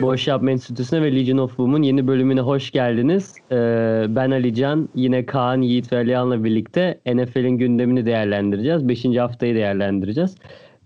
[0.00, 3.34] Boş Yapma Enstitüsü'ne ve Legion of Boom'un yeni bölümüne hoş geldiniz.
[3.52, 8.88] Ee, ben Alican, yine Kaan, Yiğit ve Alihan'la birlikte NFL'in gündemini değerlendireceğiz.
[8.88, 10.34] Beşinci haftayı değerlendireceğiz.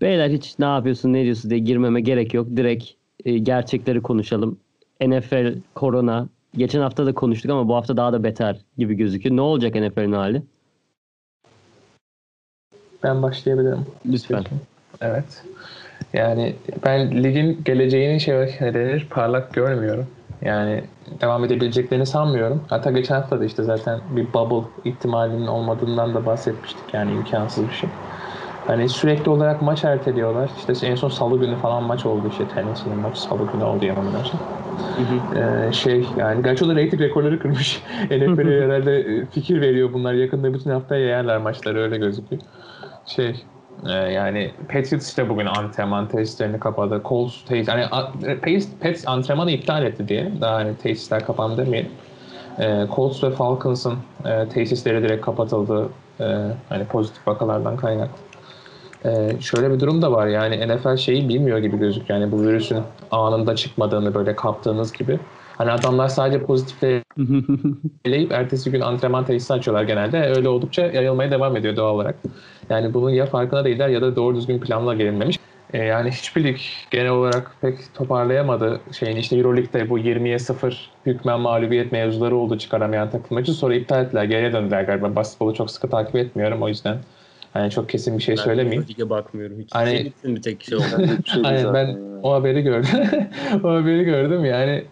[0.01, 2.47] Beyler hiç ne yapıyorsun, ne diyorsun diye girmeme gerek yok.
[2.55, 2.85] Direkt
[3.25, 4.59] e, gerçekleri konuşalım.
[5.01, 6.27] NFL, korona.
[6.57, 9.35] Geçen hafta da konuştuk ama bu hafta daha da beter gibi gözüküyor.
[9.35, 10.41] Ne olacak NFL'in hali?
[13.03, 13.85] Ben başlayabilirim.
[14.05, 14.43] Lütfen.
[15.01, 15.43] Evet.
[16.15, 16.55] Yani
[16.85, 20.07] ben ligin geleceğini şey ne denir parlak görmüyorum.
[20.41, 20.83] Yani
[21.21, 22.61] devam edebileceklerini sanmıyorum.
[22.69, 26.93] Hatta geçen hafta da işte zaten bir bubble ihtimalinin olmadığından da bahsetmiştik.
[26.93, 27.89] Yani imkansız bir şey.
[28.67, 30.51] Hani sürekli olarak maç erteliyorlar.
[30.57, 34.39] İşte en son salı günü falan maç oldu işte Tennessee'nin maçı salı günü oldu yanılmıyorsam.
[35.35, 37.83] Ee, şey yani gerçi o da rating rekorları kırmış.
[38.05, 40.13] NFL'e herhalde e, fikir veriyor bunlar.
[40.13, 42.41] Yakında bütün hafta yayarlar maçları öyle gözüküyor.
[43.05, 43.45] Şey
[43.87, 47.01] ee, yani Patriots işte bugün antrenman tesislerini kapadı.
[47.05, 47.85] Colts tesis, hani
[48.21, 50.31] Patriots, Patriots antrenmanı iptal etti diye.
[50.41, 51.91] Daha hani tesisler kapandı demeyelim.
[52.59, 55.89] Ee, Colts ve Falcons'ın e, tesisleri direkt kapatıldı.
[56.19, 56.23] E,
[56.69, 58.17] hani pozitif vakalardan kaynaklı.
[59.05, 62.19] E, şöyle bir durum da var yani NFL şeyi bilmiyor gibi gözüküyor.
[62.19, 62.79] Yani bu virüsün
[63.11, 65.19] anında çıkmadığını böyle kaptığınız gibi.
[65.57, 70.33] Hani adamlar sadece pozitifleyip ertesi gün antrenman tesisi açıyorlar genelde.
[70.35, 72.15] Öyle oldukça yayılmaya devam ediyor doğal olarak.
[72.69, 75.39] Yani bunun ya farkına değiller ya da doğru düzgün planla gelinmemiş.
[75.73, 76.57] E, yani hiçbir lig
[76.91, 83.09] genel olarak pek toparlayamadı şeyin işte Euroleague'de bu 20'ye 0 hükmen mağlubiyet mevzuları oldu çıkaramayan
[83.09, 83.53] takım maçı.
[83.53, 84.23] Sonra iptal ettiler.
[84.23, 85.15] Geriye döndüler galiba.
[85.15, 86.97] Basketbolu çok sıkı takip etmiyorum o yüzden.
[87.55, 88.85] Yani çok kesin bir şey ben söylemeyeyim.
[88.99, 89.59] Ben bakmıyorum.
[89.59, 90.83] Hiç hani, bir tek şey oldu.
[91.43, 92.89] Aynen ben o haberi gördüm.
[93.63, 94.83] o haberi gördüm yani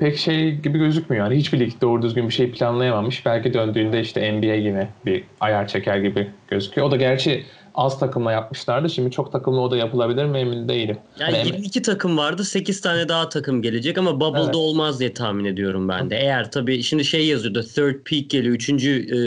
[0.00, 1.24] pek şey gibi gözükmüyor.
[1.24, 3.26] Yani hiçbir lig doğru düzgün bir şey planlayamamış.
[3.26, 6.86] Belki döndüğünde işte NBA yine bir ayar çeker gibi gözüküyor.
[6.86, 8.90] O da gerçi az takımla yapmışlardı.
[8.90, 10.98] Şimdi çok takımla o da yapılabilir mi emin değilim.
[11.18, 12.44] Yani hani 22 takım vardı.
[12.44, 14.54] 8 tane daha takım gelecek ama Bubble'da evet.
[14.54, 16.16] olmaz diye tahmin ediyorum ben de.
[16.16, 17.62] Eğer tabii şimdi şey yazıyordu.
[17.62, 18.54] Third peak geliyor.
[18.54, 19.18] Üçüncü e,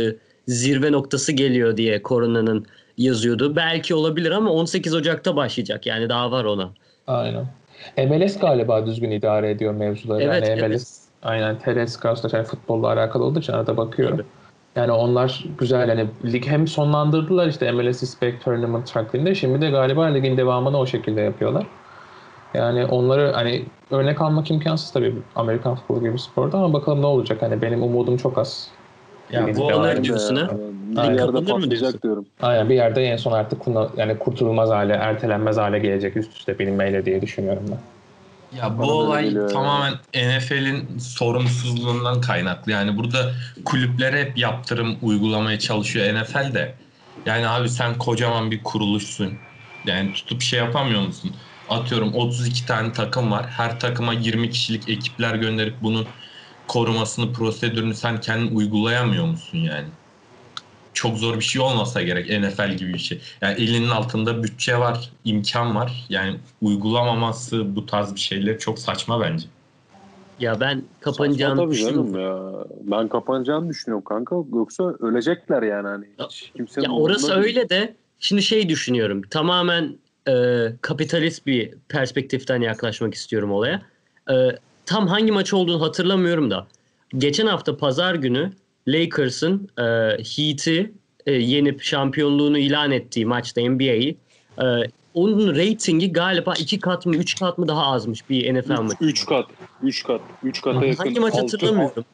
[0.47, 2.65] zirve noktası geliyor diye koronanın
[2.97, 3.55] yazıyordu.
[3.55, 5.85] Belki olabilir ama 18 Ocak'ta başlayacak.
[5.85, 6.69] Yani daha var ona.
[7.07, 7.47] Aynen.
[7.97, 10.23] MLS galiba düzgün idare ediyor mevzuları.
[10.23, 10.83] Evet, yani MLS evet.
[11.23, 14.17] aynen TRS Scout'la yani futbolla alakalı olduğu için arada bakıyorum.
[14.17, 14.27] Tabii.
[14.75, 19.35] Yani onlar güzel yani lig hem sonlandırdılar işte MLS Spec Tournament şeklinde.
[19.35, 21.67] Şimdi de galiba ligin devamını o şekilde yapıyorlar.
[22.53, 27.05] Yani onları hani örnek almak imkansız tabii Amerikan futbolu gibi bir sporda ama bakalım ne
[27.05, 27.41] olacak.
[27.41, 28.69] Hani benim umudum çok az.
[29.33, 30.49] Ya bu ne diyorsun ha?
[30.95, 32.25] Bir yerde patlayacak diyorum.
[32.41, 33.61] Aynen bir yerde en son artık
[33.97, 37.79] yani kurtulmaz hale, ertelenmez hale gelecek üst üste bilinmeyle diye düşünüyorum ben.
[38.57, 42.71] Ya bu Bana olay tamamen NFL'in sorumsuzluğundan kaynaklı.
[42.71, 43.31] Yani burada
[43.65, 46.75] kulüplere hep yaptırım uygulamaya çalışıyor NFL de.
[47.25, 49.39] Yani abi sen kocaman bir kuruluşsun.
[49.85, 51.35] Yani tutup şey yapamıyor musun?
[51.67, 53.45] Atıyorum 32 tane takım var.
[53.49, 56.07] Her takıma 20 kişilik ekipler gönderip bunun
[56.67, 59.87] korumasını, prosedürünü sen kendin uygulayamıyor musun yani?
[60.93, 63.21] Çok zor bir şey olmasa gerek NFL gibi bir şey.
[63.41, 66.05] Yani elinin altında bütçe var, imkan var.
[66.09, 69.47] Yani uygulamaması bu tarz bir şeyler çok saçma bence.
[70.39, 72.19] Ya ben kapanacağını düşünüyorum.
[72.19, 72.63] ya.
[72.81, 74.35] Ben kapanacağını düşünüyorum kanka.
[74.53, 76.05] Yoksa ölecekler yani hani.
[76.29, 79.21] Hiç ya orası öyle de şimdi şey düşünüyorum.
[79.21, 79.97] Tamamen
[80.27, 83.81] e, kapitalist bir perspektiften yaklaşmak istiyorum olaya.
[84.29, 84.33] E,
[84.93, 86.67] tam hangi maç olduğunu hatırlamıyorum da
[87.17, 88.51] geçen hafta pazar günü
[88.87, 89.83] Lakers'ın e,
[90.17, 90.93] Heat'i
[91.25, 94.17] e, yenip şampiyonluğunu ilan ettiği maçta NBA'yi
[94.61, 94.65] e,
[95.13, 98.95] onun reytingi galiba iki kat mı üç kat mı daha azmış bir NFL maçı.
[99.01, 99.45] Üç kat.
[99.83, 100.21] Üç kat.
[100.43, 101.03] Üç kata yakın.
[101.03, 102.05] Hangi maç hatırlamıyorum.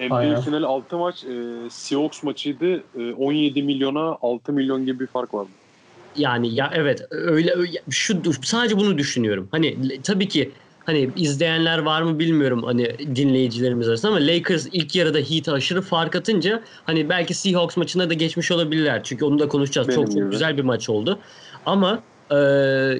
[0.00, 2.82] NBA finali 6 maç e, Seahawks maçıydı.
[2.98, 5.50] E, 17 milyona 6 milyon gibi bir fark vardı.
[6.16, 9.48] Yani ya evet öyle, öyle şu sadece bunu düşünüyorum.
[9.50, 10.50] Hani tabii ki
[10.86, 16.16] hani izleyenler var mı bilmiyorum hani dinleyicilerimiz arasında ama Lakers ilk yarıda Heat'e aşırı fark
[16.16, 19.00] atınca hani belki Seahawks maçında da geçmiş olabilirler.
[19.04, 19.88] Çünkü onu da konuşacağız.
[19.88, 20.20] Benim çok gibi.
[20.20, 21.18] çok güzel bir maç oldu.
[21.66, 22.36] Ama e,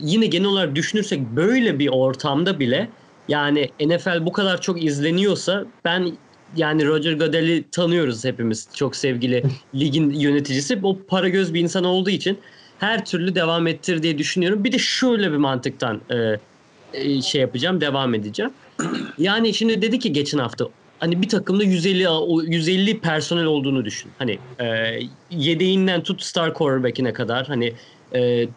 [0.01, 2.89] yine genel olarak düşünürsek böyle bir ortamda bile
[3.29, 6.13] yani NFL bu kadar çok izleniyorsa ben
[6.57, 8.69] yani Roger Goodell'i tanıyoruz hepimiz.
[8.75, 9.45] Çok sevgili
[9.75, 10.81] ligin yöneticisi.
[10.83, 12.39] O para göz bir insan olduğu için
[12.79, 14.65] her türlü devam ettir diye düşünüyorum.
[14.65, 16.39] Bir de şöyle bir mantıktan e,
[16.95, 18.53] e, şey yapacağım, devam edeceğim.
[19.19, 20.65] Yani şimdi dedi ki geçen hafta
[20.99, 22.07] hani bir takımda 150
[22.53, 24.11] 150 personel olduğunu düşün.
[24.19, 24.99] Hani e,
[25.31, 27.73] yedeğinden tut star quarterback'ine kadar hani
[28.15, 28.49] e,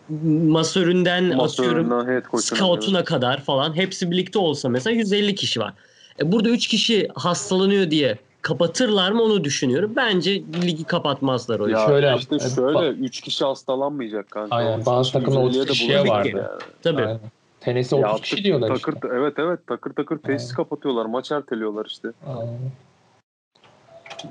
[0.48, 1.89] masöründen atıyorum
[2.38, 5.74] scout'una kadar falan hepsi birlikte olsa mesela 150 kişi var.
[6.19, 9.94] E, burada 3 kişi hastalanıyor diye kapatırlar mı onu düşünüyorum.
[9.95, 14.56] Bence ligi kapatmazlar o ya şöyle işte şöyle 3 kişi hastalanmayacak kanka.
[14.56, 16.28] Aynen bazı takımda 30 kişiye vardı.
[16.28, 16.48] Yani.
[16.83, 17.01] Tabii.
[17.01, 17.19] Aynen.
[17.68, 19.08] Tennessee 30 kişi diyorlar takır, işte.
[19.12, 21.06] Evet evet takır takır tesis kapatıyorlar.
[21.06, 22.12] Maç erteliyorlar işte.
[22.28, 22.72] Aynen.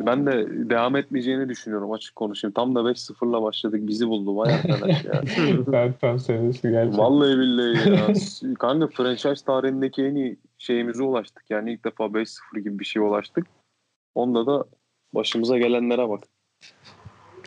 [0.01, 2.53] Ben de devam etmeyeceğini düşünüyorum açık konuşayım.
[2.53, 3.81] Tam da 5-0'la başladık.
[3.83, 5.23] Bizi buldu vay arkadaş ya.
[5.67, 6.99] ben tam senesi gerçekten.
[6.99, 8.55] Vallahi billahi ya.
[8.59, 11.45] Kanka franchise tarihindeki en iyi şeyimize ulaştık.
[11.51, 13.47] Yani ilk defa 5-0 gibi bir şeye ulaştık.
[14.15, 14.65] Onda da
[15.15, 16.21] başımıza gelenlere bak.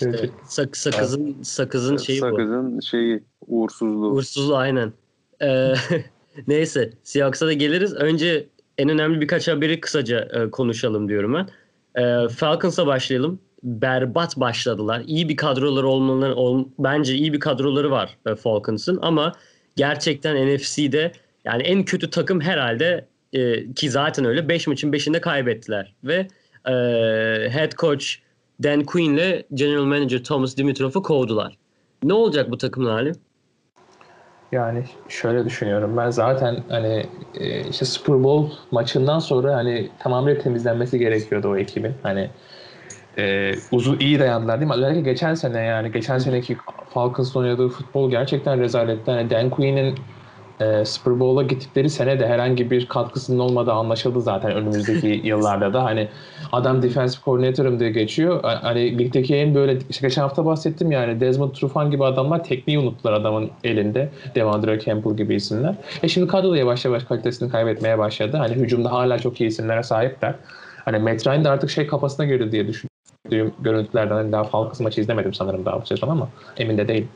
[0.02, 2.26] İşte sak, sakızın sakızın şeyi bu.
[2.26, 4.12] Sakızın şeyi uğursuzluğu.
[4.12, 4.94] Uğursuzluğu aynen.
[5.42, 5.74] Ee,
[6.48, 7.94] neyse Seahawks'a da geliriz.
[7.94, 8.48] Önce
[8.78, 11.50] en önemli birkaç haberi kısaca e, konuşalım diyorum ben.
[12.02, 13.40] Ee, Falcons'a başlayalım.
[13.64, 15.04] Berbat başladılar.
[15.08, 19.34] İyi bir kadroları olmaları ol, bence iyi bir kadroları var e, Falcons'ın ama
[19.76, 21.12] gerçekten NFC'de
[21.46, 26.28] yani en kötü takım herhalde e, ki zaten öyle 5 maçın 5'inde kaybettiler ve
[26.66, 26.74] e,
[27.50, 28.06] head coach
[28.64, 31.58] Dan Quinn ile general manager Thomas Dimitrov'u kovdular.
[32.04, 33.12] Ne olacak bu takımın hali?
[34.52, 35.98] Yani şöyle düşünüyorum.
[35.98, 41.98] Ben zaten hani e, işte Super Bowl maçından sonra hani tamamıyla temizlenmesi gerekiyordu o ekibin.
[42.04, 42.30] Hani
[43.18, 44.76] e, uzun iyi dayandılar değil mi?
[44.76, 46.58] Özellikle geçen sene yani geçen seneki
[46.90, 49.12] Falcons'ın oynadığı futbol gerçekten rezaletti.
[49.12, 49.96] Hani Dan Quinn'in
[50.62, 55.84] e, Super Bowl'a gittikleri sene de herhangi bir katkısının olmadığı anlaşıldı zaten önümüzdeki yıllarda da.
[55.84, 56.08] Hani
[56.52, 58.44] adam defensive coordinator'ım diye geçiyor.
[58.44, 63.14] Hani ligdeki en böyle işte geçen hafta bahsettim yani Desmond Trufant gibi adamlar tekniği unuttular
[63.14, 64.10] adamın elinde.
[64.36, 65.76] Devandre Campbell gibi isimler.
[66.04, 68.38] E şimdi kadro da yavaş yavaş kalitesini kaybetmeye başladı.
[68.38, 70.36] Hani hücumda hala çok iyi isimlere sahipler.
[70.86, 72.68] Hani Matt Ryan de artık şey kafasına girdi diye
[73.26, 77.10] düşündüğüm görüntülerden hani daha Falcons maçı izlemedim sanırım daha bu sezon ama emin de değilim.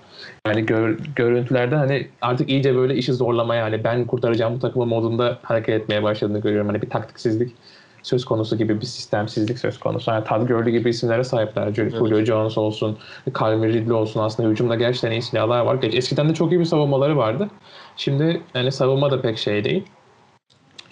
[0.48, 5.40] Yani gör, görüntülerde hani artık iyice böyle işi zorlamaya hani ben kurtaracağım bu takımı modunda
[5.44, 6.68] hareket etmeye başladığını görüyorum.
[6.68, 7.56] Hani bir taktiksizlik
[8.04, 10.12] söz konusu gibi bir sistemsizlik söz konusu.
[10.12, 11.74] Yani Todd Gurley gibi isimlere sahipler.
[11.74, 12.98] Julio Jones olsun,
[13.40, 15.78] Calvin Ridley olsun aslında hücumda gerçekten iyi silahlar var.
[15.84, 17.50] Eskiden de çok iyi bir savunmaları vardı.
[17.98, 19.84] Şimdi yani savunma da pek şey değil.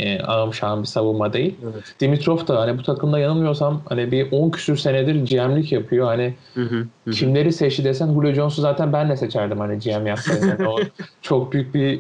[0.01, 1.55] E, ağım şahım bir savunma değil.
[1.63, 1.95] Evet.
[1.99, 6.05] Dimitrov da hani bu takımda yanılmıyorsam hani bir 10 küsür senedir GM'lik yapıyor.
[6.07, 7.11] Hani Hı hı, hı.
[7.11, 10.47] kimleri seçti desen Julio Jones'u zaten ben de seçerdim hani GM yapsaydı.
[10.47, 10.79] Yani o
[11.21, 11.99] çok büyük bir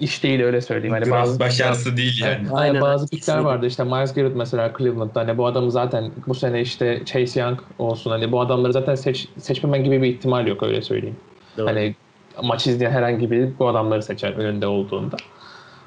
[0.00, 0.92] iş değil öyle söyleyeyim.
[0.92, 2.36] Hani Biraz bazı başarısı değil yani.
[2.40, 2.80] Evet, Aynen.
[2.80, 7.02] bazı pikler vardı işte Miles Garrett mesela Cleveland'da hani bu adamı zaten bu sene işte
[7.04, 11.16] Chase Young olsun hani bu adamları zaten seç, seçmemen gibi bir ihtimal yok öyle söyleyeyim.
[11.58, 11.66] Doğru.
[11.66, 11.94] Hani
[12.42, 15.16] maç izleyen herhangi biri bu adamları seçer önünde olduğunda.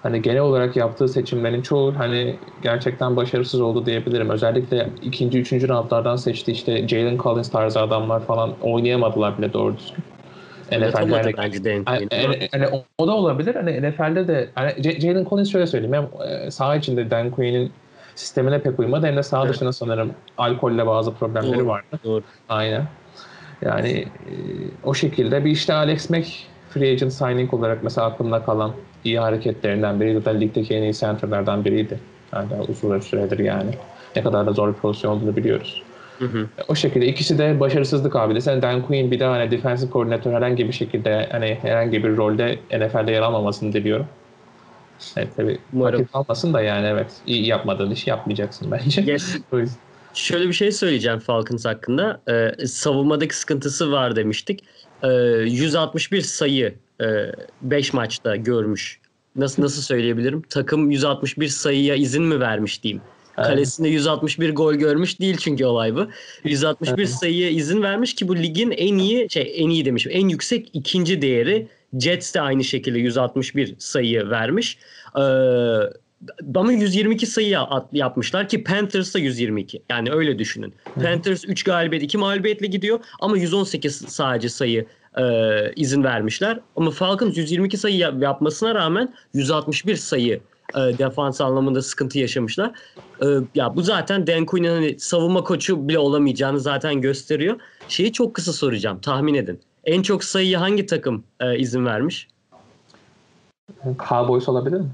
[0.06, 4.30] Hani genel olarak yaptığı seçimlerin çoğu hani gerçekten başarısız oldu diyebilirim.
[4.30, 10.04] Özellikle ikinci, üçüncü roundlardan seçti işte Jalen Collins tarzı adamlar falan oynayamadılar bile doğru düzgün.
[10.72, 13.56] NFL'de bence Dan Hani, hani- hani o- o da olabilir.
[13.56, 15.94] Hani NFL'de de hani Jalen Collins şöyle söyleyeyim.
[15.96, 17.72] Hem e, saha içinde Dan Quinn'in
[18.16, 19.54] sistemine pek uymadı hem de saha Evet.
[19.54, 21.68] dışında sanırım alkolle bazı problemleri Doğru.
[21.68, 22.00] vardı.
[22.04, 22.24] Doğru.
[22.50, 22.84] Aynen.
[23.62, 23.90] Yani
[24.28, 24.32] e,
[24.84, 26.28] o şekilde bir işte Alex Mack
[26.70, 28.72] free agent signing olarak mesela aklımda kalan
[29.06, 30.18] iyi hareketlerinden biriydi.
[30.18, 32.00] Zaten ligdeki en iyi centerlardan biriydi.
[32.34, 33.70] Yani uzun süredir yani.
[34.16, 35.82] Ne kadar da zor bir pozisyon olduğunu biliyoruz.
[36.20, 36.48] Hı hı.
[36.68, 38.42] O şekilde ikisi de başarısızlık abi.
[38.42, 42.60] Sen Dan Quinn bir daha hani defensive koordinatör herhangi bir şekilde hani herhangi bir rolde
[42.74, 44.06] NFL'de yer almamasını diliyorum.
[45.18, 46.08] Evet tabii Umarım.
[46.14, 49.02] almasın da yani evet iyi yapmadığın işi yapmayacaksın bence.
[49.02, 49.38] Yes.
[49.52, 49.78] O yüzden-
[50.14, 52.22] Şöyle bir şey söyleyeceğim Falcons hakkında.
[52.30, 54.64] Ee, savunmadaki sıkıntısı var demiştik.
[55.04, 56.74] Ee, 161 sayı
[57.62, 59.00] 5 maçta görmüş.
[59.36, 60.42] Nasıl nasıl söyleyebilirim?
[60.50, 63.02] Takım 161 sayıya izin mi vermiş diyeyim.
[63.36, 66.08] Kalesinde 161 gol görmüş değil çünkü olay bu.
[66.44, 67.10] 161 Evet.
[67.10, 70.12] sayıya izin vermiş ki bu ligin en iyi şey en iyi demişim.
[70.16, 71.68] En yüksek ikinci değeri.
[72.00, 74.78] Jets de aynı şekilde 161 sayı vermiş.
[75.18, 75.22] Ee,
[76.56, 77.58] ama 122 sayı
[77.94, 79.82] yapmışlar ki Panthers da 122.
[79.90, 80.74] Yani öyle düşünün.
[80.96, 84.86] Panthers 3 galibiyet 2 mağlubiyetle gidiyor ama 118 sadece sayı
[85.18, 85.24] e,
[85.76, 86.60] izin vermişler.
[86.76, 90.42] Ama Falcons 122 sayı yap- yapmasına rağmen 161 sayı
[90.76, 92.72] e, defans anlamında sıkıntı yaşamışlar.
[93.22, 97.60] E, ya bu zaten Dan Quinn'in hani savunma koçu bile olamayacağını zaten gösteriyor.
[97.88, 99.00] Şeyi çok kısa soracağım.
[99.00, 99.60] Tahmin edin.
[99.84, 102.28] En çok sayıyı hangi takım e, izin vermiş?
[104.10, 104.90] Cowboys olabilir mi?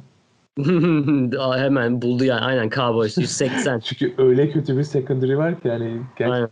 [1.40, 2.42] Aa, Hemen buldu yani.
[2.42, 3.80] Aynen Cowboys 180.
[3.84, 6.50] Çünkü öyle kötü bir secondary var ki yani gerçekten Aynen.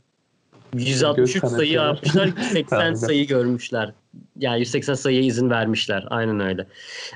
[0.74, 2.94] 163 Göz sayı yapmışlar, 180 Aynen.
[2.94, 3.94] sayı görmüşler.
[4.38, 6.06] Yani 180 sayıya izin vermişler.
[6.10, 6.68] Aynen öyle.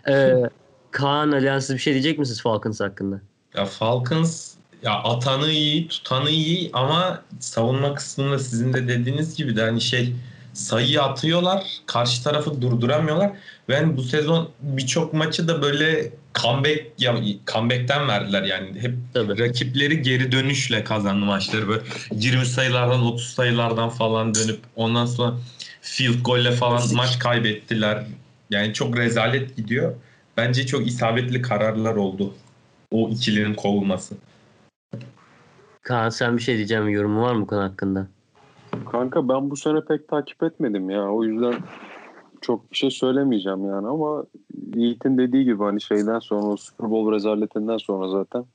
[0.08, 0.34] Ee,
[0.92, 3.22] Kaan Alihan siz bir şey diyecek misiniz Falcons hakkında?
[3.56, 9.62] Ya Falcons ya atanı iyi, tutanı iyi ama savunma kısmında sizin de dediğiniz gibi de
[9.62, 10.16] hani şey
[10.54, 13.32] sayı atıyorlar, karşı tarafı durduramıyorlar.
[13.70, 17.16] Ve hani bu sezon birçok maçı da böyle comeback ya
[17.48, 18.82] comeback'ten verdiler yani.
[18.82, 19.40] Hep Tabii.
[19.40, 25.34] rakipleri geri dönüşle kazandı maçları böyle 20 sayılardan 30 sayılardan falan dönüp ondan sonra
[25.82, 26.98] field golle falan Fizik.
[26.98, 28.06] maç kaybettiler.
[28.50, 29.96] Yani çok rezalet gidiyor.
[30.38, 32.34] bence çok isabetli kararlar oldu.
[32.92, 34.16] O ikilinin kovulması.
[35.82, 38.08] Kaan sen bir şey diyeceğim yorumu var mı bu konu hakkında?
[38.92, 41.10] Kanka ben bu sene pek takip etmedim ya.
[41.12, 41.54] O yüzden
[42.42, 44.24] çok bir şey söylemeyeceğim yani ama
[44.76, 48.46] Yiğit'in dediği gibi hani şeyden sonra o Super Bowl rezaletinden sonra zaten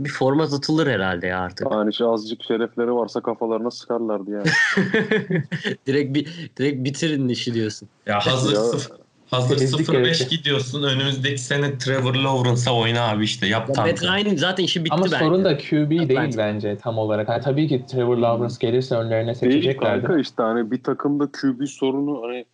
[0.00, 1.70] Bir format atılır herhalde ya artık.
[1.70, 4.46] hani şey azıcık şerefleri varsa kafalarına sıkarlardı yani.
[5.86, 7.88] direkt bir direkt bitirin işi diyorsun.
[8.06, 8.60] Ya hazır Ya-
[9.30, 10.28] hazır Temizlik 0-5 gerekli.
[10.36, 10.82] gidiyorsun.
[10.82, 13.46] Önümüzdeki sene Trevor Lawrence'a oyna abi işte.
[13.46, 13.84] Yap Ya.
[13.86, 15.16] Matt Ryan'in zaten işi bitti Ama bence.
[15.18, 16.38] sorun da QB değil Bence.
[16.38, 17.28] bence tam olarak.
[17.28, 20.06] Ha, tabii ki Trevor Lawrence gelirse önlerine Değil seçeceklerdi.
[20.06, 22.44] kanka işte hani bir takımda QB sorunu hani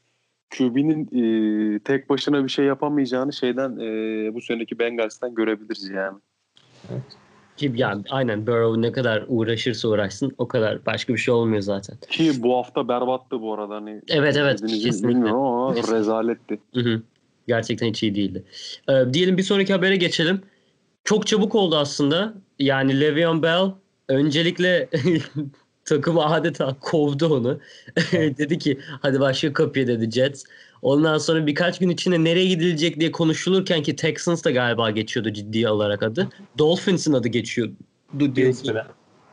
[0.59, 6.19] QB'nin e, tek başına bir şey yapamayacağını şeyden e, bu seneki Bengals'tan görebiliriz yani.
[7.57, 11.97] Ki yani aynen Burrow ne kadar uğraşırsa uğraşsın o kadar başka bir şey olmuyor zaten.
[12.11, 14.01] Ki bu hafta berbattı bu arada hani.
[14.09, 15.31] Evet, evet, kesinlikle.
[15.31, 16.61] Ama rezaletti.
[16.75, 17.03] Hı hı.
[17.47, 18.45] Gerçekten hiç iyi değildi.
[18.89, 20.43] Ee, diyelim bir sonraki habere geçelim.
[21.05, 22.35] Çok çabuk oldu aslında.
[22.59, 23.71] Yani Le'Veon Bell
[24.09, 24.89] öncelikle
[25.85, 27.61] takımı adeta kovdu onu.
[28.13, 30.45] dedi ki hadi başka kapıya dedi Jets.
[30.83, 35.69] Ondan sonra birkaç gün içinde nereye gidilecek diye konuşulurken ki Texans da galiba geçiyordu ciddi
[35.69, 36.29] olarak adı.
[36.59, 37.73] Dolphins'in adı geçiyordu.
[38.37, 38.47] diye-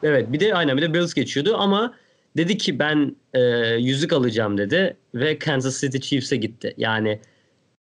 [0.03, 1.93] Evet bir de aynen bir de Bills geçiyordu ama
[2.37, 3.39] dedi ki ben e,
[3.79, 6.73] yüzük alacağım dedi ve Kansas City Chiefs'e gitti.
[6.77, 7.19] Yani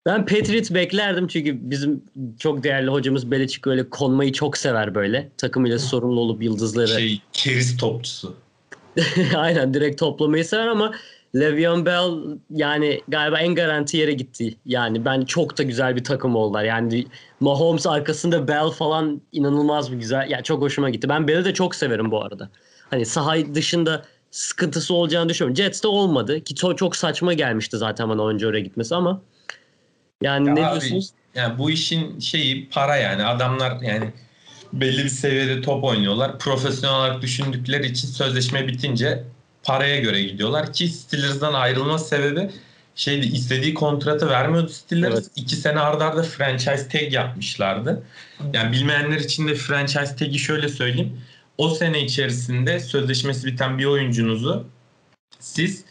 [0.06, 2.02] ben Patriots beklerdim çünkü bizim
[2.38, 5.28] çok değerli hocamız Belichick öyle konmayı çok sever böyle.
[5.36, 8.34] Takımıyla sorumlu olup yıldızları Şey keriz topçusu.
[9.36, 10.94] aynen direkt toplamayı sever ama
[11.34, 14.54] Le'Veon Bell yani galiba en garanti yere gitti.
[14.66, 16.64] Yani ben çok da güzel bir takım oldular.
[16.64, 17.06] Yani
[17.40, 20.30] Mahomes arkasında Bell falan inanılmaz bir güzel.
[20.30, 21.08] Yani çok hoşuma gitti.
[21.08, 22.48] Ben Bell'i de çok severim bu arada.
[22.90, 25.56] Hani saha dışında sıkıntısı olacağını düşünüyorum.
[25.56, 29.22] Jets'te olmadı ki çok, çok saçma gelmişti zaten bana önce oraya gitmesi ama
[30.22, 31.10] yani Ya ne abi, diyorsunuz?
[31.34, 33.24] Yani bu işin şeyi para yani.
[33.24, 34.12] Adamlar yani
[34.72, 36.38] belli bir seviyede top oynuyorlar.
[36.38, 39.24] Profesyonel olarak düşündükleri için sözleşme bitince
[39.62, 42.50] paraya göre gidiyorlar ki Steelers'dan ayrılma sebebi
[42.94, 45.14] şeydi istediği kontratı vermiyordu Steelers.
[45.14, 45.26] Evet.
[45.36, 48.02] İki sene ardarda arda franchise tag yapmışlardı.
[48.52, 51.20] Yani bilmeyenler için de franchise tag'i şöyle söyleyeyim.
[51.58, 54.66] O sene içerisinde sözleşmesi biten bir oyuncunuzu
[55.38, 55.84] siz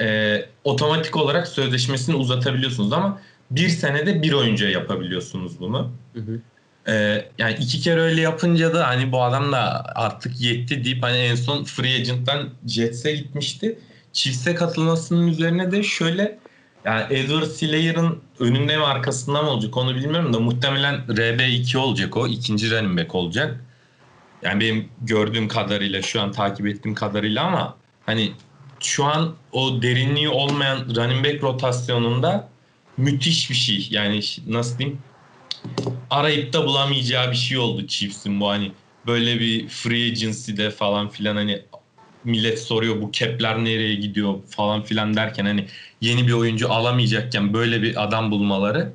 [0.00, 5.92] e, otomatik olarak sözleşmesini uzatabiliyorsunuz ama bir senede bir oyuncuya yapabiliyorsunuz bunu.
[6.14, 6.40] Hı hı.
[6.88, 11.16] Ee, yani iki kere öyle yapınca da hani bu adam da artık yetti deyip hani
[11.16, 13.78] en son free agent'tan Jets'e gitmişti.
[14.12, 16.38] Chiefs'e katılmasının üzerine de şöyle
[16.84, 22.26] yani Edward Slayer'ın önünde mi arkasında mı olacak onu bilmiyorum da muhtemelen RB2 olacak o.
[22.26, 23.64] ikinci running back olacak.
[24.42, 27.76] Yani benim gördüğüm kadarıyla şu an takip ettiğim kadarıyla ama
[28.06, 28.32] hani
[28.80, 32.48] şu an o derinliği olmayan running back rotasyonunda
[32.96, 33.88] müthiş bir şey.
[33.90, 34.98] Yani nasıl diyeyim?
[36.10, 38.72] Arayıp da bulamayacağı bir şey oldu Chiefs'in bu hani
[39.06, 41.62] böyle bir free agency'de falan filan hani
[42.24, 45.66] millet soruyor bu cap'ler nereye gidiyor falan filan derken hani
[46.00, 48.92] yeni bir oyuncu alamayacakken böyle bir adam bulmaları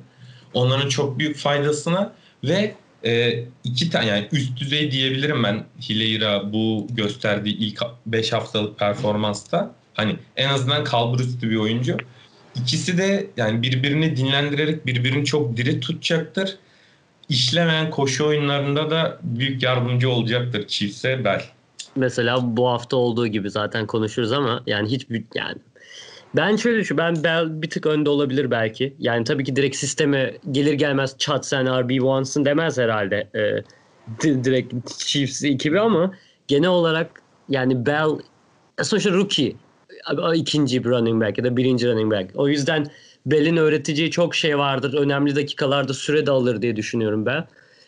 [0.54, 2.12] onların çok büyük faydasına
[2.44, 2.74] ve
[3.04, 9.74] e, iki tane yani üst düzey diyebilirim ben Hileira bu gösterdiği ilk 5 haftalık performansta
[9.94, 11.96] hani en azından kalbur üstü bir oyuncu.
[12.54, 16.56] İkisi de yani birbirini dinlendirerek birbirini çok diri tutacaktır.
[17.28, 21.42] İşlemeyen koşu oyunlarında da büyük yardımcı olacaktır Chiefs'e Bell.
[21.96, 25.56] Mesela bu hafta olduğu gibi zaten konuşuruz ama yani hiç yani
[26.36, 28.94] ben şöyle şu ben Bell bir tık önde olabilir belki.
[28.98, 33.28] Yani tabii ki direkt sisteme gelir gelmez çat sen RB1'sın demez herhalde.
[33.34, 33.62] Ee,
[34.20, 36.14] di- direkt Chiefs ekibi ama
[36.48, 38.10] genel olarak yani Bell
[38.82, 39.56] sonuçta rookie
[40.34, 42.30] ikinci bir running back ya da birinci running back.
[42.34, 42.86] O yüzden
[43.26, 44.94] Bell'in öğreteceği çok şey vardır.
[44.94, 47.46] Önemli dakikalarda süre de alır diye düşünüyorum ben.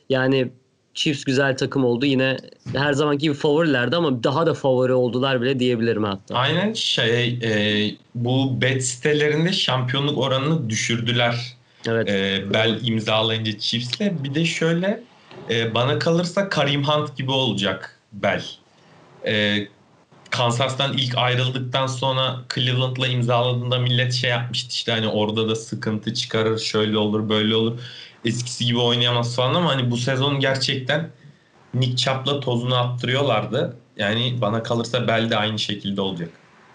[0.08, 0.50] Yani
[0.94, 2.06] Chiefs güzel takım oldu.
[2.06, 2.36] Yine
[2.74, 6.34] her zamanki gibi favorilerdi ama daha da favori oldular bile diyebilirim hatta.
[6.34, 7.50] Aynen şey e,
[8.14, 11.56] bu bet sitelerinde şampiyonluk oranını düşürdüler.
[11.88, 12.08] Evet.
[12.08, 14.00] E, Bell imzalayınca Chiefs'le.
[14.00, 15.02] Bir de şöyle
[15.50, 18.42] e, bana kalırsa Karim Hunt gibi olacak Bell.
[19.26, 19.66] E,
[20.32, 26.58] Kansas'tan ilk ayrıldıktan sonra Cleveland'la imzaladığında millet şey yapmıştı işte hani orada da sıkıntı çıkarır
[26.58, 27.78] şöyle olur böyle olur
[28.24, 31.10] eskisi gibi oynayamaz falan ama hani bu sezon gerçekten
[31.74, 33.76] Nick Chubb'la tozunu attırıyorlardı.
[33.96, 36.28] Yani bana kalırsa Bell de aynı şekilde olacak.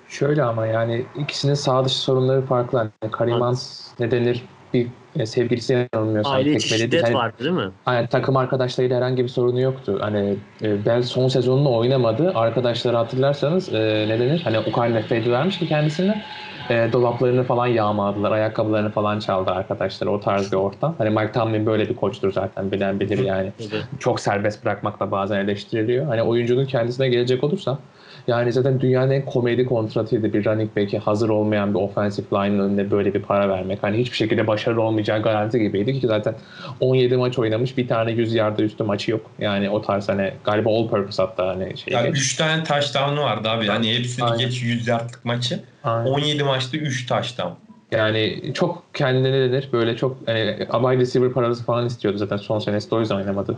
[0.10, 2.78] Şöyle ama yani ikisinin sağ dışı sorunları farklı.
[2.78, 3.92] Yani Karim Evet.
[4.00, 6.84] Ne denir bir e, sevgilisi yanılmıyorsam Aile içi tekmeledi.
[6.96, 7.72] şiddet Hani- vardı değil mi?
[7.88, 9.98] Yani takım arkadaşlarıyla herhangi bir sorunu yoktu.
[10.02, 12.32] Hani e, Bell son sezonunu oynamadı.
[12.36, 14.42] Arkadaşları hatırlarsanız e, ne denir?
[14.44, 16.26] Hani o kadar nefret vermiş ki kendisine.
[16.70, 18.32] e, dolaplarını falan yağmaladılar.
[18.32, 20.08] Ayakkabılarını falan çaldı arkadaşlar.
[20.08, 20.96] O tarz bir ortam.
[20.98, 22.72] Hani Mike Tomlin böyle bir koçtur zaten.
[22.72, 23.54] Bilen bilir yani.
[24.00, 26.06] Çok serbest bırakmakla bazen eleştiriliyor.
[26.06, 27.80] Hani oyuncunun kendisine gelecek olursa
[28.28, 32.92] yani zaten dünyanın en komedi kontratıydı bir running back'e hazır olmayan bir offensive line'ın önüne
[32.92, 33.84] böyle bir para vermek.
[33.84, 36.36] Hani hiçbir şekilde başarılı olmayacağı garanti gibiydi ki zaten
[36.80, 39.32] 17 maç oynamış bir tane 100 yarda üstü maçı yok.
[39.40, 41.94] Yani o tarz hani galiba all purpose hatta hani şey.
[41.94, 43.68] Ya 3 tane touchdown'u vardı abi.
[43.68, 44.38] Hani hepsini Aynen.
[44.38, 45.60] geç 100 yardlık maçı.
[45.84, 46.10] Aynen.
[46.10, 47.52] 17 maçta 3 touchdown.
[47.92, 52.60] Yani çok kendine ne denir böyle çok hani wide receiver parası falan istiyordu zaten son
[52.60, 53.58] senesi de o yüzden oynamadı.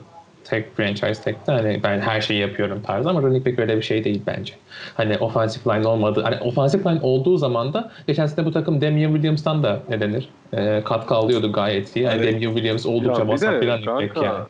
[0.49, 4.03] Tek franchise tekte hani ben her şeyi yapıyorum tarzı ama running back öyle bir şey
[4.03, 4.53] değil bence.
[4.93, 6.21] Hani offensive line olmadı.
[6.23, 10.33] Hani offensive line olduğu zaman da geçen sene bu takım Damian Williams'tan da ne denir?
[10.53, 12.05] E, katkı alıyordu gayet iyi.
[12.05, 12.33] Yani Evet.
[12.33, 14.43] Damian Williams oldukça Ya bir vasat bir running back yani.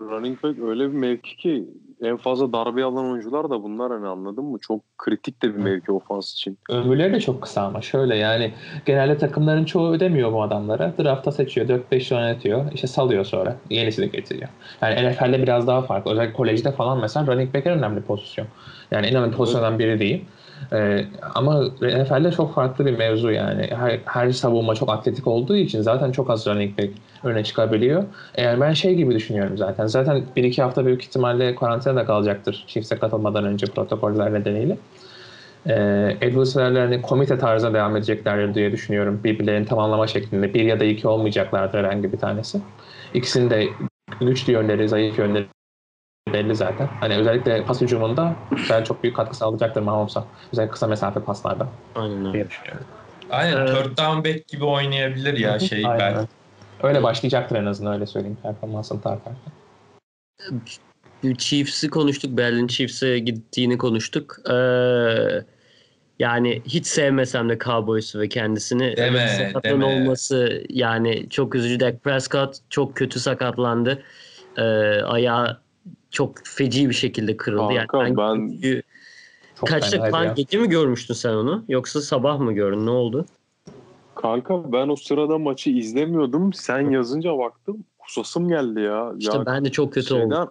[0.00, 1.64] running back öyle bir mevki ki
[2.02, 4.58] en fazla darbe alan oyuncular da bunlar hani anladın mı?
[4.60, 6.58] Çok kritik de bir mevki ofans için.
[6.70, 8.52] Ömürleri de çok kısa ama şöyle yani
[8.86, 10.92] genelde takımların çoğu ödemiyor bu adamlara.
[10.98, 13.56] Drafta seçiyor, 4-5 oynatıyor, işte salıyor sonra.
[13.70, 14.48] Yenisini getiriyor.
[14.82, 16.12] Yani NFL'de biraz daha farklı.
[16.12, 18.46] Özellikle kolejde falan mesela running back en önemli pozisyon.
[18.90, 20.24] Yani en önemli pozisyondan biri değil.
[20.72, 23.68] Ee, ama NFL'de çok farklı bir mevzu yani.
[23.78, 26.90] Her, her savunma çok atletik olduğu için zaten çok az running back
[27.24, 28.04] öne çıkabiliyor.
[28.34, 29.86] Eğer ben şey gibi düşünüyorum zaten.
[29.86, 34.76] Zaten 1-2 hafta büyük ihtimalle karantinada kalacaktır Chiefs'e katılmadan önce protokoller nedeniyle.
[35.66, 39.20] Ee, Edwards'larla hani komite tarzına devam edeceklerdir diye düşünüyorum.
[39.24, 40.54] Birbirlerini tamamlama şeklinde.
[40.54, 42.60] Bir ya da iki olmayacaklardır herhangi bir tanesi.
[43.14, 43.66] İkisinin de
[44.20, 45.46] güçlü yönleri, zayıf yönleri
[46.32, 46.88] belli zaten.
[47.00, 48.34] Hani özellikle pas hücumunda
[48.70, 50.24] ben çok büyük katkı sağlayacaktır Mahomes'a.
[50.52, 52.46] Özellikle kısa mesafe paslarda Aynen öyle.
[53.30, 53.68] Aynen Evet.
[53.68, 56.14] third down back gibi oynayabilir ya şey Aynen.
[56.14, 56.28] ben.
[56.88, 59.52] Öyle başlayacaktır en azından öyle söyleyeyim performansını tartarken.
[61.38, 62.36] Chiefs'i konuştuk.
[62.36, 64.36] Berlin Chiefs'e gittiğini konuştuk.
[64.50, 64.54] Ee,
[66.18, 69.84] yani hiç sevmesem de Cowboys'u ve kendisini Deme, sakatlığın deme.
[69.84, 71.80] olması yani çok üzücü.
[71.80, 74.02] Dak Prescott çok kötü sakatlandı.
[74.56, 74.62] Ee,
[75.02, 75.60] ayağı
[76.10, 77.74] çok feci bir şekilde kırıldı.
[77.88, 78.58] Kanka, yani ben-
[79.66, 80.32] fenaydı kan ya.
[80.32, 81.64] gece mi görmüştün sen onu?
[81.68, 82.86] Yoksa sabah mı gördün?
[82.86, 83.26] Ne oldu?
[84.14, 86.52] Kanka ben o sırada maçı izlemiyordum.
[86.52, 87.84] Sen yazınca baktım.
[87.98, 89.12] Kusasım geldi ya.
[89.18, 90.50] İşte ya ben de çok kötü şeyden, oldum.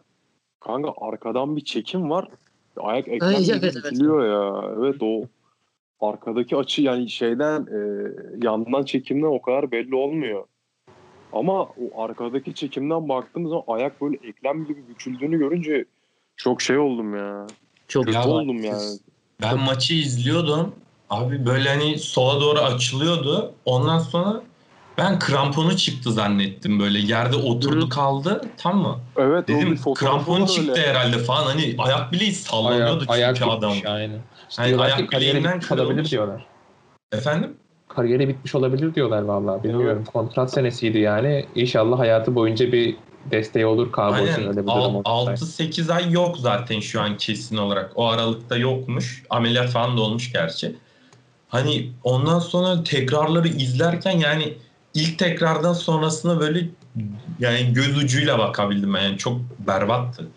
[0.59, 2.27] Kanka arkadan bir çekim var.
[2.77, 4.01] Ayak Ay, eklem evet, evet.
[4.01, 4.75] ya.
[4.79, 5.23] Evet o
[6.01, 7.79] arkadaki açı yani şeyden e,
[8.45, 10.43] yandan çekimden o kadar belli olmuyor.
[11.33, 15.85] Ama o arkadaki çekimden baktığımız zaman ayak böyle eklem gibi büküldüğünü görünce
[16.37, 17.47] çok şey oldum ya.
[17.87, 18.97] Çok Kötü Ya bak, oldum yani.
[19.41, 20.75] Ben maçı izliyordum.
[21.09, 23.53] Abi böyle hani sola doğru açılıyordu.
[23.65, 24.41] Ondan sonra
[24.97, 26.99] ben kramponu çıktı zannettim böyle.
[26.99, 27.89] Yerde oturdu Hı.
[27.89, 28.41] kaldı.
[28.57, 28.99] Tam mı?
[29.17, 30.87] Evet Dedim krampon çıktı öyle.
[30.87, 31.45] herhalde falan.
[31.45, 33.73] Hani ayak bileği sallanıyordu Ayak, çünkü ayak adam.
[33.87, 34.19] aynen.
[34.49, 36.11] İşte Yani ayak bileğinden kırılmış.
[36.11, 36.45] diyorlar.
[37.11, 37.57] Efendim?
[37.89, 40.03] Kariyeri bitmiş olabilir diyorlar vallahi bilmiyorum.
[40.13, 41.45] Kontrat senesiydi yani.
[41.55, 42.95] İnşallah hayatı boyunca bir
[43.31, 45.45] desteği olur Cowboys'un öyle bir durum olursa.
[45.45, 47.91] 6-8 ay yok zaten şu an kesin olarak.
[47.95, 49.23] O aralıkta yokmuş.
[49.29, 50.75] Ameliyat falan da olmuş gerçi.
[51.47, 54.53] Hani ondan sonra tekrarları izlerken yani
[54.93, 56.65] ilk tekrardan sonrasına böyle
[57.39, 59.01] yani göz ucuyla bakabildim ben.
[59.01, 60.27] Yani çok berbattı.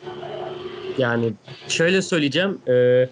[0.98, 1.32] Yani
[1.68, 2.58] şöyle söyleyeceğim.
[2.68, 3.08] e,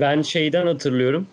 [0.00, 1.26] ben şeyden hatırlıyorum.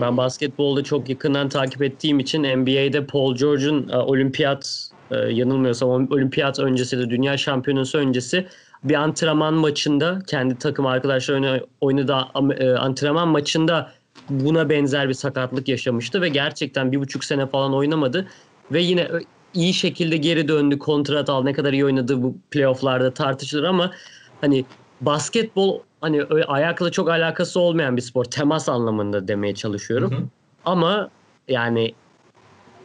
[0.00, 6.58] Ben basketbolda çok yakından takip ettiğim için NBA'de Paul George'un e, olimpiyat e, yanılmıyorsam olimpiyat
[6.58, 8.46] öncesi de dünya şampiyonası öncesi
[8.84, 12.26] bir antrenman maçında kendi takım arkadaşları oynadığı
[12.58, 13.92] e, antrenman maçında
[14.30, 18.26] buna benzer bir sakatlık yaşamıştı ve gerçekten bir buçuk sene falan oynamadı
[18.72, 19.08] ve yine
[19.54, 23.90] iyi şekilde geri döndü kontrat al ne kadar iyi oynadığı bu playofflarda tartışılır ama
[24.40, 24.64] hani
[25.00, 30.10] basketbol hani ayakla çok alakası olmayan bir spor temas anlamında demeye çalışıyorum.
[30.10, 30.22] Hı hı.
[30.64, 31.10] Ama
[31.48, 31.94] yani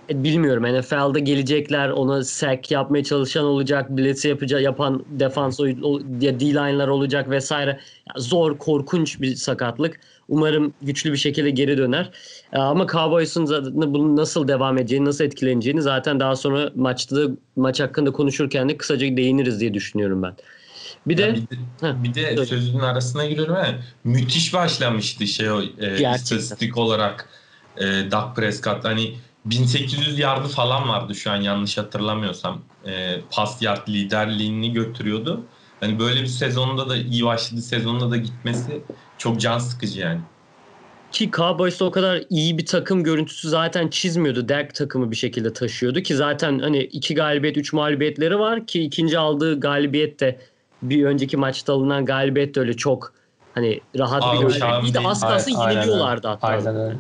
[0.09, 6.87] e, bilmiyorum NFL'de gelecekler ona sack yapmaya çalışan olacak, blitz yapacak yapan defans ya D-line'lar
[6.87, 7.79] olacak vesaire.
[8.17, 9.99] Zor, korkunç bir sakatlık.
[10.29, 12.11] Umarım güçlü bir şekilde geri döner.
[12.53, 17.79] E, Ama Cowboys'un bunun nasıl devam edeceğini, nasıl etkileneceğini zaten daha sonra maçta da maç
[17.79, 20.33] hakkında konuşurken de kısaca değiniriz diye düşünüyorum ben.
[21.07, 22.45] Bir Ya de bir de, Heh, bir de söyle.
[22.45, 23.67] sözünün arasına giriyorum ama
[24.03, 26.13] müthiş başlamıştı şey o e, Gerçekten.
[26.13, 27.29] istatistik olarak
[27.77, 32.61] e, Dak Prescott hani 1800 yardı falan vardı şu an yanlış hatırlamıyorsam.
[32.85, 35.43] E, pas yard liderliğini götürüyordu.
[35.79, 38.81] Hani böyle bir sezonda da iyi başladı sezonda da gitmesi
[39.17, 40.21] çok can sıkıcı yani.
[41.11, 44.49] Ki Cowboys'ta o kadar iyi bir takım görüntüsü zaten çizmiyordu.
[44.49, 49.19] Dak takımı bir şekilde taşıyordu ki zaten hani iki galibiyet, üç mağlubiyetleri var ki ikinci
[49.19, 50.39] aldığı galibiyet de
[50.81, 53.13] bir önceki maçta alınan galibiyet de öyle çok
[53.55, 55.07] hani rahat Abi, bir galibiyet değil.
[55.07, 56.47] az kalsın yeniliyorlardı hatta.
[56.47, 56.97] Aynen öyle.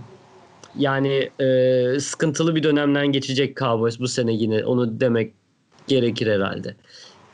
[0.77, 5.33] yani e, sıkıntılı bir dönemden geçecek Cowboys bu sene yine onu demek
[5.87, 6.75] gerekir herhalde.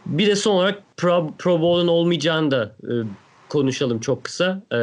[0.05, 2.91] Bir de son olarak Pro, Pro Bowl'un olmayacağını da e,
[3.49, 4.61] konuşalım çok kısa.
[4.71, 4.77] E,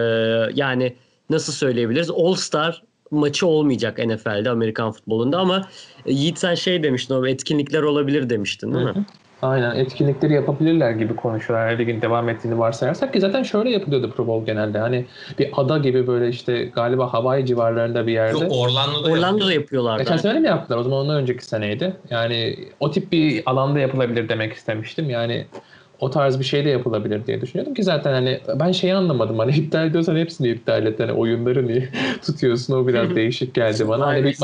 [0.55, 0.97] yani
[1.31, 2.11] nasıl söyleyebiliriz?
[2.11, 5.69] All Star maçı olmayacak NFL'de Amerikan futbolunda ama
[6.07, 9.07] e, Yiğit sen şey demiştin o etkinlikler olabilir demiştin değil mi?
[9.43, 11.69] Aynen etkinlikleri yapabilirler gibi konuşuyorlar.
[11.69, 14.79] Her ligin devam ettiğini varsayarsak ki zaten şöyle yapılıyordu Pro Bowl genelde.
[14.79, 15.07] Hani
[15.39, 18.45] bir ada gibi böyle işte galiba Hawaii civarlarında bir yerde.
[18.45, 20.03] Yok, Orlando'da, Orlando'da yapıyorlardı.
[20.03, 20.79] Geçen sene mi yaptılar?
[20.79, 21.97] O zaman ondan önceki seneydi.
[22.11, 25.11] Yani o tip bir alanda yapılabilir demek istemiştim.
[25.11, 25.47] Yani
[26.01, 29.57] o tarz bir şey de yapılabilir diye düşünüyordum ki zaten hani ben şeyi anlamadım hani
[29.57, 31.89] iptal ediyorsan hepsini iptal et hani oyunları niye
[32.27, 34.07] tutuyorsun o biraz değişik geldi bana.
[34.07, 34.41] Hani büyük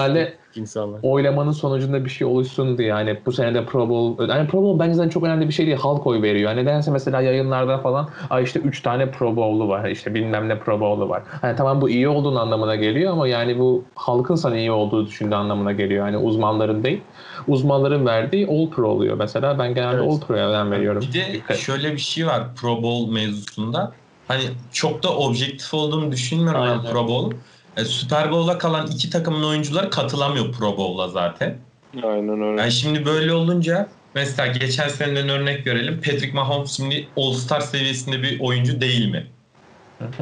[0.57, 1.01] insanlar.
[1.03, 4.81] oylamanın sonucunda bir şey oluşsun diye yani bu sene de Pro Bowl hani Pro Bowl
[4.81, 6.51] bence çok önemli bir şey değil halk oy veriyor.
[6.51, 10.59] Hani nedense mesela yayınlarda falan ay işte 3 tane Pro Bowl'lu var işte bilmem ne
[10.59, 11.23] Pro Bowl'lu var.
[11.41, 15.35] Hani tamam bu iyi olduğunu anlamına geliyor ama yani bu halkın sana iyi olduğu düşündüğü
[15.35, 16.07] anlamına geliyor.
[16.07, 17.01] Yani uzmanların değil.
[17.49, 19.59] Uzmanların verdiği All Pro oluyor mesela.
[19.59, 20.13] Ben genelde Evet.
[20.13, 21.03] All Pro'ya önem veriyorum.
[21.03, 23.93] Bir de şöyle bir şey var Pro Bowl mevzusunda.
[24.29, 24.43] Hani
[24.73, 26.85] çok da objektif olduğunu düşünmüyorum Aynen.
[26.85, 27.37] ben Pro Bowl.
[27.77, 31.57] E, Super Bowl'a kalan iki takımın oyuncuları katılamıyor Pro Bowl'a zaten.
[32.03, 32.61] Aynen öyle.
[32.61, 35.97] Yani şimdi böyle olunca mesela geçen seneden örnek verelim.
[35.97, 39.27] Patrick Mahomes şimdi All-Star seviyesinde bir oyuncu değil mi?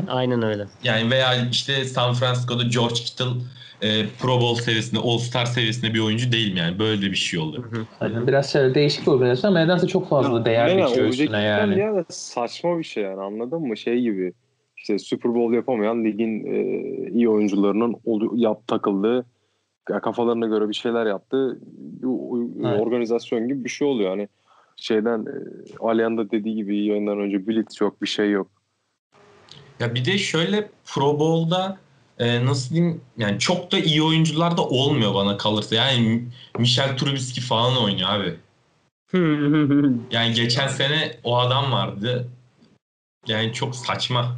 [0.09, 0.65] Aynen öyle.
[0.85, 3.25] Yani veya işte San Francisco'da George Kittle
[3.83, 6.59] e, Pro Bowl seviyesinde, All-Star seviyesinde bir oyuncu değil mi?
[6.59, 7.87] Yani böyle de bir şey hı.
[8.01, 8.27] Aynen.
[8.27, 11.79] Biraz şöyle değişik bir organizasyon ama nedense çok fazla Ya, değer biçiyor üstüne yani.
[11.79, 13.77] Ya saçma bir şey yani anladın mı?
[13.77, 14.33] Şey gibi
[14.85, 16.57] işte Super Bowl yapamayan ligin e,
[17.11, 19.27] iyi oyuncularının olu- yap takıldığı
[19.85, 22.81] kafalarına göre bir şeyler yaptığı bir Evet.
[22.81, 24.11] organizasyon gibi bir şey oluyor.
[24.11, 24.29] Hani
[24.77, 25.35] şeyden e,
[25.81, 28.47] Alihan da dediği gibi iyi yayından önce blitz yok bir şey yok.
[29.81, 31.79] Ya bir de şöyle Pro Bowl'da
[32.19, 35.75] e, nasıl diyeyim yani çok da iyi oyuncular da olmuyor bana kalırsa.
[35.75, 36.25] Yani
[36.59, 38.35] Michel Trubisky falan oynuyor abi.
[40.11, 42.29] Yani geçen sene o adam vardı.
[43.27, 44.37] Yani çok saçma.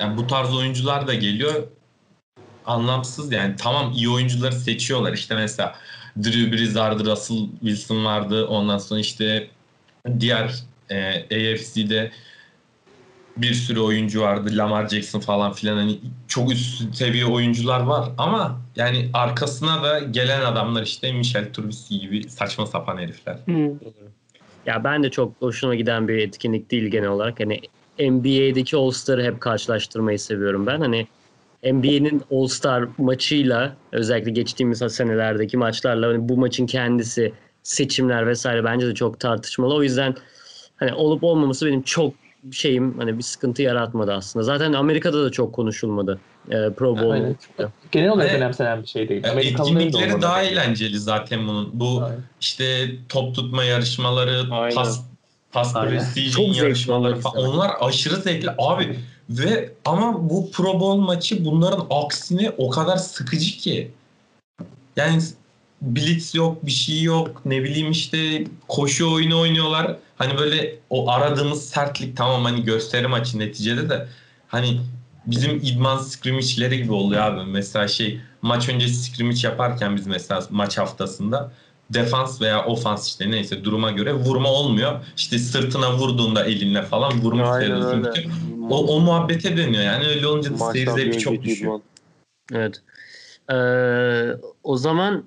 [0.00, 1.64] Yani bu tarz oyuncular da geliyor.
[2.66, 3.54] Anlamsız yani.
[3.56, 5.12] Tamam iyi oyuncuları seçiyorlar.
[5.12, 5.74] İşte mesela
[6.24, 8.46] Drew Brees vardı, Russell Wilson vardı.
[8.46, 9.48] Ondan sonra işte
[10.20, 10.54] diğer
[10.90, 12.10] e, AFC'de
[13.36, 14.50] bir sürü oyuncu vardı.
[14.52, 20.40] Lamar Jackson falan filan hani çok üst seviye oyuncular var ama yani arkasına da gelen
[20.40, 23.38] adamlar işte Michel Trubisky gibi saçma sapan herifler.
[24.66, 27.40] Ya ben de çok hoşuma giden bir etkinlik değil genel olarak.
[27.40, 27.60] Hani
[27.98, 30.80] NBA'deki All-Star'ı hep karşılaştırmayı seviyorum ben.
[30.80, 31.06] Hani
[31.64, 37.32] NBA'nin All-Star maçıyla özellikle geçtiğimiz senelerdeki maçlarla hani bu maçın kendisi
[37.62, 39.74] seçimler vesaire bence de çok tartışmalı.
[39.74, 40.14] O yüzden
[40.76, 42.14] hani olup olmaması benim çok
[42.52, 44.42] şeyim hani bir sıkıntı yaratmadı aslında.
[44.44, 46.20] Zaten Amerika'da da çok konuşulmadı.
[46.50, 47.10] Ee, Pro Bowl.
[47.10, 47.36] Aynen.
[47.92, 49.24] Genel olarak Ve- önemsenen bir şey değil.
[49.24, 51.70] E, Etkinlikleri daha eğlenceli zaten bunun.
[51.72, 52.18] Bu Aynen.
[52.40, 54.74] işte top tutma yarışmaları, Aynen.
[54.74, 55.00] pas
[55.52, 55.90] pas Aynen.
[55.90, 57.44] precision yarışmaları onlar falan.
[57.44, 58.98] Onlar aşırı zevkli abi.
[59.30, 63.90] Ve ama bu Pro Bowl maçı bunların aksine o kadar sıkıcı ki.
[64.96, 65.22] Yani
[65.82, 67.42] blitz yok, bir şey yok.
[67.44, 69.96] Ne bileyim işte koşu oyunu oynuyorlar.
[70.18, 74.08] Hani böyle o aradığımız sertlik tamam hani gösteri maçı neticede de
[74.48, 74.80] hani
[75.26, 77.50] bizim idman scrimmage'leri gibi oluyor abi.
[77.50, 81.52] Mesela şey maç öncesi scrimmage yaparken biz mesela maç haftasında
[81.90, 85.04] defans veya ofans işte neyse duruma göre vurma olmuyor.
[85.16, 88.30] İşte sırtına vurduğunda elinle falan vurmuş sayılıyorsun.
[88.70, 91.80] O, o muhabbete dönüyor yani öyle olunca da seyir zevki çok düşüyor.
[92.52, 92.82] Evet.
[93.50, 95.24] Ee, o zaman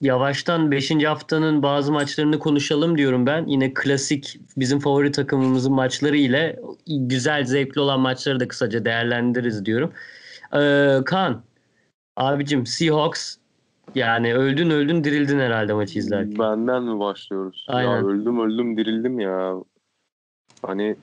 [0.00, 0.90] yavaştan 5.
[1.04, 3.46] haftanın bazı maçlarını konuşalım diyorum ben.
[3.46, 9.92] Yine klasik bizim favori takımımızın maçları ile güzel zevkli olan maçları da kısaca değerlendiririz diyorum.
[10.54, 11.42] Ee, Kaan,
[12.16, 13.36] abicim Seahawks
[13.94, 16.38] yani öldün öldün dirildin herhalde maçı izlerken.
[16.38, 17.66] Benden mi başlıyoruz?
[17.68, 17.90] Aynen.
[17.90, 19.54] Ya öldüm öldüm dirildim ya.
[20.62, 20.96] Hani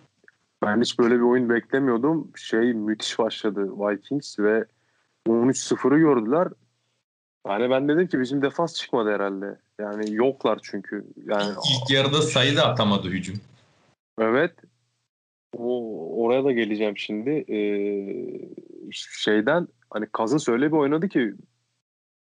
[0.63, 2.31] ben hiç böyle bir oyun beklemiyordum.
[2.35, 4.65] Şey müthiş başladı Vikings ve
[5.27, 6.47] 13-0'ı gördüler.
[7.47, 9.57] Yani ben dedim ki bizim defans çıkmadı herhalde.
[9.79, 11.05] Yani yoklar çünkü.
[11.25, 13.35] Yani İlk yarıda sayı da atamadı hücum.
[14.19, 14.51] evet.
[15.57, 17.29] O oraya da geleceğim şimdi.
[17.29, 17.57] Ee,
[18.91, 21.33] şeyden hani Cousins öyle bir oynadı ki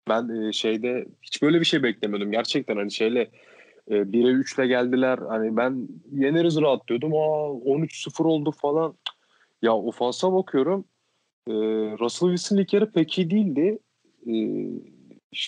[0.08, 2.30] ben e, şeyde hiç böyle bir şey beklemiyordum.
[2.32, 3.30] Gerçekten hani şeyle
[3.90, 5.18] e, 1'e 3'le geldiler.
[5.28, 7.12] Hani ben yeneriz rahat diyordum.
[7.14, 8.94] Aa 13-0 oldu falan.
[9.62, 10.84] Ya ofansa bakıyorum.
[11.48, 11.52] E,
[12.00, 13.78] Russell Wilson ilk yarı pek iyi değildi.
[14.26, 14.32] E,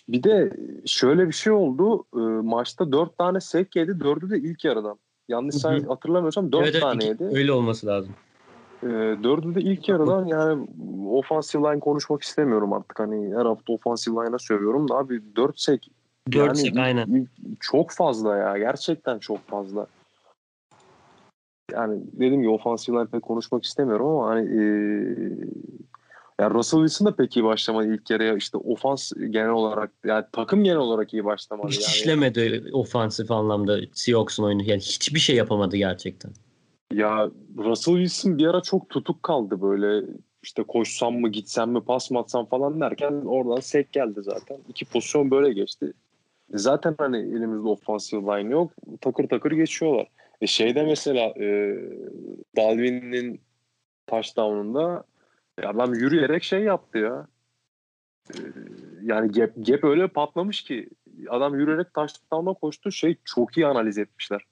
[0.09, 0.53] bir de
[0.87, 2.05] şöyle bir şey oldu.
[2.15, 3.91] E, maçta 4 tane sek yedi.
[3.91, 4.99] 4'ü de ilk yarıdan.
[5.29, 7.25] Yanlış hatırlamıyorsam 4 Evet, evet, tane iki- yedi.
[7.25, 8.15] öyle olması lazım.
[8.83, 8.89] E,
[9.23, 10.67] dördü de ilk yarıdan yani
[11.11, 13.01] offensive line konuşmak istemiyorum artık.
[13.01, 15.91] Hani her hafta offensive line'a sövüyorum da abi 4 sek
[16.33, 17.29] 4 yani sek aynen.
[17.61, 18.59] çok fazla ya.
[18.59, 19.87] Gerçekten çok fazla.
[21.73, 24.63] Yani dedim ki offensive line pek konuşmak istemiyorum ama hani e,
[26.41, 28.37] ya Russell Wilson da pek iyi başlamadı ilk yarıya.
[28.37, 31.69] İşte ofans genel olarak yani takım genel olarak iyi başlamadı.
[31.69, 31.87] Hiç yani.
[31.87, 34.63] işlemedi ofansif anlamda Seahawks'un oyunu.
[34.63, 36.33] Yani hiçbir şey yapamadı gerçekten.
[36.93, 40.07] Ya Russell Wilson bir ara çok tutuk kaldı böyle
[40.43, 44.59] işte koşsam mı gitsem mi pas mı atsam falan derken oradan sek geldi zaten.
[44.69, 45.93] İki pozisyon böyle geçti.
[46.55, 48.73] Zaten hani elimizde offensive line yok.
[49.01, 50.09] Takır takır geçiyorlar.
[50.41, 51.77] E şeyde mesela e,
[52.57, 53.41] Dalvin'in
[54.07, 55.05] touchdown'unda
[55.63, 57.27] adam yürüyerek şey yaptı ya.
[58.35, 58.39] E,
[59.03, 60.89] yani gap, gap öyle patlamış ki
[61.29, 62.93] adam yürüyerek touchdown'a koştu.
[62.93, 64.47] Şey çok iyi analiz etmişler.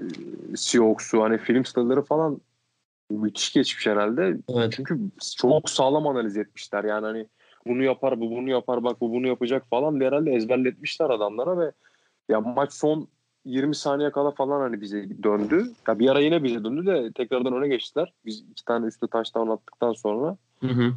[0.00, 0.04] E,
[0.56, 2.40] Seahawks'u hani film study'ları falan
[3.10, 4.36] müthiş geçmiş herhalde.
[4.48, 4.72] Evet.
[4.76, 4.98] Çünkü
[5.36, 6.84] çok sağlam analiz etmişler.
[6.84, 7.26] Yani hani
[7.66, 11.72] bunu yapar, bu bunu yapar, bak bu bunu yapacak falan diye herhalde ezberletmişler adamlara ve
[12.28, 13.08] ya maç son
[13.44, 15.72] 20 saniye kala falan hani bize döndü.
[15.88, 18.12] Ya bir ara yine bize döndü de tekrardan öne geçtiler.
[18.26, 20.36] Biz iki tane üstte touchdown attıktan sonra.
[20.60, 20.92] Hı hı.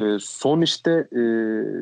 [0.00, 1.20] Ee, son işte e,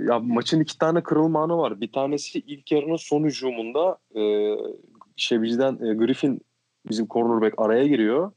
[0.08, 1.80] ya maçın iki tane kırılma anı var.
[1.80, 4.54] Bir tanesi ilk yarının son hücumunda e,
[5.16, 6.40] şey bizden e, Griffin
[6.88, 8.32] bizim cornerback araya giriyor.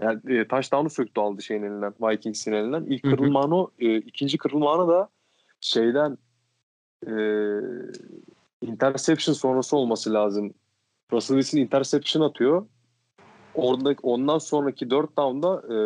[0.00, 1.94] Yani e, touchdown'u söktü aldı şeyin elinden.
[2.00, 2.84] Vikings'in elinden.
[2.84, 3.66] İlk kırılma anı.
[3.78, 5.08] E, ikinci kırılma anı da
[5.60, 6.18] şeyden
[7.06, 7.12] e,
[8.62, 10.54] interception sonrası olması lazım.
[11.12, 12.66] Russell Wilson interception atıyor.
[13.54, 15.76] Orada, ondan sonraki 4 down'da e,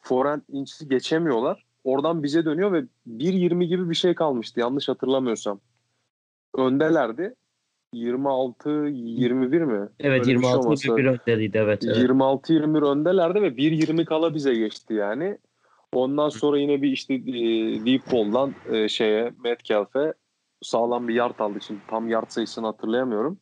[0.00, 1.64] forehand inç'i geçemiyorlar.
[1.84, 5.60] Oradan bize dönüyor ve 1.20 gibi bir şey kalmıştı yanlış hatırlamıyorsam.
[6.54, 7.34] Öndelerdi.
[7.94, 9.88] 26-21 mi?
[10.00, 11.84] Evet Öyle bir şey 26 bir bir önderiydi evet.
[11.84, 11.96] evet.
[11.96, 15.38] 26-21 öndelerdi ve 1.20 kala bize geçti yani.
[15.92, 17.20] Ondan sonra yine bir işte e,
[17.86, 20.12] deep ball'dan e, şeye Metcalf'e
[20.62, 21.58] sağlam bir yard aldı.
[21.60, 23.38] Şimdi tam yard sayısını hatırlayamıyorum.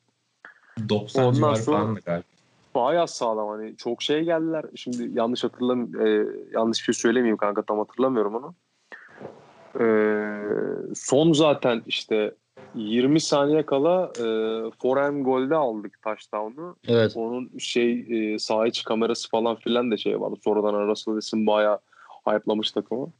[0.89, 2.25] 90 Ondan civarı sonra- falan galiba.
[2.75, 4.65] Bayağı sağlam hani çok şey geldiler.
[4.75, 8.55] Şimdi yanlış hatırlam e, yanlış bir şey söylemeyeyim kanka tam hatırlamıyorum onu.
[9.81, 9.87] E,
[10.95, 12.35] son zaten işte
[12.75, 14.27] 20 saniye kala e,
[14.83, 16.77] forehand golde aldık touchdown'u.
[16.89, 17.13] Evet.
[17.17, 20.37] Onun şey e, saha içi kamerası falan filan da şey vardı.
[20.45, 21.79] Sonradan Russell Wilson bayağı
[22.27, 23.13] hype'lamış takımı.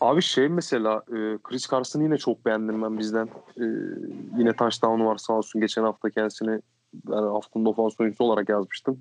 [0.00, 3.26] Abi şey mesela e, Chris Carson'ı yine çok beğendim ben bizden.
[3.56, 3.64] E,
[4.38, 5.60] yine touchdown'u var sağ olsun.
[5.60, 6.60] Geçen hafta kendisini
[7.08, 8.98] yani haftanın ofans oyuncusu olarak yazmıştım.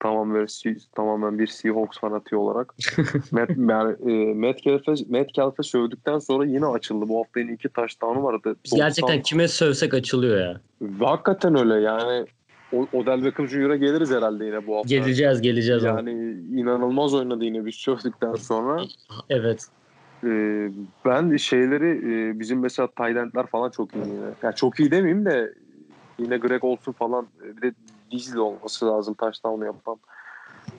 [0.00, 0.46] Tamam böyle
[0.94, 2.74] tamamen bir Seahawks fanatiği olarak.
[3.30, 7.08] Matt, yani, e, Metcalf'e, Metcalf'e sövdükten sonra yine açıldı.
[7.08, 8.56] Bu hafta yine iki touchdown'u vardı.
[8.64, 10.60] Biz gerçekten 90 kime sövsek açılıyor ya.
[10.80, 12.26] ve Hakikaten öyle yani.
[12.72, 14.88] O, Odell Beckham Jr.'a geliriz herhalde yine bu hafta.
[14.88, 15.82] Geleceğiz geleceğiz.
[15.84, 16.10] Yani
[16.54, 18.82] inanılmaz oynadı yine biz sövdükten sonra.
[19.30, 19.66] Evet.
[20.24, 20.70] Ee,
[21.04, 24.26] ben şeyleri e, bizim mesela Taylandlar falan çok iyi yine.
[24.42, 25.54] Yani çok iyi demeyeyim de
[26.22, 27.72] yine Greg olsun falan e, bir de
[28.12, 29.96] Dizli olması lazım touchdown yapan.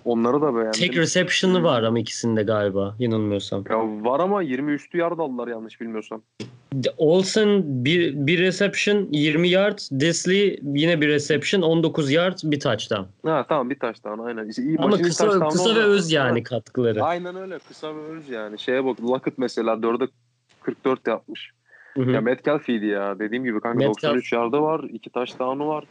[0.06, 0.72] Onları da beğendim.
[0.72, 3.64] Tek reception'ı var ama ikisinde galiba yanılmıyorsam.
[3.70, 6.22] Ya var ama 20 üstü yard aldılar yanlış bilmiyorsam.
[6.98, 9.80] Olsen bir, bir reception 20 yard.
[10.00, 13.04] Disley yine bir reception 19 yard bir touchdown.
[13.26, 14.50] Ha tamam bir touchdown aynen.
[14.50, 17.04] İşte iyi, Ama kısa, kısa ve öz yani katkıları.
[17.04, 18.60] Aynen öyle kısa ve öz yani.
[18.60, 20.08] Şeye bak Lockett mesela 4'e
[20.62, 21.52] 44 yapmış.
[21.94, 22.12] Hı hı.
[22.12, 23.20] Ya Metcalf iyiydi ya.
[23.20, 24.84] Dediğim gibi kanka Metcalf- 93 yardı var.
[24.84, 25.84] iki touchdown'u var.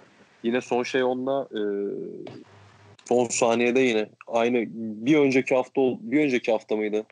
[0.43, 1.61] Yine son şey onda e,
[3.09, 4.65] son saniyede yine aynı
[5.07, 7.05] bir önceki hafta bir önceki hafta mıydı?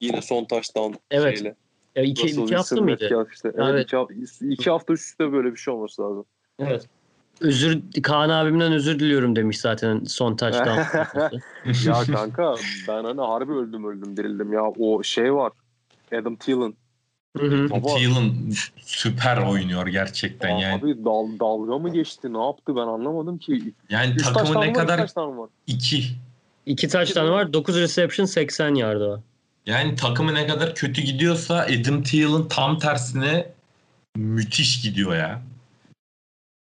[0.00, 1.36] Yine son touchdown Evet.
[1.36, 1.54] şeyle.
[1.96, 3.02] E, iki, Russell iki hafta mıydı?
[3.02, 3.52] Metcalf işte.
[3.54, 3.84] Evet, Evet.
[3.84, 6.24] Iki, hafta, iki hafta üst üste böyle bir şey olması lazım.
[6.58, 6.86] Evet.
[7.40, 10.80] Özür Kaan abimden özür diliyorum demiş zaten son touchdown.
[11.88, 12.54] ya kanka
[12.88, 14.62] ben hani harbi öldüm öldüm dirildim ya.
[14.78, 15.52] O şey var.
[16.12, 16.74] Adam Thielen.
[17.36, 17.70] Hı hı.
[17.70, 17.94] Baba.
[17.94, 18.32] Thielen
[18.76, 20.82] süper oynuyor gerçekten yani.
[20.84, 22.32] Abi dal, dalga mı geçti?
[22.32, 23.72] Ne yaptı ben anlamadım ki.
[23.90, 25.48] Yani Üç takımı ne var, kadar üç var.
[25.66, 26.02] iki.
[26.66, 27.52] İki touchdown var.
[27.52, 29.20] 9 reception 80 yard var.
[29.66, 33.46] Yani takımı ne kadar kötü gidiyorsa Adam Thielen tam tersine
[34.16, 35.42] müthiş gidiyor ya.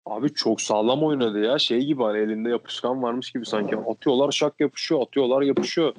[0.06, 1.60] Abi çok sağlam oynadı ya.
[1.60, 3.76] Şey gibi hani elinde yapışkan varmış gibi sanki.
[3.76, 5.94] Atıyorlar şak yapışıyor, atıyorlar yapışıyor.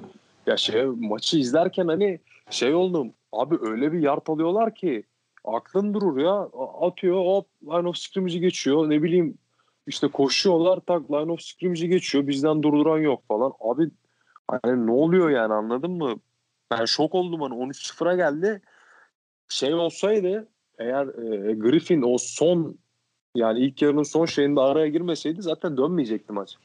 [0.46, 2.20] Ya şey maçı izlerken hani
[2.50, 3.12] şey oldum.
[3.32, 5.04] Abi öyle bir yard alıyorlar ki
[5.44, 6.48] aklın durur ya.
[6.80, 8.90] Atıyor hop line of scrimmage'i geçiyor.
[8.90, 9.38] Ne bileyim
[9.86, 12.26] işte koşuyorlar tak line of scrimmage'i geçiyor.
[12.26, 13.52] Bizden durduran yok falan.
[13.60, 13.90] Abi
[14.48, 16.14] hani ne oluyor yani anladın mı?
[16.70, 18.62] Ben şok oldum hani 13-0'a geldi.
[19.48, 22.78] Şey olsaydı eğer e, Griffin o son
[23.34, 26.56] yani ilk yarının son şeyinde araya girmeseydi zaten dönmeyecekti maç.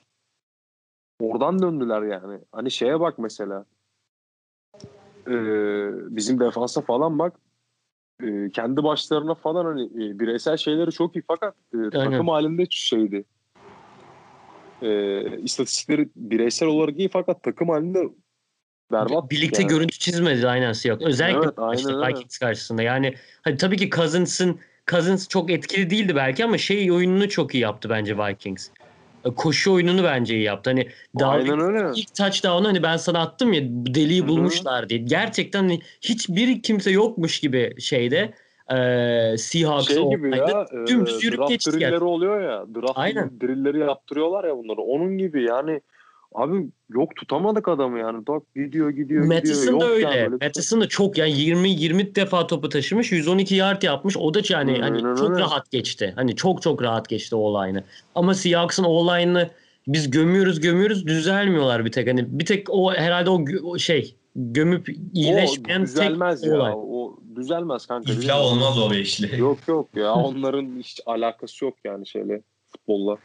[1.20, 2.40] Oradan döndüler yani.
[2.52, 3.66] Hani şeye bak mesela.
[5.28, 7.40] Ee, bizim defansa falan bak.
[8.24, 13.26] Ee, kendi başlarına falan hani e, bireysel şeyleri çok iyi fakat e, takım halinde şeydi.
[14.82, 18.10] Ee, istatistikleri bireysel olarak iyi fakat takım halinde
[18.92, 19.32] berbat.
[19.32, 19.70] Birlikte yani.
[19.70, 21.06] görüntü çizmedi aynen Seahawks.
[21.06, 21.94] Özellikle Evet, aynen işte.
[21.94, 22.82] Vikings karşısında.
[22.82, 27.60] Yani hani tabii ki Cousins'ın Cousins çok etkili değildi belki ama şey oyununu çok iyi
[27.60, 28.70] yaptı bence Vikings.
[29.28, 30.70] E, Koşu oyununu bence iyi yaptı.
[30.70, 30.88] Hani
[31.20, 31.92] daha Aynen öyle.
[31.96, 35.00] ilk touchdown'u hani ben sana attım ya deliği bulmuşlar diye.
[35.00, 38.34] Gerçekten hani hiçbir kimse yokmuş gibi şeyde
[38.76, 40.66] e, Seahawks Şey gibi ya.
[40.84, 42.06] e, dümdüz yürüp draft geçti drillleri gerçekten.
[42.08, 42.66] oluyor ya.
[42.76, 43.32] Draft Aynen.
[43.42, 44.82] drillleri yaptırıyorlar ya bunları.
[44.82, 45.82] Onun gibi yani
[46.38, 48.26] abi yok tutamadık adamı yani.
[48.26, 49.26] Tak gidiyor gidiyor gidiyor.
[49.26, 50.14] Madison Yok da yani öyle.
[50.14, 50.48] şey.
[50.48, 54.18] Madison da çok yani 20 20 defa topu taşımış, 112 yard yapmış.
[54.18, 55.40] O da yani Hı, hani aynen çok öyle.
[55.42, 56.14] rahat geçti.
[56.16, 57.84] Hani çok çok rahat geçti o olayını.
[58.16, 59.50] Ama Seahawks'ın o olayını
[59.88, 62.08] biz gömüyoruz gömüyoruz düzelmiyorlar bir tek.
[62.08, 66.56] Hani bir tek o herhalde o, o şey gömüp iyileşmeyen o düzelmez tek ya.
[66.56, 66.74] olay.
[66.76, 68.14] O düzelmez kanka.
[68.14, 69.40] İflah olmaz o beşli.
[69.40, 73.18] Yok yok ya onların hiç alakası yok yani şeyle futbolla.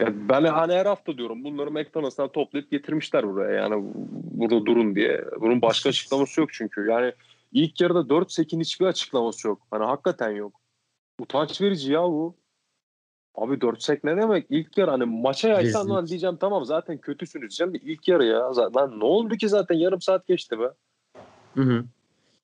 [0.00, 3.84] Ya ben hani her hafta diyorum bunları McDonald's'tan toplayıp getirmişler buraya yani
[4.32, 5.24] burada durun diye.
[5.40, 6.86] Bunun başka açıklaması yok çünkü.
[6.90, 7.12] Yani
[7.52, 9.62] ilk yarıda 4 sekin hiçbir açıklaması yok.
[9.70, 10.60] Hani hakikaten yok.
[11.20, 12.36] Utanç verici ya bu.
[13.34, 14.46] Abi 4 sek ne demek?
[14.50, 18.52] İlk yarı hani maça yaysan lan diyeceğim tamam zaten kötüsünüz diyeceğim de ilk yarı ya.
[18.52, 20.70] Zaten ne oldu ki zaten yarım saat geçti be.
[21.54, 21.84] Hı hı.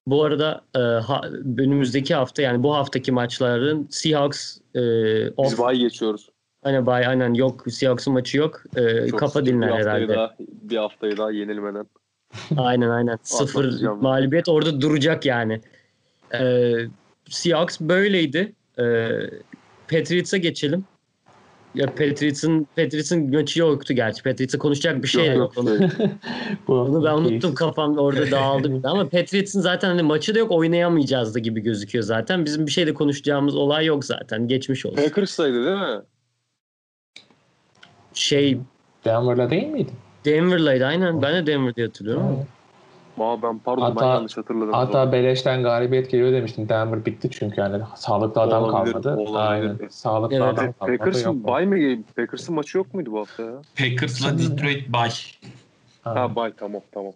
[0.07, 1.21] Bu arada e, ha,
[1.59, 4.81] önümüzdeki hafta yani bu haftaki maçların Seahawks e,
[5.27, 5.59] Biz off.
[5.59, 6.29] bay geçiyoruz.
[6.62, 8.62] Hani bay aynen yok Seahawks'ın maçı yok.
[8.77, 10.14] E, Çok kafa dinler bir herhalde.
[10.14, 11.87] Daha, bir haftayı daha yenilmeden.
[12.57, 13.18] Aynen aynen.
[13.23, 15.61] Sıfır mağlubiyet orada duracak yani.
[16.35, 16.75] Ee,
[17.29, 18.53] Seahawks böyleydi.
[18.79, 19.09] Ee,
[19.90, 20.85] Patriots'a geçelim.
[21.75, 24.23] Ya Patriots'ın Patriots'ın maçı yoktu gerçi.
[24.23, 25.53] Patriots'a konuşacak bir şey Yok, yok.
[25.57, 25.79] Onu,
[26.68, 27.55] Bu onu ben unuttum keyifsiz.
[27.55, 28.88] kafam orada dağıldı bir de.
[28.88, 32.44] Ama Patriots'ın zaten hani maçı da yok oynayamayacağız da gibi gözüküyor zaten.
[32.44, 34.49] Bizim bir şeyle konuşacağımız olay yok zaten.
[34.49, 34.96] Geçmiş olsun.
[34.96, 36.03] Packers'taydı değil mi?
[38.14, 38.59] Şey
[39.05, 39.90] Denver'la değil miydi?
[40.25, 41.23] Denver'laydı aynen.
[41.23, 42.46] Ben de Denver diye hatırlıyorum.
[43.20, 44.73] Aa ben pardon Hatta- ben yanlış hatırladım.
[44.73, 46.68] Hatta beleşten galibiyet geliyor demiştin.
[46.68, 49.16] Denver bitti çünkü yani sağlıklı adam Olabilir, kalmadı.
[49.16, 49.70] olabilir.
[49.70, 49.88] Aynen.
[49.90, 50.44] Sağlıklı Evet.
[50.46, 50.99] adam kalmadı.
[50.99, 52.03] Packers'ın bay mı?
[52.16, 53.53] Packers'ın maçı yok muydu bu hafta ya?
[53.79, 55.11] Packers'la Detroit bay.
[56.03, 57.12] Ha bay tamam tamam.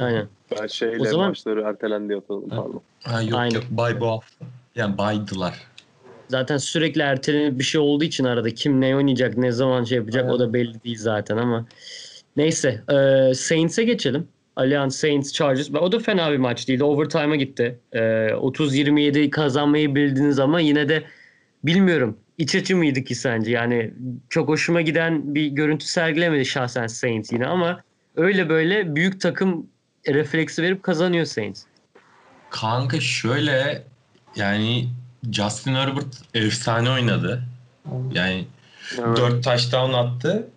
[0.00, 0.26] Aynen.
[0.60, 2.80] Ben şeyle O zaman- maçları ertelendi diye hatırladım pardon.
[3.04, 3.54] Ha, yok Aynen.
[3.54, 4.44] yok bay bu hafta.
[4.74, 5.62] Yani baydılar.
[6.28, 10.30] Zaten sürekli ertelenip bir şey olduğu için arada kim ne oynayacak, ne zaman şey yapacak
[10.30, 11.66] o da belli değil zaten ama.
[12.36, 12.82] Neyse.
[12.88, 14.28] E, Saints'e geçelim.
[14.56, 15.70] Allianz Saints Chargers.
[15.70, 16.84] O da fena bir maç değildi.
[16.84, 17.78] Overtime'a gitti.
[17.92, 21.02] E, 30-27 kazanmayı bildiniz ama yine de
[21.64, 22.18] bilmiyorum.
[22.38, 23.50] İç açı mıydı ki sence?
[23.50, 23.94] Yani
[24.28, 27.82] çok hoşuma giden bir görüntü sergilemedi şahsen Saints yine ama
[28.16, 29.66] öyle böyle büyük takım
[30.08, 31.62] refleksi verip kazanıyor Saints.
[32.50, 33.84] Kanka şöyle
[34.36, 34.88] yani
[35.32, 37.42] Justin Herbert efsane oynadı.
[38.12, 38.44] Yani
[38.98, 39.16] Evet.
[39.16, 40.48] 4 touchdown attı.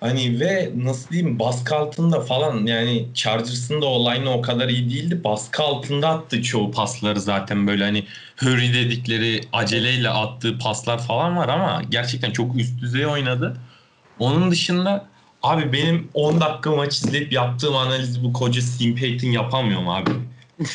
[0.00, 5.24] Hani ve nasıl diyeyim baskı altında falan yani Chargers'ın da olayını o kadar iyi değildi.
[5.24, 8.04] Baskı altında attı çoğu pasları zaten böyle hani
[8.40, 13.56] hurry dedikleri aceleyle attığı paslar falan var ama gerçekten çok üst düzey oynadı.
[14.18, 15.06] Onun dışında
[15.42, 20.10] abi benim 10 dakika maç izleyip yaptığım analizi bu koca Sim Payton yapamıyorum abi.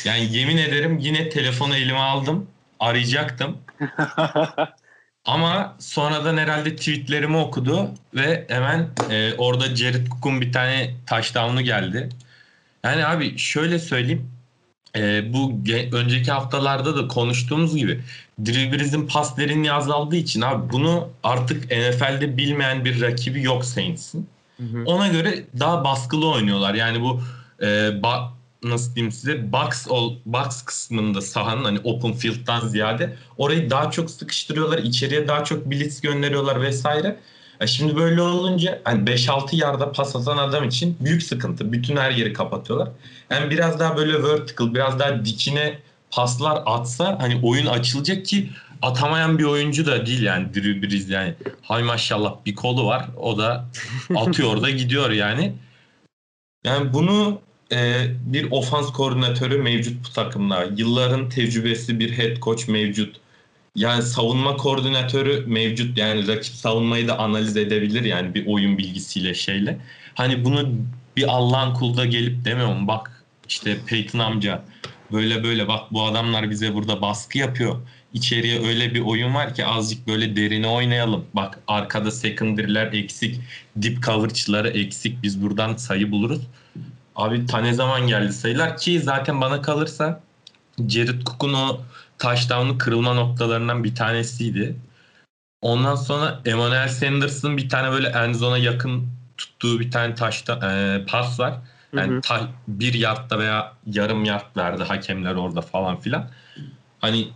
[0.04, 2.46] Yani yemin ederim yine telefonu elime aldım.
[2.84, 3.58] Arayacaktım.
[5.24, 12.08] Ama sonradan herhalde tweetlerimi okudu ve hemen e, orada Jared Cook'un bir tane touchdown'u geldi.
[12.84, 14.30] Yani abi şöyle söyleyeyim.
[14.96, 15.52] E, bu
[15.92, 18.00] önceki haftalarda da konuştuğumuz gibi
[18.46, 24.28] Drew Brees'in pas derinliği azaldığı için abi bunu artık NFL'de bilmeyen bir rakibi yok Saints'in.
[24.86, 26.74] Ona göre daha baskılı oynuyorlar.
[26.74, 27.20] Yani bu
[27.60, 28.28] e, ba-
[28.64, 34.10] nasıl diyeyim size box ol box kısmında sahanın hani open field'dan ziyade orayı daha çok
[34.10, 34.78] sıkıştırıyorlar.
[34.78, 37.16] içeriye daha çok blitz gönderiyorlar vesaire.
[37.60, 41.72] E şimdi böyle olunca hani 5-6 yarda pas atan adam için büyük sıkıntı.
[41.72, 42.88] Bütün her yeri kapatıyorlar.
[43.30, 45.78] Yani biraz daha böyle vertical, biraz daha dikine
[46.10, 48.50] paslar atsa hani oyun açılacak ki
[48.82, 51.34] atamayan bir oyuncu da değil yani Drew Brees yani.
[51.62, 53.06] Hay maşallah bir kolu var.
[53.16, 53.64] O da
[54.16, 55.52] atıyor da gidiyor yani.
[56.64, 57.40] Yani bunu
[57.72, 60.64] e, bir ofans koordinatörü mevcut bu takımda.
[60.76, 63.16] Yılların tecrübesi bir head coach mevcut.
[63.76, 65.98] Yani savunma koordinatörü mevcut.
[65.98, 69.78] Yani rakip savunmayı da analiz edebilir yani bir oyun bilgisiyle şeyle.
[70.14, 70.68] Hani bunu
[71.16, 74.62] bir Allah'ın kulu da gelip demiyorum bak işte Peyton amca
[75.12, 77.76] Böyle böyle bak bu adamlar bize burada baskı yapıyor.
[78.12, 81.24] İçeriye öyle bir oyun var ki azıcık böyle derine oynayalım.
[81.34, 83.40] Bak arkada secondary'ler eksik,
[83.82, 85.22] dip cover'çıları eksik.
[85.22, 86.40] Biz buradan sayı buluruz.
[87.16, 90.20] Abi ta ne zaman geldi sayılar ki zaten bana kalırsa
[90.88, 91.80] Jared Cook'un o
[92.18, 94.76] touchdown'u kırılma noktalarından bir tanesiydi.
[95.62, 101.04] Ondan sonra Emmanuel Sanders'ın bir tane böyle end zone'a yakın tuttuğu bir tane taşta e,
[101.06, 101.54] pas var.
[101.90, 102.20] Hı Yani hı.
[102.20, 106.30] ta- bir yardta veya yarım yard verdi hakemler orada falan filan.
[107.00, 107.28] Hani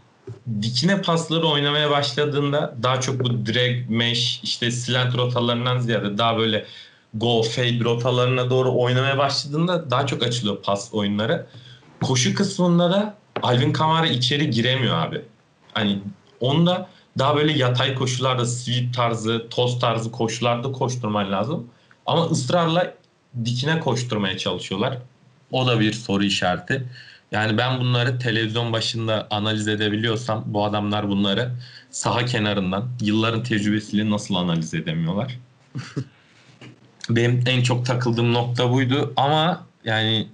[0.63, 6.65] dikine pasları oynamaya başladığında daha çok bu drag mesh işte slant rotalarından ziyade daha böyle
[7.15, 11.47] go fade rotalarına doğru oynamaya başladığında daha çok açılıyor pas oyunları.
[12.03, 15.23] Koşu kısmında da Alvin Kamara içeri giremiyor abi.
[15.73, 15.99] Hani
[16.41, 16.89] onda
[17.19, 21.67] daha böyle yatay koşularda sweep tarzı, toz tarzı koşularda koşturman lazım.
[22.07, 22.95] Ama ısrarla
[23.45, 24.99] dikine koşturmaya çalışıyorlar.
[25.53, 26.89] O da bir soru işareti.
[27.33, 31.53] Yani ben bunları televizyon başında analiz edebiliyorsam bu adamlar bunları
[31.91, 35.39] saha kenarından yılların tecrübesiyle nasıl analiz edemiyorlar?
[37.11, 40.29] Benim en çok takıldığım nokta buydu ama yani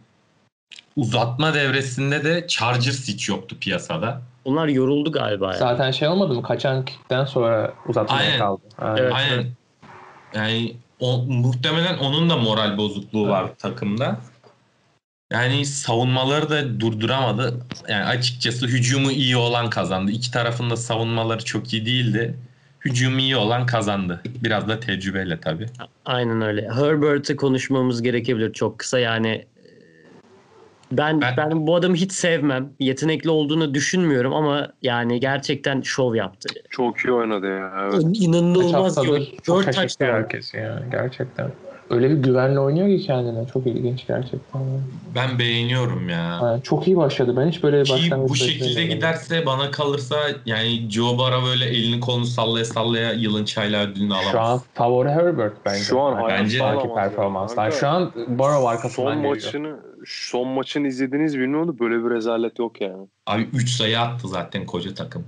[0.96, 4.22] uzatma devresinde de Chargers hiç yoktu piyasada.
[4.44, 5.46] Onlar yoruldu galiba.
[5.52, 5.58] ya.
[5.58, 6.42] Zaten şey olmadı mı?
[6.42, 8.38] Kaçan kickten sonra uzatmaya Aynen.
[8.38, 8.62] kaldı.
[8.78, 8.96] Aynen.
[9.02, 9.12] Evet.
[9.14, 9.46] Aynen.
[10.34, 14.16] Yani o, muhtemelen onun da moral bozukluğu var takımda.
[15.32, 17.66] Yani savunmaları da durduramadı.
[17.88, 20.10] Yani açıkçası hücumu iyi olan kazandı.
[20.10, 22.38] İki tarafın da savunmaları çok iyi değildi.
[22.84, 24.22] Hücumu iyi olan kazandı.
[24.44, 25.66] Biraz da tecrübeyle tabii.
[26.04, 26.68] Aynen öyle.
[26.70, 29.28] Herbert'ı konuşmamız gerekebilir çok kısa yani.
[29.28, 29.44] e,
[30.92, 32.72] Ben, ben Ben- bu adamı hiç sevmem.
[32.80, 36.48] Yetenekli olduğunu düşünmüyorum ama yani gerçekten şov yaptı.
[36.70, 37.72] Çok iyi oynadı ya.
[37.82, 38.04] Evet.
[38.14, 40.04] İnanılmaz çok şaşırttı touchdown.
[40.04, 41.50] herkes yani gerçekten.
[41.90, 43.46] Öyle bir güvenle oynuyor ki kendine.
[43.46, 44.62] Çok ilginç gerçekten.
[45.14, 46.38] Ben beğeniyorum ya.
[46.42, 47.34] Yani çok iyi başladı.
[47.36, 50.16] Ben hiç böyle bir başlangıç bu şekilde giderse bana kalırsa
[50.46, 54.32] yani Joe Barra böyle elini kolunu sallaya sallaya yılın çayla ödülünü alamaz.
[54.32, 55.78] Şu an favori Herbert bence.
[55.78, 57.02] Şu an Yani bence- sonraki alamaz ya.
[57.10, 57.64] performanslar.
[57.70, 59.34] Kanka, Şu an Burrow arkasından Son geliyor.
[59.34, 59.76] maçını
[60.06, 63.06] son maçını izlediniz bilmiyorum böyle bir rezalet yok yani.
[63.26, 65.24] Abi 3 sayı attı zaten koca takım.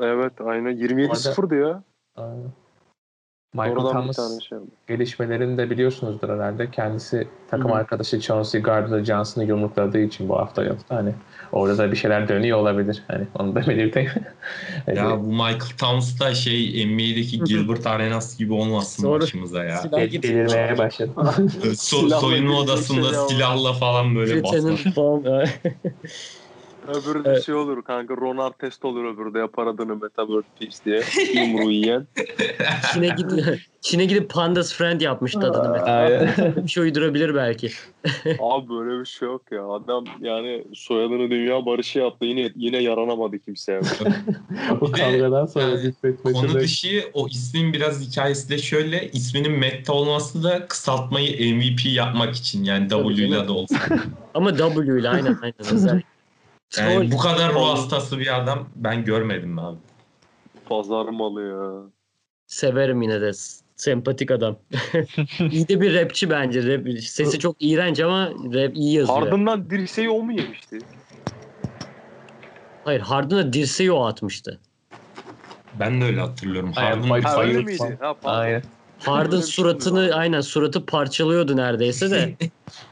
[0.00, 1.82] Evet aynen 27-0'dı ya.
[2.16, 2.52] Aynen.
[3.54, 4.66] Michael Oradan Thomas şey oldu.
[4.88, 6.70] gelişmelerini de biliyorsunuzdur herhalde.
[6.70, 7.78] Kendisi takım Hı hı.
[7.78, 10.84] arkadaşı Chauncey Gardner Johnson'ı yumrukladığı için bu hafta yoktu.
[10.88, 11.12] Hani
[11.52, 13.02] orada da bir şeyler dönüyor olabilir.
[13.08, 14.10] Hani onu da belirteyim.
[14.86, 19.20] Hani Ya bu Michael Thomas da şey NBA'deki Gilbert Arenas gibi olmasın Doğru.
[19.22, 19.80] başımıza ya.
[19.92, 21.10] Delirmeye başladı.
[21.62, 24.78] So- soyunma odasında silahla falan böyle basmak.
[26.88, 27.46] Öbürü Evet.
[27.46, 31.02] şey olur kanka Ron Artest olur öbürü de yapar adını Meta World Peace diye.
[31.42, 32.06] Yumruğu yiyen.
[32.94, 35.82] Çin'e gidip Çin'e gidip Pandas Friend yapmıştı adını.
[35.82, 36.56] Aynen.
[36.56, 37.70] Bir şey uydurabilir belki.
[38.40, 39.66] Abi böyle bir şey yok ya.
[39.66, 42.24] Adam yani soyadını dünya barışı yaptı.
[42.24, 43.80] Yine yine yaranamadı kimseye.
[44.80, 50.44] o kavgadan sonra Big Konu dışı o ismin biraz hikayesi de şöyle isminin Mette olması
[50.44, 53.76] da kısaltmayı MVP yapmak için yani W ile de olsa.
[54.34, 56.02] Ama W ile aynen aynen.
[56.78, 59.78] Yani bu kadar ruh hastası bir adam ben görmedim abi.
[60.68, 61.90] Pazar malı ya.
[62.46, 63.30] Severim yine de.
[63.76, 64.56] Sempatik adam.
[65.50, 66.66] iyi de bir rapçi bence.
[66.66, 69.22] Rap, sesi çok iğrenç ama rap iyi yazıyor.
[69.26, 70.78] Ardından dirseği o mu yemişti?
[72.84, 74.60] Hayır Harden'a dirseği o atmıştı.
[75.80, 76.72] Ben de öyle hatırlıyorum.
[76.76, 77.98] Aynen, Harden Mike Ha öyle Bayılır miydi?
[78.00, 78.16] Ha,
[79.04, 79.18] pardon.
[79.18, 82.36] Öyle bir şey suratını aynen suratı parçalıyordu neredeyse de.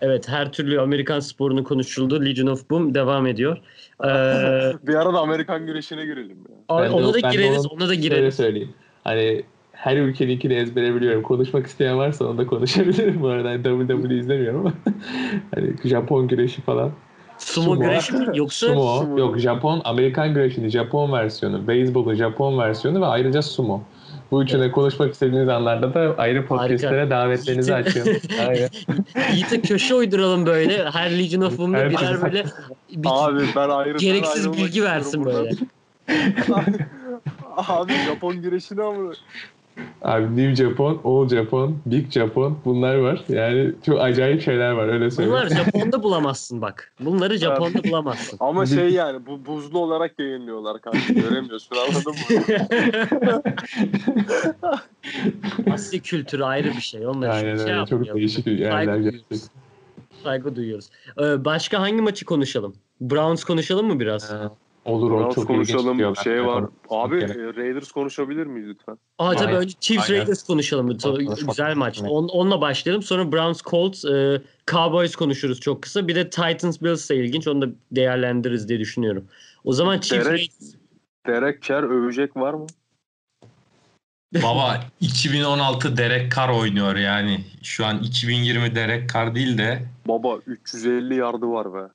[0.00, 2.24] evet her türlü Amerikan sporunu konuşuldu.
[2.24, 3.56] Legion of Boom devam ediyor.
[4.04, 4.06] Ee,
[4.86, 6.56] Bir ara da Amerikan güreşine girelim ya.
[6.68, 8.34] ay, Ben de- ona da gireriz, ona da Şöyle gireriz.
[8.36, 8.70] söyleyeyim.
[9.04, 9.42] Hani
[9.72, 11.22] her ülkeninkini ezbere biliyorum.
[11.22, 13.48] Konuşmak isteyen varsa onu da konuşabilirim bu arada.
[13.48, 14.72] Hani WWE izlemiyorum ama.
[15.54, 16.90] hani Japon güreşi falan.
[17.38, 17.80] Sumo, Sumo.
[17.80, 18.98] güreşi mi yoksa Sumo.
[18.98, 19.18] Sumo.
[19.18, 23.82] Yok Japon, Amerikan güreşinin Japon versiyonu, beyzbolun Japon versiyonu ve ayrıca sumo.
[24.30, 28.16] Bu üçüne konuşmak istediğiniz anlarda da ayrı podcastlere davetlerinizi açıyorum.
[28.48, 28.68] Aynen.
[29.32, 30.90] Yiğit'e köşe uyduralım böyle.
[30.90, 32.44] Her Legion of Boom'da birer böyle
[32.90, 35.50] bir Abi ben ayrı gereksiz ben bilgi versin böyle.
[37.56, 39.12] Abi Japon güreşine ama
[40.02, 43.24] Abi New Japon, All Japon, Big Japon bunlar var.
[43.28, 45.38] Yani çok acayip şeyler var öyle söyleyeyim.
[45.40, 46.92] Bunlar Japon'da bulamazsın bak.
[47.00, 48.36] Bunları Japon'da bulamazsın.
[48.40, 52.42] ama şey yani bu buzlu olarak yayınlıyorlar kanka göremiyorsun anladın mı?
[55.72, 57.06] Asya kültürü ayrı bir şey.
[57.06, 57.86] Onları Aynen şey öyle.
[57.86, 59.28] Çok değişik yerler Saygı gerçekten.
[59.30, 59.50] duyuyoruz.
[60.24, 60.90] Saygı duyuyoruz.
[61.20, 62.74] Ee, başka hangi maçı konuşalım?
[63.00, 64.30] Browns konuşalım mı biraz?
[64.32, 64.50] Ha,
[64.90, 66.16] Olur o Browns çok konuşalım.
[66.16, 66.64] Şey var.
[66.90, 68.98] Abi e, Raiders konuşabilir miyiz lütfen?
[69.18, 69.62] Aa tabii Aynen.
[69.62, 70.20] önce Chiefs Aynen.
[70.20, 70.98] Raiders konuşalım.
[70.98, 72.00] Konuşmak Güzel maç.
[72.08, 73.02] On, onunla başlayalım.
[73.02, 76.08] Sonra Browns Colts, e, Cowboys konuşuruz çok kısa.
[76.08, 77.48] Bir de Titans Bills de ilginç.
[77.48, 79.24] Onu da değerlendiririz diye düşünüyorum.
[79.64, 80.74] O zaman Chiefs Derek- Raiders.
[81.26, 82.66] Derek Carr övecek var mı?
[84.34, 87.44] Baba 2016 Derek Carr oynuyor yani.
[87.62, 91.88] Şu an 2020 Derek Carr değil de Baba 350 yardı var be.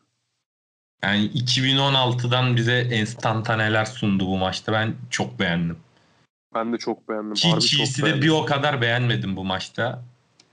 [1.05, 4.73] Yani 2016'dan bize enstantaneler sundu bu maçta.
[4.73, 5.77] Ben çok beğendim.
[6.55, 7.33] Ben de çok beğendim.
[7.33, 10.01] Ki çok Chiefs'i de bir o kadar beğenmedim bu maçta.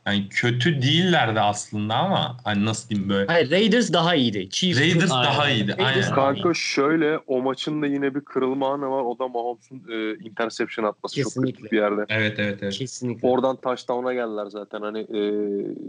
[0.06, 3.26] Yani kötü değillerdi aslında ama hani nasıl diyeyim böyle.
[3.26, 4.50] Hayır Raiders daha iyiydi.
[4.50, 5.32] Chiefs Raiders Aynen.
[5.32, 5.76] daha iyiydi.
[5.78, 6.14] Raiders Aynen.
[6.14, 9.02] Kanka şöyle o maçın da yine bir kırılma anı var.
[9.02, 11.52] O da Mahomes'un e, interception atması çok Kesinlikle.
[11.52, 12.04] kritik bir yerde.
[12.08, 12.74] Evet evet evet.
[12.74, 13.28] kesinlikle.
[13.28, 14.80] Oradan touchdown'a geldiler zaten.
[14.80, 15.22] Hani e,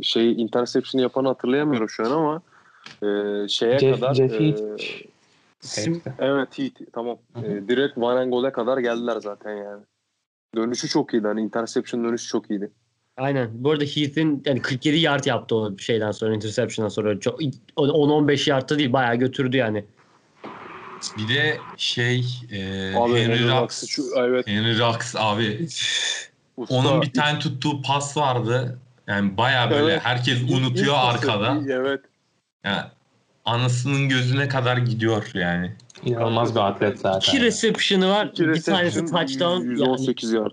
[0.04, 2.42] şey interception yapanı hatırlayamıyorum şu an ama
[3.04, 3.08] e,
[3.48, 4.56] şeye Jeff- kadar Jeff e.
[5.62, 7.18] Sim- evet Heath tamam.
[7.44, 9.84] E, direkt Van Engel'e kadar geldiler zaten yani.
[10.56, 11.28] Dönüşü çok iyiydi.
[11.28, 12.72] Hani interception dönüşü çok iyiydi.
[13.18, 13.50] Aynen.
[13.54, 17.20] Bu arada Heath'in yani 47 yard yaptı o şeyden sonra interception'dan sonra.
[17.20, 17.40] Çok
[17.78, 19.86] 10-15 yardta değil bayağı götürdü yani.
[21.18, 22.20] Bir de şey
[22.52, 23.88] e, Abi Henry Henry Rux.
[23.88, 24.48] Şu- evet.
[24.48, 25.68] Henry Rux abi.
[26.58, 28.80] Usta, Onun bir tane tuttuğu pas vardı.
[29.08, 30.02] Yani baya böyle Evet.
[30.04, 31.58] herkes unutuyor ilk pası, arkada.
[31.70, 32.02] Evet.
[32.66, 32.82] Yani
[33.46, 35.72] anasının gözüne kadar gidiyor yani.
[36.06, 37.20] İnanılmaz bir atlet zaten.
[37.20, 38.26] İki reception'ı var.
[38.26, 39.62] İki bir tanesi touchdown.
[39.62, 40.52] Yani 118 yard.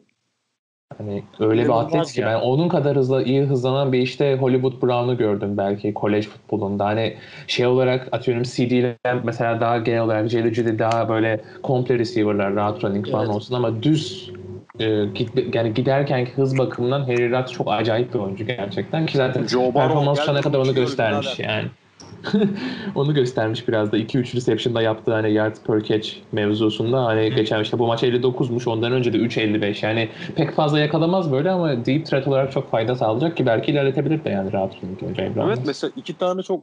[0.98, 2.26] Hani öyle bir atlet ki ya.
[2.26, 6.84] ben onun kadar hızlı iyi hızlanan bir işte Hollywood Brown'u gördüm belki kolej futbolunda.
[6.84, 12.84] Hani şey olarak atıyorum CD'ler mesela daha genel olarak JLG'de daha böyle komple receiver'lar rahat
[12.84, 13.36] running falan Evet.
[13.36, 14.30] olsun ama düz
[14.78, 19.46] e, git, yani giderkenki hız bakımından Harry Rux çok acayip bir oyuncu gerçekten ki zaten
[19.46, 21.68] Joe performans ana kadar onu göstermiş yani.
[22.94, 27.78] onu göstermiş biraz da 2-3 reception'da yaptığı hani yard per catch mevzusunda hani geçen işte
[27.78, 32.28] bu maç 59'muş ondan önce de 3.55 yani pek fazla yakalamaz böyle ama deep threat
[32.28, 34.72] olarak çok fayda sağlayacak ki belki ilerletebilir de yani rahat.
[35.46, 36.62] Evet mesela iki tane çok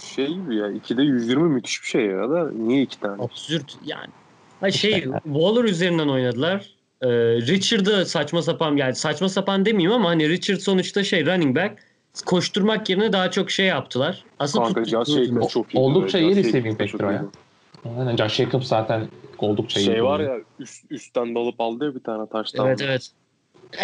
[0.00, 0.70] şey gibi ya.
[0.70, 3.22] İkide 120 müthiş bir şey ya da niye iki tane?
[3.22, 4.10] Absürt yani.
[4.60, 6.70] Ha şey Waller üzerinden oynadılar.
[7.02, 11.56] Ee, Richard da saçma sapan yani saçma sapan demeyeyim ama hani Richard sonuçta şey running
[11.56, 11.87] back
[12.26, 14.24] koşturmak yerine daha çok şey yaptılar.
[14.38, 15.78] Aslında Kanka tut- Josh Jacobs çok iyi.
[15.78, 17.24] Oldukça iyi receiving o ya.
[17.98, 19.84] Aynen Josh Jacobs zaten oldukça iyi.
[19.86, 22.66] Şey var ya üst, üstten dalıp aldı ya bir tane taştan.
[22.66, 23.10] Evet evet.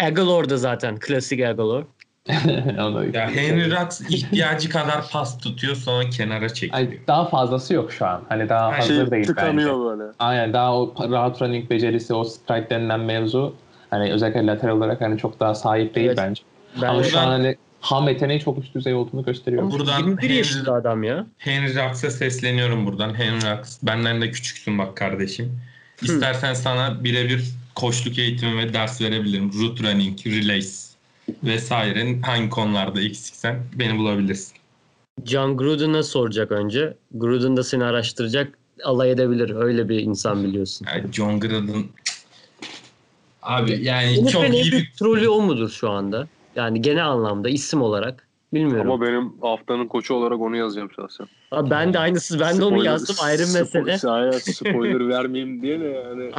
[0.01, 1.83] Aguilar da zaten klasik Aguilar.
[3.13, 6.77] Ya Henry Rux ihtiyacı kadar pas tutuyor sonra kenara çekiliyor.
[6.77, 8.21] Ay, daha fazlası yok şu an.
[8.29, 9.27] Hani daha Her hazır Şey değil bence.
[9.27, 10.11] tıkanıyor böyle.
[10.19, 13.55] Aynen daha o rahat running becerisi, o strike denilen mevzu
[13.89, 16.17] hani özellikle lateral olarak hani çok daha sahip değil Evet.
[16.17, 16.41] bence.
[16.81, 19.71] Ben Ama şu an hani ham yeteneği çok üst düzey olduğunu gösteriyor.
[19.71, 21.27] Buradan 21 Henry- yaşında adam ya.
[21.37, 23.13] Henry Rux'a sesleniyorum buradan.
[23.13, 25.59] Henry Rux benden de küçüksün bak kardeşim.
[26.01, 27.43] İstersen sana birebir
[27.75, 29.51] koçluk eğitimi ve ders verebilirim.
[29.53, 30.91] Route running, relays
[31.43, 34.53] vesaire hangi konularda eksiksen beni bulabilirsin.
[35.25, 36.93] John Gruden'a soracak önce.
[37.13, 38.57] Gruden da seni araştıracak.
[38.83, 39.55] Alay edebilir.
[39.55, 40.87] Öyle bir insan biliyorsun.
[40.95, 41.83] Yani John Gruden
[43.41, 46.27] abi yani NFL'in çok iyi bir trolü o mudur şu anda?
[46.55, 48.27] Yani genel anlamda isim olarak.
[48.53, 48.91] Bilmiyorum.
[48.91, 51.27] Ama benim haftanın koçu olarak onu yazacağım şahsen.
[51.51, 52.39] Abi ben de aynısı.
[52.39, 53.15] Ben de onu Spoiler- yazdım.
[53.23, 53.91] Ayrı mesele.
[53.91, 56.31] Spo- Aynen spoiler vermeyeyim diye de yani.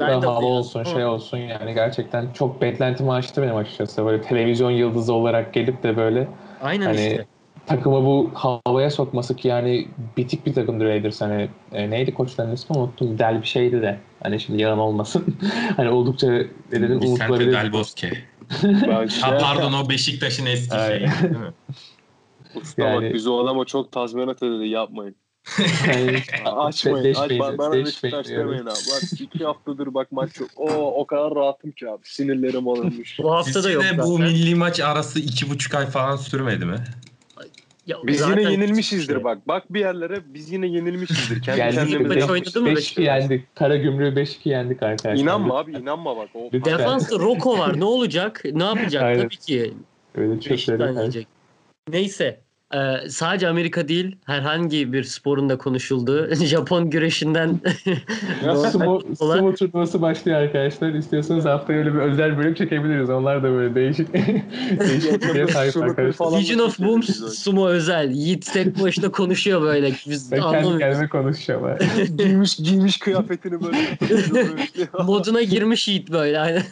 [0.00, 4.06] Ben de hava olsun, şey olsun yani gerçekten çok beklentimi açtı benim açıkçası.
[4.06, 6.28] Böyle televizyon yıldızı olarak gelip de böyle
[6.62, 7.26] Aynen Hani- işte.
[7.66, 12.78] takımı bu havaya sokması ki yani bitik bir takımdı Raiders hani e, neydi koçların ismi
[12.78, 15.24] unuttum Del bir şeydi de hani şimdi yalan olmasın
[15.76, 16.26] hani oldukça
[16.70, 17.52] dedim Vicente unutulabilir.
[17.52, 18.10] Del Bosque.
[19.08, 21.52] Şey, Ha pardon o Beşiktaş'ın eski şeyi değil mi?
[22.54, 25.16] usta Yani- bak biz o adama çok tazminat ödedi yapmayın.
[25.86, 27.04] Yani, Açmayın.
[27.04, 28.66] Beş Aç, bana bana beş Beşiktaş demeyin abi.
[28.66, 30.50] Bak iki haftadır bak maç yok.
[30.56, 30.70] O
[31.00, 32.00] o kadar rahatım ki abi.
[32.04, 33.18] Sinirlerim alınmış.
[33.18, 36.84] Bu hafta da yok bu milli maç arası iki buçuk ay falan sürmedi mi?
[37.86, 39.24] Ya Biz zaten yine yenilmişizdir şey.
[39.24, 39.48] bak.
[39.48, 41.42] Bak bir yerlere biz yine yenilmişizdir.
[41.42, 43.22] Kendi kendimize maç beş- oynadı mı 5-2 Beşiktaş?
[43.22, 43.56] yendik.
[43.56, 45.22] Kara gümrüğü 5-2 yendik arkadaşlar.
[45.22, 46.28] İnanma abi inanma bak.
[46.34, 46.52] O.
[46.52, 47.80] Defansta Roko var.
[47.80, 48.42] Ne olacak?
[48.52, 49.16] Ne yapacak?
[49.18, 49.74] Tabii ki
[50.14, 51.26] Öyle çok yiyecek.
[51.88, 52.40] Neyse.
[52.74, 57.60] Ee, sadece Amerika değil herhangi bir sporun da konuşulduğu Japon güreşinden
[58.72, 60.94] Sumo, sumo turnuvası başlıyor arkadaşlar.
[60.94, 63.10] İstiyorsanız haftaya öyle bir özel bölüm çekebiliriz.
[63.10, 64.12] Onlar da böyle değişik
[64.80, 66.40] değişik sahip arkadaşlar.
[66.40, 68.10] Legion of Boom sumo özel.
[68.10, 69.92] Yiğit tek başına konuşuyor böyle.
[70.06, 71.08] Biz Ben kendi anlamıyoruz.
[71.08, 71.08] kendime
[71.68, 71.78] ha.
[72.18, 73.98] giymiş giymiş kıyafetini böyle.
[75.04, 76.40] Moduna girmiş Yiğit böyle.
[76.40, 76.62] aynen.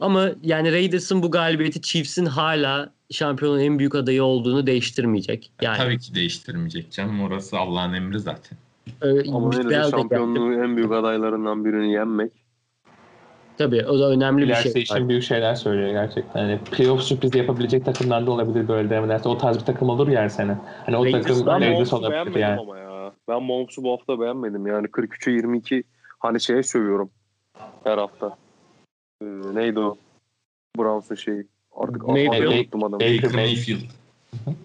[0.00, 5.52] Ama yani Raiders'ın bu galibiyeti Chiefs'in hala şampiyonun en büyük adayı olduğunu değiştirmeyecek.
[5.62, 7.20] Yani Tabii ki değiştirmeyecek canım.
[7.22, 8.58] Orası Allah'ın emri zaten.
[9.02, 12.32] e, Ama yine şampiyonluğun en büyük adaylarından birini yenmek.
[13.58, 14.82] Tabii o da önemli bir şey.
[14.82, 16.40] için büyük şeyler söylüyor gerçekten.
[16.40, 19.28] Hani playoff sürprizi yapabilecek takımlar da olabilir böyle devam ederse.
[19.28, 20.58] O tarz bir takım olur ya her sene.
[20.86, 22.60] Hani o Lakers- takım Ben Lakers olabilir beğenmedim yani.
[22.60, 23.12] ama ya.
[23.28, 24.66] Ben Mahomes'u bu hafta beğenmedim.
[24.66, 25.84] Yani 43'e 22
[26.18, 27.10] hani şeye sövüyorum
[27.84, 28.36] her hafta.
[29.22, 29.96] Ee, neydi o?
[30.78, 31.46] Browns'un şeyi.
[31.76, 32.52] Artık Mayfield.
[32.52, 33.00] unuttum adamı.
[33.00, 33.80] Baker Mayfield.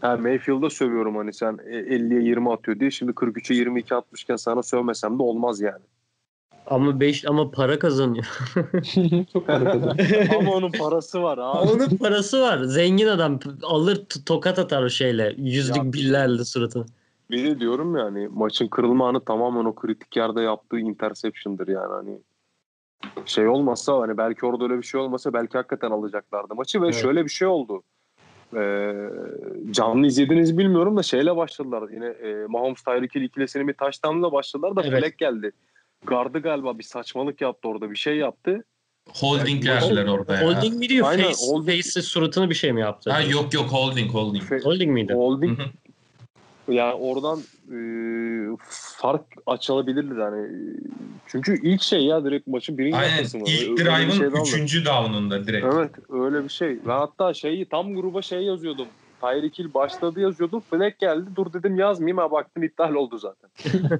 [0.02, 2.92] Ha, Mayfield'a sövüyorum hani sen 50'ye 20 atıyor diye.
[2.92, 5.84] Şimdi 43'e 22 atmışken sana sövmesem de olmaz yani.
[6.68, 8.26] Ama 5 ama para kazanıyor.
[9.34, 9.96] Çok harika.
[10.38, 11.70] Ama onun parası var abi.
[11.72, 12.64] Onun parası var.
[12.64, 15.36] Zengin adam alır t- tokat atar o şeyle.
[15.38, 15.94] Yüzlük Ya.
[15.94, 16.86] billerle suratına.
[17.32, 22.18] Bir de diyorum yani maçın kırılma anı tamamen o kritik yerde yaptığı interception'dır yani hani
[23.26, 26.96] şey olmasa hani belki orada öyle bir şey olmasa belki hakikaten alacaklardı maçı ve Evet.
[26.96, 27.84] şöyle bir şey oldu.
[28.56, 28.94] Ee,
[29.72, 34.76] canlı izlediniz bilmiyorum da şeyle başladılar yine e, Mahomes Tyreek Hill ikilisinin bir touchdown'la başladılar
[34.76, 35.00] da Evet.
[35.00, 35.52] flag geldi.
[36.06, 38.64] Gardı galiba bir saçmalık yaptı orada bir şey yaptı.
[39.14, 40.42] Holding Ay, verdiler orada ya.
[40.42, 41.08] Holding mi diyor?
[41.10, 41.78] Aynen, Face, holding.
[41.84, 43.12] Face'le suratını bir şey mi yaptı?
[43.12, 44.44] Ha yok yok holding holding.
[44.44, 45.14] Fe- Holding miydi?
[45.14, 45.60] Holding.
[46.72, 47.40] Yani oradan
[47.72, 47.78] e,
[49.02, 50.48] fark açılabilirdi yani.
[51.28, 53.44] Çünkü ilk şey ya direkt maçın birinci Aynen dakikası mı?
[53.48, 54.42] ilk drive'ın aldı.
[54.44, 55.66] üçüncü down'unda direkt.
[55.66, 56.70] Evet öyle bir şey.
[56.86, 58.88] Ve hatta şeyi tam gruba şey yazıyordum.
[59.22, 60.64] Tyreek Hill başladı yazıyordum.
[60.70, 61.30] Flag geldi.
[61.36, 62.18] Dur dedim yazmayayım.
[62.18, 63.50] Ha baktım iptal oldu zaten.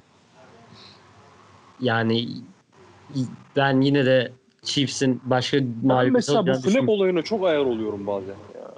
[1.80, 2.28] Yani
[3.56, 7.00] ben yine de Chiefs'in başka Ben mağlubiyet mesela bu alacağını flag düşünmüyorum.
[7.00, 8.69] olayına çok ayar oluyorum bazen ya.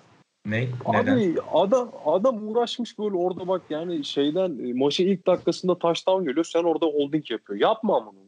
[0.47, 0.69] Ne?
[0.93, 1.17] Neden?
[1.17, 6.45] Abi adam adam uğraşmış böyle orada bak yani şeyden e, maçın ilk dakikasında touchdown geliyor.
[6.45, 7.61] Sen orada holding yapıyor.
[7.61, 8.23] Yapma bunu.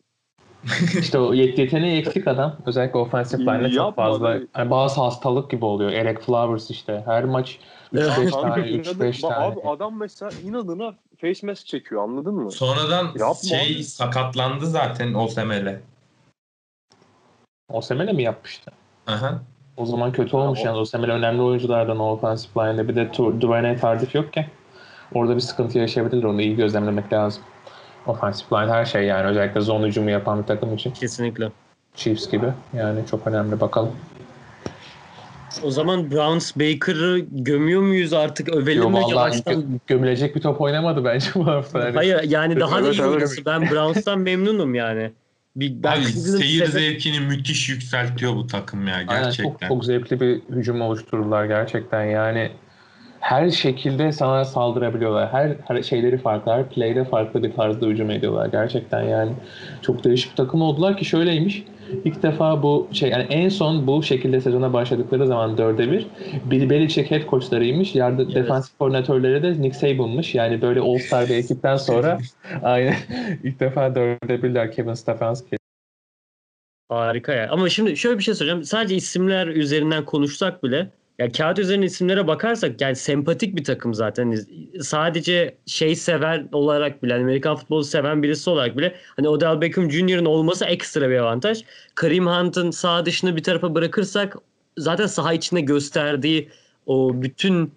[1.01, 2.57] İşte o yet- yeteneği eksik adam.
[2.67, 4.39] Özellikle offensive line'de çok fazla.
[4.53, 5.93] Hani bazı hastalık gibi oluyor.
[5.93, 7.03] Eric Flowers işte.
[7.07, 7.59] Her maç
[7.93, 8.31] 3-5 Evet.
[8.31, 9.47] Kanka tane, inadı- 3-5 bak tane.
[9.47, 12.53] Abi adam mesela inadına face mask çekiyor anladın mı?
[12.53, 13.85] Sonradan Yapma şey abi.
[13.85, 15.81] sakatlandı zaten Osemele.
[17.69, 18.73] Osemele mi yapmıştı?
[19.07, 19.43] Aha.
[19.77, 20.77] O zaman kötü olmuş o- yani.
[20.79, 22.89] Osemele önemli oyunculardan o offensive line'de.
[22.89, 23.11] Bir de
[23.41, 24.47] Duvernay Tardif yokken
[25.14, 26.25] orada bir sıkıntı yaşayabilir.
[26.25, 27.43] Onu iyi gözlemlemek lazım.
[28.07, 29.27] Offensive line her şey yani.
[29.27, 30.91] Özellikle zone hücumu yapan bir takım için.
[30.93, 31.49] Kesinlikle.
[31.95, 32.47] Chiefs gibi.
[32.72, 33.61] Yani çok önemli.
[33.61, 33.93] Bakalım.
[35.62, 38.49] O zaman Browns Baker'ı gömüyor muyuz artık?
[38.49, 39.55] Övelim mi yavaştan?
[39.55, 41.79] gö- gömülecek bir top oynamadı bence bu hafta.
[41.79, 43.14] Yani Hayır yani daha da Evet, iyi evet.
[43.14, 43.47] oynası.
[43.47, 45.12] Ben Browns'tan memnunum yani.
[45.57, 49.50] Bir, ben Abi seyir sever- zevkini müthiş yükseltiyor bu takım ya Aynen, gerçekten.
[49.50, 52.05] çok, çok zevkli bir hücum oluşturdular gerçekten.
[52.05, 52.50] Yani
[53.20, 55.32] her şekilde sana saldırabiliyorlar.
[55.32, 58.46] Her, her şeyleri farklı, her play'de farklı bir tarzda hücum ediyorlar.
[58.46, 59.32] Gerçekten yani
[59.82, 61.64] çok değişik bir takım oldular ki şöyleymiş.
[62.05, 66.07] İlk defa bu şey yani en son bu şekilde sezona başladıkları zaman 4'e 1
[66.45, 67.95] Bill Belichick head coachlarıymış.
[67.95, 68.35] Yardı Evet.
[68.35, 70.35] defansif koordinatörleri de Nick Saban'mış.
[70.35, 72.18] Yani böyle All-Star bir ekipten sonra
[72.62, 72.97] aynen
[73.45, 75.57] ilk defa 4'e 1'ler Kevin Stefanski.
[76.89, 77.49] Harika ya.
[77.51, 78.64] Ama şimdi şöyle bir şey söyleyeceğim.
[78.64, 84.39] Sadece isimler üzerinden konuşsak bile ya kağıt üzerine isimlere bakarsak yani sempatik bir takım zaten.
[84.81, 89.91] Sadece şey sever olarak bile hani Amerikan futbolu seven birisi olarak bile hani Odell Beckham
[89.91, 91.65] Jr.'ın olması ekstra bir avantaj.
[91.95, 94.37] Kareem Hunt'ın sağ dışını bir tarafa bırakırsak
[94.79, 96.49] zaten saha içinde gösterdiği
[96.87, 97.73] o bütün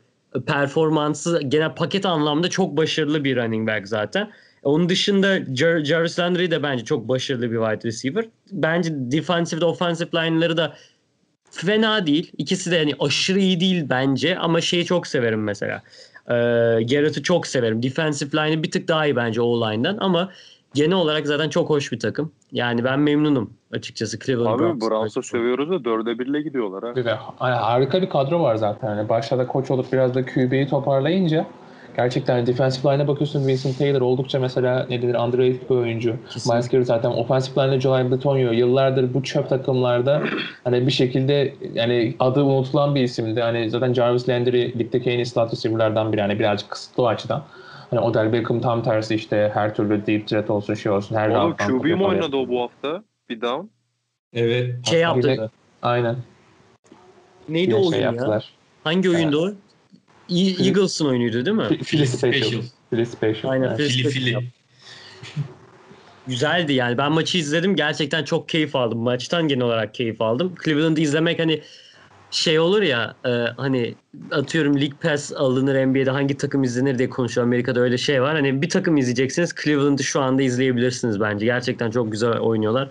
[0.47, 4.31] performansı genel paket anlamda çok başarılı bir running back zaten.
[4.63, 8.25] Onun dışında Jar- Jarvis Landry de bence çok başarılı bir wide receiver.
[8.51, 10.73] Bence defensive ve offensive line'ları da
[11.51, 12.31] fena değil.
[12.37, 15.81] İkisi de yani aşırı iyi değil bence ama şeyi çok severim mesela.
[16.29, 16.33] Ee,
[16.83, 17.83] Garrett'ı çok severim.
[17.83, 20.29] Defensive line'ı bir tık daha iyi bence o line'dan ama
[20.73, 22.31] genel olarak zaten çok hoş bir takım.
[22.51, 24.81] Yani ben memnunum açıkçası Cleveland Abi.
[24.81, 26.95] Browns'a sövüyoruz da 4'e 1'le gidiyorlar ha.
[26.95, 28.95] Bir de hani harika bir kadro var zaten.
[28.95, 31.45] Yani başta da koç olup biraz da QB'yi toparlayınca
[31.97, 36.15] gerçekten defensive line'a bakıyorsun Vincent Taylor oldukça mesela ne denir underrated bir oyuncu.
[36.29, 36.55] Kesinlikle.
[36.57, 40.23] Miles Garrett zaten offensive line'da Joel Bitonio yıllardır bu çöp takımlarda
[40.63, 43.41] hani bir şekilde yani adı unutulan bir isimdi.
[43.41, 46.21] Hani zaten Jarvis Landry ligdeki en iyi slot receiver'lardan biri.
[46.21, 47.43] Yani birazcık kısıtlı o açıdan.
[47.89, 51.55] Hani Odell Beckham tam tersi işte her türlü deep threat olsun şey olsun her Oğlum
[51.55, 53.03] QB mi oynadı o bu hafta?
[53.29, 53.67] Bir down.
[54.33, 54.85] Evet.
[54.85, 55.51] Şey yaptı.
[55.81, 56.15] Aynen.
[57.49, 58.11] Neydi Yine o şey oyun ya?
[58.11, 58.53] yaptılar.
[58.83, 59.66] Hangi oyundu o?
[60.29, 61.67] E- Eagles'ın oyunuydu değil mi?
[61.83, 62.43] Philly Special.
[62.43, 62.61] Special.
[62.89, 63.51] Philly Special.
[63.51, 63.77] Aynen.
[63.77, 64.41] Philly Special.
[66.27, 66.97] Güzeldi yani.
[66.97, 67.75] Ben maçı izledim.
[67.75, 68.99] Gerçekten çok keyif aldım.
[68.99, 70.55] Maçtan genel olarak keyif aldım.
[70.65, 71.61] Cleveland'ı izlemek hani
[72.31, 73.95] şey olur ya e, hani
[74.31, 77.47] atıyorum League Pass alınır NBA'de hangi takım izlenir diye konuşuyor.
[77.47, 78.35] Amerika'da öyle şey var.
[78.35, 79.55] Hani bir takım izleyeceksiniz.
[79.63, 81.45] Cleveland'ı şu anda izleyebilirsiniz bence.
[81.45, 82.89] Gerçekten çok güzel oynuyorlar.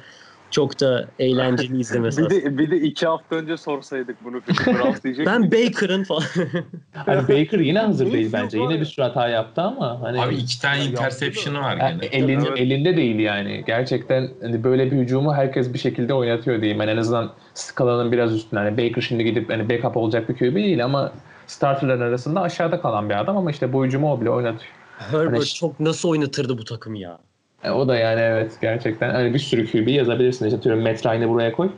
[0.50, 2.24] Çok da eğlenceli izlemesi.
[2.24, 5.26] Bir de, bir de iki hafta önce sorsaydık bunu Philip Browns diyecek.
[5.26, 6.22] ben Baker'ın falan.
[6.94, 8.58] Hani Baker yine hazır değil bence.
[8.58, 12.06] Yine bir sürü hata yaptı ama hani Abi iki tane interception'ı var gene.
[12.12, 12.52] elin, Evet.
[12.60, 13.64] elinde değil yani.
[13.66, 16.80] Gerçekten hani böyle bir hücumu herkes bir şekilde oynatıyor diyeyim.
[16.80, 18.60] Yani en azından skalanın biraz üstünde.
[18.60, 21.12] Hani Baker şimdi gidip hani backup olacak bir QB değil ama
[21.46, 24.72] starterların arasında aşağıda kalan bir adam ama işte bu hücumu o bile oynatıyor.
[24.98, 27.18] Herbert Hani- çok nasıl oynatırdı bu takımı ya.
[27.64, 30.44] E, o da yani evet gerçekten hani bir sürü QB yazabilirsin.
[30.46, 31.70] İşte atıyorum Matt Ryan'ı buraya koy.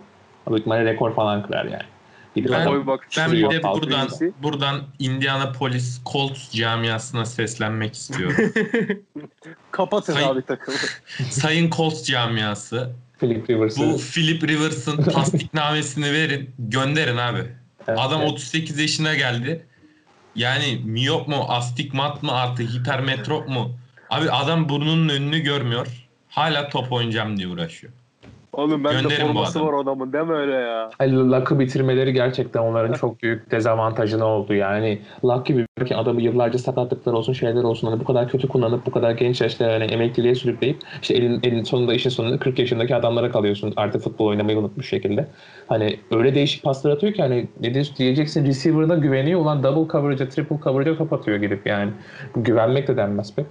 [0.47, 1.83] O büyük ihtimalle rekor falan kırar yani.
[2.35, 4.09] Gidip Ben- adam- bak Ben bir de buradan
[4.43, 8.37] buradan Indianapolis Colts camiasına seslenmek istiyorum.
[9.71, 10.77] kapatın Sayın- abi takımı.
[11.31, 13.81] Sayın Colts camiası Philip Rivers'ı.
[13.81, 17.39] bu Philip Rivers'ın tasdiknamesini verin gönderin abi.
[17.89, 18.33] Evet, Adam evet.
[18.33, 19.67] 38 yaşına geldi.
[20.35, 23.71] Yani miyop mu, astigmat mı artı hipermetrop mu?
[24.11, 25.87] Abi adam burnunun önünü görmüyor.
[26.29, 27.93] Hala top oynayacağım diye uğraşıyor.
[28.53, 29.73] Oğlum ben de Gönderin bu forması adamı.
[29.73, 30.91] var adamın deme öyle ya.
[30.99, 35.03] Hani Luck'ı bitirmeleri gerçekten onların çok büyük dezavantajına oldu yani.
[35.25, 38.91] Luck gibi ki adamı yıllarca sakatlıklar olsun şeyler olsun hani bu kadar kötü kullanıp bu
[38.91, 43.31] kadar genç yaşta yani emekliliğe sürükleyip işte elin, elin sonunda işin sonunda 40 yaşındaki adamlara
[43.31, 45.27] kalıyorsun artık futbol oynamayı unutmuş şekilde.
[45.67, 50.57] Hani öyle değişik paslar atıyor ki hani ne diyeceksin receiver'ına güveniyor ulan double coverage'a triple
[50.65, 51.91] coverage'a top atıyor gidip yani.
[52.37, 53.47] Bu güvenmek de denmez pek.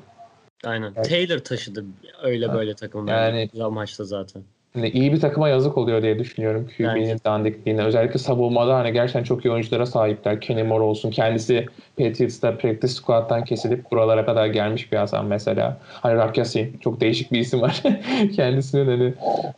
[0.65, 0.93] Aynen.
[0.95, 1.09] Evet.
[1.09, 1.85] Taylor taşıdı
[2.23, 3.09] öyle böyle takımı.
[3.11, 4.43] Yani- Yani maçta zaten.
[4.73, 7.83] Hani iyi bir takıma yazık oluyor diye düşünüyorum QB'nin dandikliğine.
[7.83, 10.41] Özellikle savunmada hani gerçekten çok iyi oyunculara sahipler.
[10.41, 11.11] Kenny Moore olsun.
[11.11, 11.65] Kendisi
[11.97, 15.77] Patriots'ta practice squad'dan kesilip buralara kadar gelmiş bir adam mesela.
[15.83, 17.83] Hani Rakyasi çok değişik bir isim var.
[18.35, 19.13] Kendisinin hani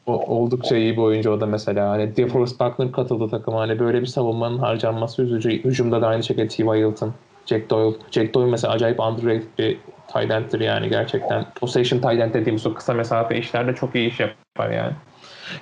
[0.08, 1.90] o- oldukça iyi bir oyuncu o da mesela.
[1.90, 3.60] Hani DeForest Buckner katıldı takıma.
[3.60, 5.64] Hani böyle bir savunmanın harcanması üzücü.
[5.64, 6.68] Hücumda da aynı şekilde T.Y.
[6.88, 7.14] Hilton,
[7.50, 7.98] Jack Doyle.
[8.12, 9.78] Jack Doyle mesela acayip underrated bir
[10.08, 11.46] tight end'tir yani gerçekten.
[11.56, 14.94] Possession tight end dediğimiz o kısa mesafe işlerde çok iyi iş yapar yani.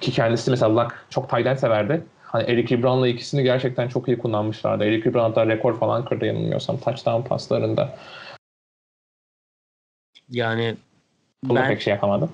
[0.01, 2.03] Ki kendisi mesela Luck çok tight end severdi.
[2.23, 4.83] Hani Eric Ebron'la ikisini gerçekten çok iyi kullanmışlardı.
[4.83, 7.97] Eric Ebron hatta rekor falan kırdı yanılmıyorsam touchdown paslarında.
[10.29, 10.75] Yani
[11.43, 12.29] Bunu ben pek şey yapamadı.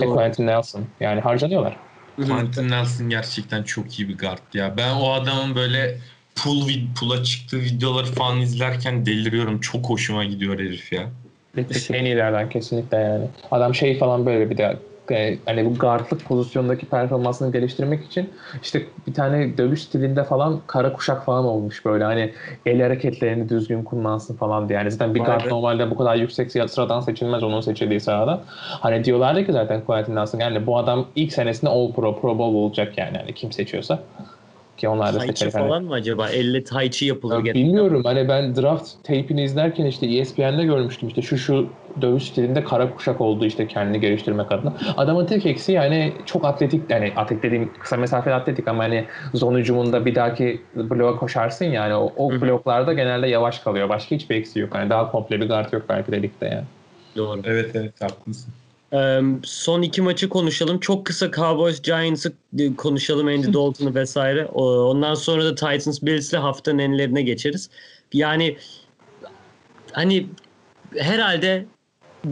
[0.00, 0.14] Ve Doğru.
[0.14, 0.84] Quentin Nelson.
[1.00, 1.76] Yani harcanıyorlar.
[2.16, 4.76] Quentin Nelson gerçekten çok iyi bir guard ya.
[4.76, 5.98] Ben o adamın böyle
[6.46, 9.60] vid pool'a çıktığı videoları falan izlerken deliriyorum.
[9.60, 11.10] Çok hoşuma gidiyor herif ya.
[11.92, 13.24] en iyilerden kesinlikle yani.
[13.50, 14.78] Adam şey falan böyle bir de
[15.10, 18.30] e, hani bu guardlık pozisyondaki performansını geliştirmek için
[18.62, 22.32] işte bir tane dövüş stilinde falan kara kuşak falan olmuş böyle hani
[22.66, 24.78] el hareketlerini düzgün kullansın falan diye.
[24.78, 28.40] Yani zaten bir guard normalde bu kadar yüksek sıradan seçilmez onun seçildiği sırada.
[28.56, 32.54] Hani diyorlardı ki zaten Quentin Nelson yani bu adam ilk senesinde All Pro, Pro Bowl
[32.54, 34.02] olacak yani hani kim seçiyorsa.
[34.76, 36.28] Ki onlar da Tai Chi seçerek hani- falan mı acaba?
[36.28, 37.34] Elle Tai Chi yapılır.
[37.34, 37.58] ya genelde.
[37.58, 41.68] bilmiyorum hani ben draft tape'ini izlerken işte ESPN'de görmüştüm işte şu şu
[42.00, 44.76] dövüş stilinde kara kuşak oldu işte kendini geliştirmek adına.
[44.96, 49.04] Adamın tek eksi yani çok atletik yani atletik dediğim kısa mesafeli atletik ama hani
[49.34, 53.88] zon hücumunda bir dahaki bloğa koşarsın yani o, o bloklarda genelde yavaş kalıyor.
[53.88, 54.74] Başka hiçbir eksiği yok.
[54.74, 56.64] Yani daha komple bir guard yok belki de ligde yani.
[57.16, 57.40] Doğru.
[57.44, 58.54] Evet evet haklısın.
[59.42, 60.80] Son iki maçı konuşalım.
[60.80, 63.26] Çok kısa Cowboys Giants'ı e, konuşalım.
[63.26, 64.46] Andy Dalton'u vesaire.
[64.46, 67.70] Ondan sonra da Titans Bills'le haftanın enlerine geçeriz.
[68.12, 68.56] Yani
[69.92, 70.26] hani
[70.96, 71.66] herhalde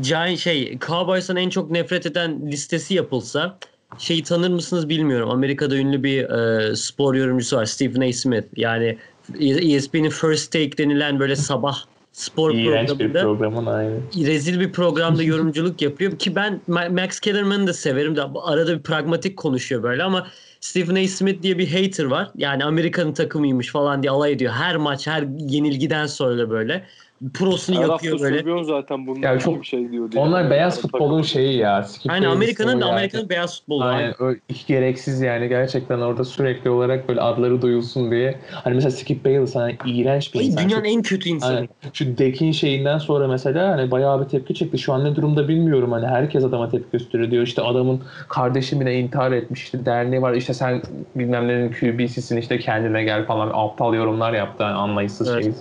[0.01, 3.59] Giant şey Cowboys'tan en çok nefret eden listesi yapılsa
[3.99, 5.31] şeyi tanır mısınız bilmiyorum.
[5.31, 7.65] Amerika'da ünlü bir e, spor yorumcusu var.
[7.65, 8.13] Stephen A.
[8.13, 8.47] Smith.
[8.57, 8.99] Yani
[9.41, 11.79] ESPN'in First Take denilen böyle sabah
[12.13, 14.01] spor İğrenç bir programında programın aynı.
[14.17, 18.83] rezil bir programda yorumculuk yapıyor ki ben Ma- Max Kellerman'ı da severim de arada bir
[18.83, 20.27] pragmatik konuşuyor böyle ama
[20.61, 21.09] Stephen A.
[21.09, 22.31] Smith diye bir hater var.
[22.37, 24.53] Yani Amerika'nın takımıymış falan diye alay ediyor.
[24.53, 26.87] Her maç, her yenilgiden sonra böyle.
[27.35, 28.37] Prosunu Her yapıyor hafta böyle.
[28.39, 30.23] söylüyorsun zaten bunun Ya ya çok- bir şey diyor diye.
[30.23, 31.83] Onlar beyaz Takım- futbolun şeyi ya.
[31.83, 32.93] Skip Aynen Amerika'nın da yani.
[32.93, 33.85] Amerika'nın beyaz futbolu.
[33.85, 38.35] Aynen o hiç gereksiz yani gerçekten orada sürekli olarak böyle adları duyulsun diye.
[38.51, 40.65] Hani mesela Skip Bayless hani iğrenç bir Ay, insan.
[40.65, 41.55] dünyanın Şu- en kötü insanı.
[41.57, 44.79] Hani şu Dek'in şeyinden sonra mesela hani bayağı bir tepki çıktı.
[44.79, 45.93] Şu an ne durumda bilmiyorum.
[45.93, 47.43] Hani herkes adama tepki gösteriyor diyor.
[47.43, 49.63] İşte adamın kardeşi mi ne intihar etmiş.
[49.63, 50.33] işte derneği var.
[50.33, 50.83] İşte sen
[51.17, 54.63] bilmem nenin QB'sisin işte kendine gel falan aptal yorumlar yaptı.
[54.63, 55.45] Yani anlayışsız Evet.
[55.45, 55.53] şey.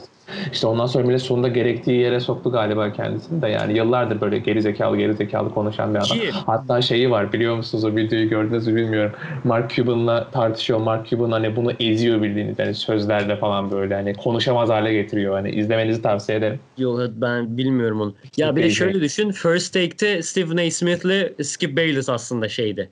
[0.51, 3.47] İşte ondan sonra millet sonunda gerektiği yere soktu galiba kendisini de.
[3.47, 6.17] Yani yıllardır böyle gerizekalı gerizekalı konuşan bir adam.
[6.17, 9.11] Ki Hatta şeyi var biliyor musunuz o videoyu gördünüz mü bilmiyorum.
[9.43, 10.79] Mark Cuban'la tartışıyor.
[10.79, 15.33] Mark Cuban hani bunu eziyor bildiğiniz yani sözlerle falan böyle hani konuşamaz hale getiriyor.
[15.33, 16.59] Hani izlemenizi tavsiye ederim.
[16.77, 18.13] yok ben bilmiyorum onu.
[18.37, 19.31] Ya bir de şöyle düşün.
[19.31, 20.71] First Take'te Stephen A.
[20.71, 22.89] Smith'le Skip Bayless aslında şeydi.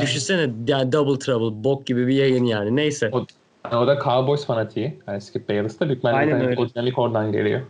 [0.00, 0.50] Düşünsene
[0.92, 2.76] Double Trouble bok gibi bir yayın yani.
[2.76, 3.10] Neyse.
[3.12, 3.26] O-
[3.64, 5.00] Yani o da Cowboys fanatiği.
[5.06, 7.60] Yani Skip Bayless da büyük ihtimalle o dinamik oradan geliyor.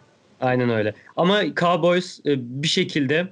[0.40, 0.95] Aynen öyle.
[1.16, 3.28] Ama Cowboys e, bir şekilde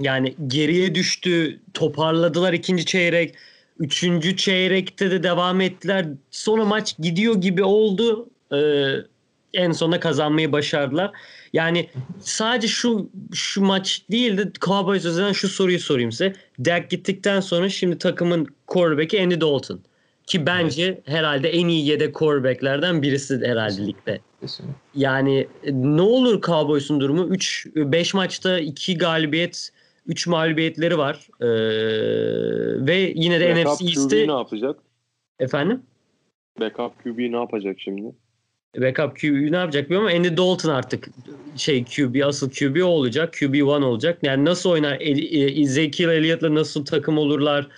[0.00, 3.34] yani geriye düştü, toparladılar ikinci çeyrek.
[3.78, 6.06] Üçüncü çeyrekte de devam ettiler.
[6.30, 8.28] Sonra maç gidiyor gibi oldu.
[8.52, 8.94] Ee,
[9.54, 11.10] en sonunda kazanmayı başardılar.
[11.52, 11.90] Yani
[12.20, 16.32] sadece şu şu maç değil de Cowboys üzerinden şu soruyu sorayım size.
[16.64, 19.80] Dak gittikten sonra şimdi takımın quarterback'i Andy Dalton.
[20.26, 24.20] Ki bence herhalde en iyi yedek quarterback'lerden birisi herhalde ligde.
[24.40, 24.74] Kesinlikle.
[24.94, 27.24] Yani e, ne olur Cowboys'un durumu?
[27.24, 29.70] 3 5 maçta 2 galibiyet,
[30.06, 31.28] 3 mağlubiyetleri var.
[31.40, 31.46] Ee,
[32.86, 34.76] ve yine de Backup NFC East'te ne yapacak?
[35.38, 35.82] efendim
[36.60, 38.12] Backup QB ne yapacak şimdi?
[38.80, 41.08] backup QB ne yapacak bilmiyorum ama Andy Dalton artık
[41.56, 43.34] şey QB asıl QB olacak.
[43.34, 44.18] QB1 olacak.
[44.22, 45.00] Yani nasıl oynar?
[45.00, 47.68] E- e- Ezekiel Elliott'la nasıl takım olurlar?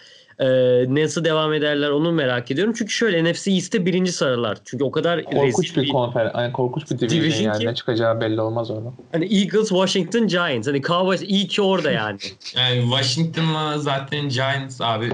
[0.41, 0.45] Ee,
[0.89, 2.75] nasıl devam ederler onu merak ediyorum.
[2.79, 4.59] Çünkü şöyle NFC East'te birinci sarılar.
[4.65, 7.75] Çünkü o kadar Korkunç rezil bir konfer, yani korkunç bir division, Division yani ki- ne
[7.75, 8.93] çıkacağı belli olmaz orada.
[9.13, 10.69] Hani Eagles, Washington, Giants.
[10.69, 12.19] Hani Cowboys iyi ki orada yani.
[12.57, 15.11] Yani Washington'la zaten Giants abi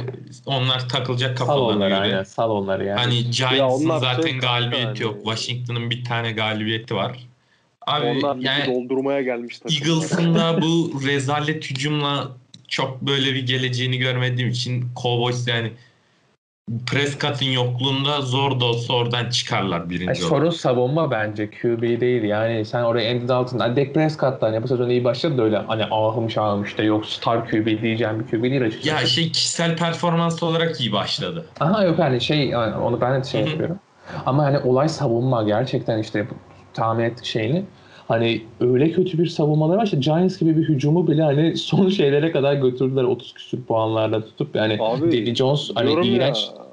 [0.46, 2.00] onlar takılacak Sal kafalarına onları göre.
[2.00, 3.00] aynen sal onları yani.
[3.00, 5.16] Hani Giants'ın onlar zaten şey galibiyeti hani- yok.
[5.24, 7.28] Washington'ın bir tane galibiyeti var.
[7.86, 9.60] Abi Onlar yani doldurmaya gelmiş.
[9.70, 12.28] Eagles'ın da bu rezalet hücumla
[12.74, 15.72] çok böyle bir geleceğini görmediğim için Cowboys yani
[16.86, 20.56] Prescott'ın yokluğunda zor da olsa oradan çıkarlar birinci sorun olarak.
[20.56, 24.68] savunma bence QB değil yani sen oraya Andy Dalton, hani Dak Prescott da hani bu
[24.68, 28.42] sezon iyi başladı da öyle hani ahım şahım işte yok star QB diyeceğim bir QB
[28.42, 28.88] değil açıkçası.
[28.88, 31.46] Ya şey kişisel performans olarak iyi başladı.
[31.60, 33.78] Aha yok hani şey yani onu ben de şey yapıyorum.
[34.26, 36.28] Ama hani olay savunma gerçekten işte
[36.74, 37.64] tahmin ettik şeyini.
[38.08, 42.32] Hani öyle kötü bir savunmaları var işte Giants gibi bir hücumu bile hani son şeylere
[42.32, 46.50] kadar götürdüler 30 küsür puanlarla tutup yani Abi, Davy Jones hani iğrenç.
[46.56, 46.64] ya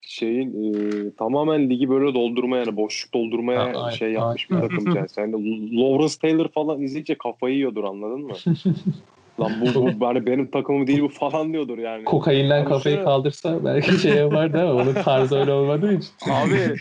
[0.00, 4.64] şeyin e, tamamen ligi böyle doldurmaya yani boşluk doldurmaya Ha, şey yapmış aynen.
[4.64, 5.08] bir takım yani.
[5.14, 5.36] Sen de
[5.80, 8.32] Lawrence Taylor falan izleyince kafayı yiyordur anladın mı?
[9.40, 12.04] Lan bu, bu hani benim takımım değil bu falan diyordur yani.
[12.04, 16.10] Kokainden Abi kafayı şu- kaldırsa belki şey yapardı ama onun tarzı öyle olmadığı için.
[16.30, 16.74] Abi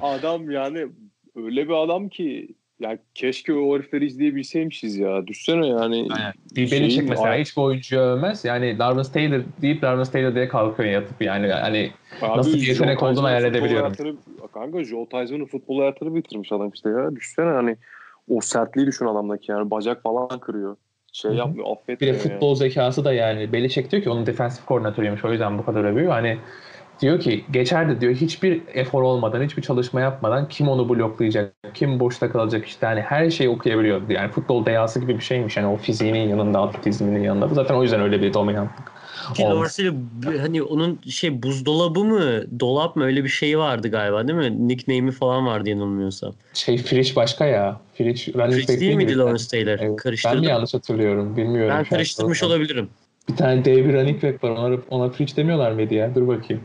[0.00, 0.86] adam yani
[1.36, 2.48] öyle bir adam ki
[2.80, 5.26] ya keşke o herifleri izleyebilseymişiz ya.
[5.26, 6.08] Düşsene yani.
[6.10, 6.32] Aynen.
[6.56, 8.44] Bir Şeyin- Belichick mesela Ay- hiçbir oyuncuyu övmez.
[8.44, 11.48] Yani Lawrence Taylor deyip Lawrence Taylor diye kalkıyor yatıp yani.
[11.48, 11.90] Hani
[12.22, 13.86] Abi, Nasıl bir yetenek olduğunu hayal futbol edebiliyorum.
[13.86, 14.16] hayatını-
[14.54, 17.16] kanka Joe Theismann'ın futbol hayatını bitirmiş adam işte ya.
[17.16, 17.76] Düşsene hani
[18.28, 19.70] o sertliği düşün adamdaki yani.
[19.70, 20.76] Bacak falan kırıyor.
[21.12, 21.38] Şey Hı hı.
[21.38, 22.22] yapmıyor, bir de affetmiyor yani.
[22.22, 23.52] futbol zekası da yani.
[23.52, 26.12] Belichick diyor ki onun defensif koordinatörüymüş o yüzden bu kadar övüyor.
[26.12, 26.38] Hani
[27.00, 32.32] diyor ki geçerdi diyor hiçbir efor olmadan, hiçbir çalışma yapmadan kim onu bloklayacak, kim boşta
[32.32, 34.12] kalacak işte hani her şeyi okuyabiliyordu.
[34.12, 37.54] Yani futbol deyası gibi bir şeymiş yani o fiziğinin yanında, atletizminin yanında.
[37.54, 38.98] Zaten o yüzden öyle bir dominantlık.
[39.34, 39.44] Ki
[39.92, 44.68] b- hani onun şey buzdolabı mı, dolap mı öyle bir şey vardı galiba değil mi?
[44.68, 46.32] Nickname'i falan vardı yanılmıyorsam.
[46.54, 47.80] Şey Frisch başka ya.
[47.94, 49.18] Frisch running Chris back değil miydi?
[49.18, 49.70] Lawrence Taylor?
[49.70, 49.80] Evet.
[49.80, 50.40] Ben Karıştırdım.
[50.40, 51.74] mi yanlış hatırlıyorum bilmiyorum.
[51.78, 52.88] Ben karıştırmış olabilirim.
[53.28, 54.50] Bir tane dev bir running back var.
[54.50, 56.14] Ona, ona Frisch demiyorlar mıydı ya?
[56.14, 56.62] Dur bakayım.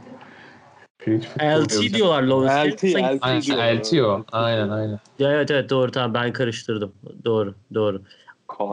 [1.42, 3.20] LT diyorlar Lawrence LT, LT.
[3.22, 3.76] Aynen, diyorlar.
[3.76, 4.26] LT o.
[4.32, 5.00] Aynen aynen.
[5.20, 6.94] Ya evet evet doğru tamam ben karıştırdım.
[7.26, 8.02] Doğru doğru.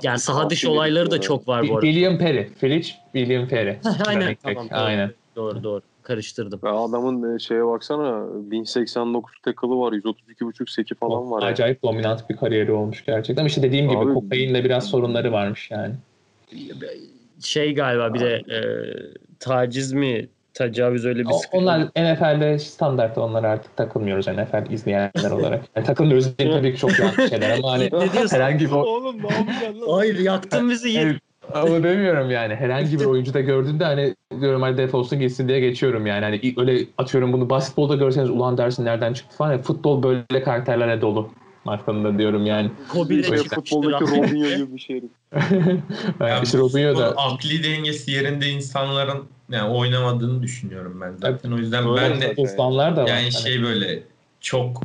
[0.02, 1.86] Yani saha dışı olayları da çok var bu arada.
[1.86, 2.54] William Perry.
[2.54, 3.78] Frisch William Perry.
[4.06, 4.78] Aynen tamam doğru.
[4.78, 5.14] Aynen.
[5.36, 5.82] Doğru doğru.
[6.02, 6.60] Karıştırdım.
[6.64, 11.42] Ya adamın e, şeye baksana 1089 tackle'ı var 132.5 seki falan var.
[11.42, 13.42] Acayip dominant bir kariyeri olmuş gerçekten.
[13.42, 15.94] Ama işte dediğim gibi Abi- kokainle biraz sorunları varmış yani.
[17.42, 18.60] Şey galiba bir de e,
[19.40, 21.56] taciz mi tecavüz öyle bir sıkıntı.
[21.56, 25.60] onlar NFL'de standart onlar artık takılmıyoruz NFL izleyenler olarak.
[25.76, 28.36] Yani takılmıyoruz değil tabii ki çok yanlış şeyler ama hani Ne diyorsun?
[28.36, 29.28] herhangi bir Oğlum ne?
[29.92, 30.98] Hayır yaktın bizi.
[30.98, 31.16] Evet,
[31.54, 32.54] Onu demiyorum yani.
[32.54, 36.24] Herhangi bir oyuncuda gördüğünde hani diyorum hadi defolsun gitsin diye geçiyorum yani.
[36.24, 39.52] Hani öyle atıyorum bunu basketbolda görseniz ulan dersin nereden çıktı falan.
[39.52, 41.30] Yani futbol böyle karakterlerle dolu.
[41.64, 42.70] Markanında diyorum yani.
[42.92, 44.04] Kobe de Şey, futboldaki.
[44.04, 44.96] Robinho gibi bir şey.
[45.40, 51.52] yani Yani işte Robinho da bu akli dengesi yerinde insanların yani oynamadığını düşünüyorum ben zaten.
[51.52, 52.34] O yüzden Öyle ben de
[52.96, 54.02] da yani Hani şey böyle
[54.40, 54.82] çok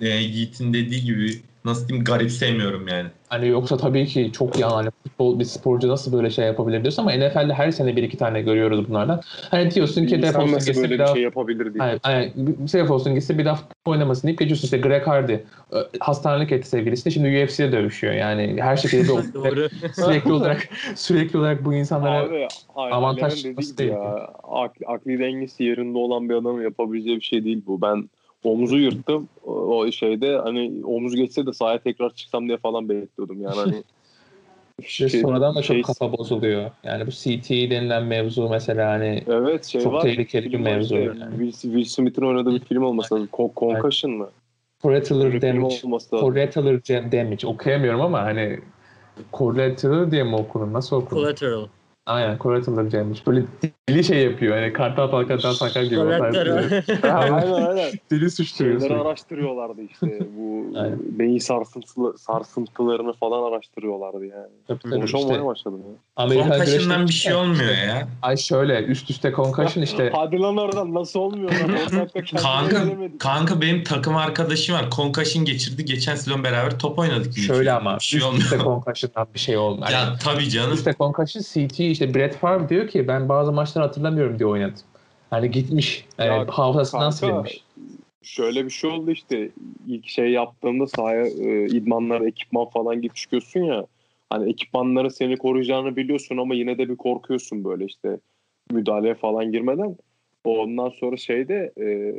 [0.00, 3.08] e, Yiğit'in dediği gibi nasıl diyeyim garip sevmiyorum yani.
[3.28, 7.02] Hani yoksa tabii ki çok yani hani futbol bir sporcu nasıl böyle şey yapabilir diyorsun
[7.02, 9.20] ama NFL'de her sene bir iki tane görüyoruz bunlardan.
[9.50, 11.98] Hani diyorsun ki defolsun nasıl gitsin böyle bir daha şey yapabilir diye.
[12.02, 12.32] Aynen.
[12.36, 15.36] Bir şey olsun gitsin bir daha futbol oynamasın deyip geçiyorsun işte Greg Hardy.
[15.70, 19.68] Ö, Hastanelik etti sevgilisi şimdi UFC'de dövüşüyor yani her şekilde Doğru.
[19.94, 22.18] sürekli olarak sürekli olarak bu insanlara
[22.76, 23.44] Abi avantaj
[23.80, 24.30] ya.
[24.42, 27.82] Akli, akli dengesi yerinde olan bir adamın yapabileceği bir şey değil bu.
[27.82, 28.08] Ben
[28.44, 29.28] omuzu yırttım.
[29.46, 33.84] O şeyde hani omuz geçse de sahaya tekrar çıksam diye falan bekliyordum yani hani.
[34.82, 36.70] işte sonradan da çok şey- kafa bozuluyor.
[36.84, 40.02] Yani bu CT denilen mevzu mesela hani Evet şey Çok var.
[40.02, 41.14] tehlikeli bir mevzu işte.
[41.20, 41.30] yani.
[41.30, 43.28] Will, Will Smith'in oynadığı bir film olması lazım.
[43.32, 44.30] Con- Concussion mı?
[44.82, 45.80] collateral Bir damage,
[46.10, 48.60] collateral damage okuyamıyorum ama hani
[49.32, 50.72] collateral diye mi okunur?
[50.72, 51.20] Nasıl okunur?
[51.20, 51.66] Collateral.
[52.06, 53.18] Aynen collateral damage.
[53.26, 53.42] Böyle
[53.88, 54.56] deli şey yapıyor.
[54.56, 56.00] Hani kartal kalkartal sakar gibi.
[57.12, 57.90] aynen aynen.
[58.10, 58.80] Deli suçluyor.
[58.80, 60.18] Şeyleri araştırıyorlardı işte.
[60.38, 60.98] Bu Aynen.
[61.18, 64.46] beyin sarsıntılı, sarsıntılarını falan araştırıyorlardı yani.
[64.68, 64.94] Tabii tabii.
[64.94, 65.94] Konuşamamaya İşte başladım ya.
[66.16, 68.08] Amerikan Concussion'dan bir şey olmuyor ya.
[68.22, 70.10] Ay şöyle üst üste concussion işte.
[70.14, 71.70] Hadi lan oradan nasıl olmuyor lan?
[71.92, 74.84] 10 dakika kendine Kanka, kanka benim takım arkadaşım var.
[74.96, 75.84] Concussion geçirdi.
[75.84, 77.38] Geçen sezon beraber top oynadık.
[77.38, 79.90] Şöyle ama Bir şey üst üste concussion'dan bir şey olmuyor.
[79.90, 80.70] Yani Ya tabii canım.
[80.70, 84.82] üst üste concussion CT işte Brett Favre diyor ki ben bazı maçları hatırlamıyorum diye oynadım.
[85.30, 86.06] Hani gitmiş.
[86.18, 87.64] Yani Ya hafızasından kanka, silinmiş.
[88.22, 89.50] Şöyle bir şey oldu işte
[89.86, 93.86] ilk şey yaptığında sahaya e, idmanlar, ekipman falan git çıkıyorsun ya.
[94.30, 98.18] Hani ekipmanların seni koruyacağını biliyorsun ama yine de bir korkuyorsun böyle işte
[98.70, 99.96] müdahaleye falan girmeden.
[100.44, 102.14] Ondan sonra şeyde e,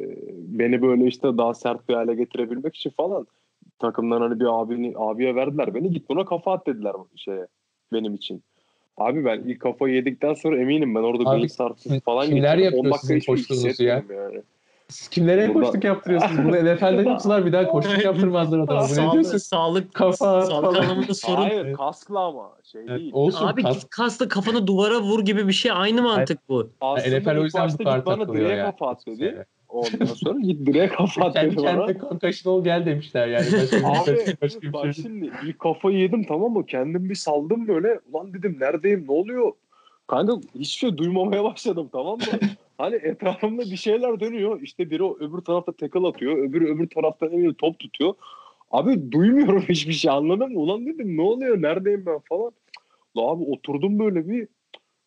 [0.60, 3.28] beni böyle işte daha sert bir hale getirebilmek için falan
[3.80, 7.48] takımdan hani bir abini, abiye verdiler beni git buna kafa at dediler şeye
[7.94, 8.44] benim için.
[8.98, 12.86] Abi ben ilk kafayı yedikten sonra eminim ben orada Abi, beyin sarsıntısı falan kimler yapıyor
[12.86, 14.04] 10 dakika hiçbir ya?
[14.10, 14.42] Yani.
[14.90, 16.46] Siz kimlere Burada- koştuk yaptırıyorsunuz?
[16.46, 18.82] Bunu NFL'de yaptılar bir daha koştuk yaptırmazlar adama.
[18.98, 19.38] Bu ne diyorsun?
[19.38, 20.82] sağlık, Kafa sağlık falan.
[20.84, 21.36] anlamında sorun.
[21.42, 23.12] Hayır kaskla ama şey Evet, değil.
[23.14, 26.70] olsun Abi kas- kaslı kafanı duvara vur gibi bir şey aynı mantık bu.
[26.82, 29.46] Aslında NFL o yüzden bu kadar git bana takılıyor direğe kafa at dedi.
[29.70, 31.86] Ondan sonra git direğe kafa at Kendi dedi bana.
[31.86, 33.46] kendine concussion ol gel demişler yani.
[33.62, 35.04] Başka Abi başka, başka bir bak şey.
[35.04, 36.66] şimdi ilk kafayı yedim tamam mı?
[36.66, 38.00] Kendim bir saldım böyle.
[38.14, 39.52] Ulan dedim neredeyim ne oluyor?
[40.08, 42.26] Kanka hiçbir şey duymamaya başladım tamam mı?
[42.78, 44.62] hani etrafımda bir şeyler dönüyor.
[44.62, 46.38] İşte biri öbür tarafta tackle atıyor.
[46.38, 48.14] Öbürü öbür tarafta ne top tutuyor.
[48.72, 50.60] Abi duymuyorum hiçbir şey anladın mı?
[50.60, 52.52] Ulan dedim ne oluyor neredeyim ben falan.
[53.18, 54.48] La abi oturdum böyle bir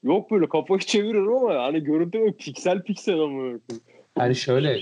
[0.02, 3.58] yok böyle kafayı çeviriyorum ama hani görüntü böyle piksel piksel ama.
[4.18, 4.80] Yani şöyle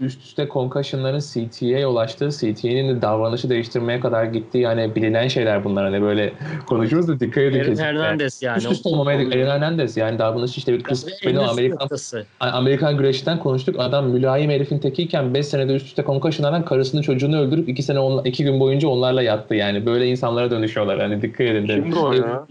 [0.00, 5.64] üst üste concussionların CT'ye yol açtığı, CT'nin de davranışı değiştirmeye kadar gittiği yani bilinen şeyler
[5.64, 5.84] bunlar.
[5.84, 6.32] Hani böyle
[6.66, 7.84] konuşuyoruz da dikkat edin Aaron kesinlikle.
[7.84, 8.58] Hernandez yani.
[8.58, 12.26] Üst üste olmamaya Aaron Hernandez yani davranışı işte bir Chris Endüstri Amerikan noktası.
[12.40, 13.76] Amerikan güreşinden konuştuk.
[13.78, 18.44] Adam mülayim herifin tekiyken 5 senede üst üste concussion'lardan karısını çocuğunu öldürüp 2 sene 2
[18.44, 19.86] gün boyunca onlarla yattı yani.
[19.86, 21.00] Böyle insanlara dönüşüyorlar.
[21.00, 21.84] Hani dikkat edin dedim.
[21.84, 22.46] Kimdi o ya?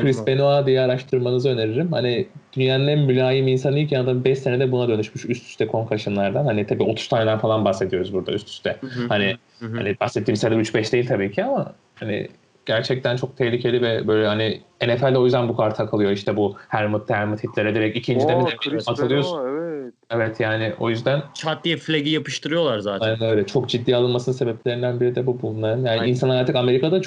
[0.00, 1.92] Chris Benoit diye araştırmanızı öneririm.
[1.92, 2.26] Hani
[2.58, 6.44] dünyanın en mülayim insanıyken adam 5 senede buna dönüşmüş üst üste concussion'lardan.
[6.44, 8.76] Hani tabii 30 taneden falan bahsediyoruz burada üst üste.
[8.80, 9.76] Hı hı, Hani hı hı.
[9.76, 12.28] hani bahsettiğim sayıda 3-5 değil tabii ki ama hani
[12.66, 16.10] gerçekten çok tehlikeli ve böyle hani NFL'de o yüzden bu kadar takılıyor.
[16.10, 19.38] İşte bu Helmut Helmut Hitler'e direkt ikincide mi Oo, de Chris atılıyorsun.
[19.48, 19.94] Evet.
[20.10, 23.06] Evet yani o yüzden Çat diye flag'i yapıştırıyorlar zaten.
[23.06, 23.46] aynen öyle.
[23.46, 25.78] Çok ciddi alınmasının sebeplerinden biri de bu bunların.
[25.78, 26.08] Yani Aynen.
[26.08, 27.02] insanlar artık Amerika'da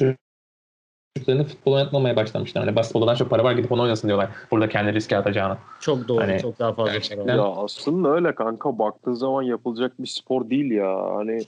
[1.18, 2.64] çocuklarını futbol oynatmamaya başlamışlar.
[2.66, 4.30] Hani basketboldan çok para var gidip onu oynasın diyorlar.
[4.52, 5.58] Burada kendi riske atacağını.
[5.80, 6.22] Çok doğru.
[6.22, 7.44] Hani çok daha fazla gerçekten- para var.
[7.46, 11.16] Ya aslında öyle kanka baktığın zaman yapılacak bir spor değil ya.
[11.16, 11.42] Hani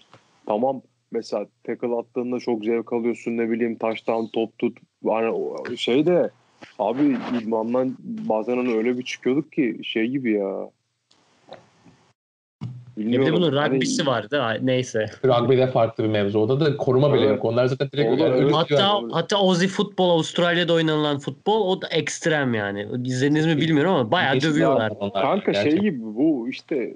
[0.47, 4.78] tamam mesela tackle attığında çok zevk alıyorsun ne bileyim taştan top tut.
[5.07, 6.30] Hani şey de
[6.80, 10.70] abi idmandan bazen hani öyle bir çıkıyorduk ki şey gibi ya.
[12.98, 13.41] Ya bir de Bilmiyorum.
[13.41, 14.60] bunun Hani- rugby'si vardı.
[14.62, 15.06] Neyse.
[15.26, 16.39] Rugby'de farklı bir mevzu.
[16.39, 17.46] Orada da koruma bile yok.
[17.46, 22.54] Onlar zaten direkt Orada yani Hatta hatta Aussie futbol Avustralya'da oynanılan futbol o da ekstrem
[22.54, 22.88] yani.
[23.06, 24.91] İzlediniz mi bilmiyorum ama bayağı Geçti dövüyorlar.
[25.00, 25.14] onlar.
[25.24, 25.82] Kanka şey Gerçekten.
[25.91, 26.94] gibi bu işte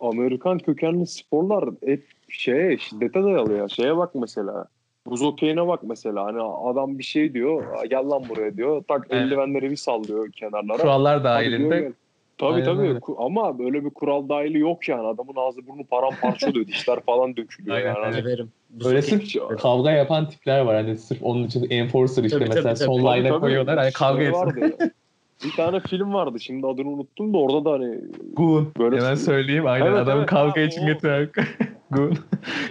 [0.00, 3.68] Amerikan kökenli sporlar hep şeye şiddete dayalı ya.
[3.68, 4.64] Şeye bak mesela.
[5.06, 6.24] Buz okeyine bak mesela.
[6.24, 7.64] Hani adam bir şey diyor.
[7.90, 8.82] Gel lan buraya diyor.
[8.88, 9.22] Tak Evet.
[9.22, 10.78] eldivenleri bir sallıyor kenarlara.
[10.78, 11.92] Kurallar dahilinde.
[12.40, 12.88] Tabii Aynen tabii.
[12.88, 12.98] öyle.
[13.18, 15.06] Ama böyle bir kural dahili yok yani.
[15.06, 16.66] Adamın ağzı burnu paramparça oluyor.
[16.66, 17.98] Dişler falan dökülüyor Aynen, yani.
[17.98, 18.52] Hani Severim.
[18.70, 20.76] Bu Öyle sokak- sırf kavga yapan tipler var.
[20.76, 23.78] Hani sırf onun için enforcer işte Tabii, mesela tabii, son Tabii, koyuyorlar.
[23.78, 24.90] Hani kavga Şey etsin.
[25.44, 26.40] Bir tane film vardı.
[26.40, 27.98] Şimdi adını unuttum da orada da hani
[28.32, 28.72] Goon.
[28.78, 29.66] Böyle- Hemen söyleyeyim.
[29.66, 30.28] Aynen Evet, adamı evet.
[30.30, 30.86] kavga Ha, için o.
[30.86, 31.28] getiriyor.
[31.90, 32.16] Goon.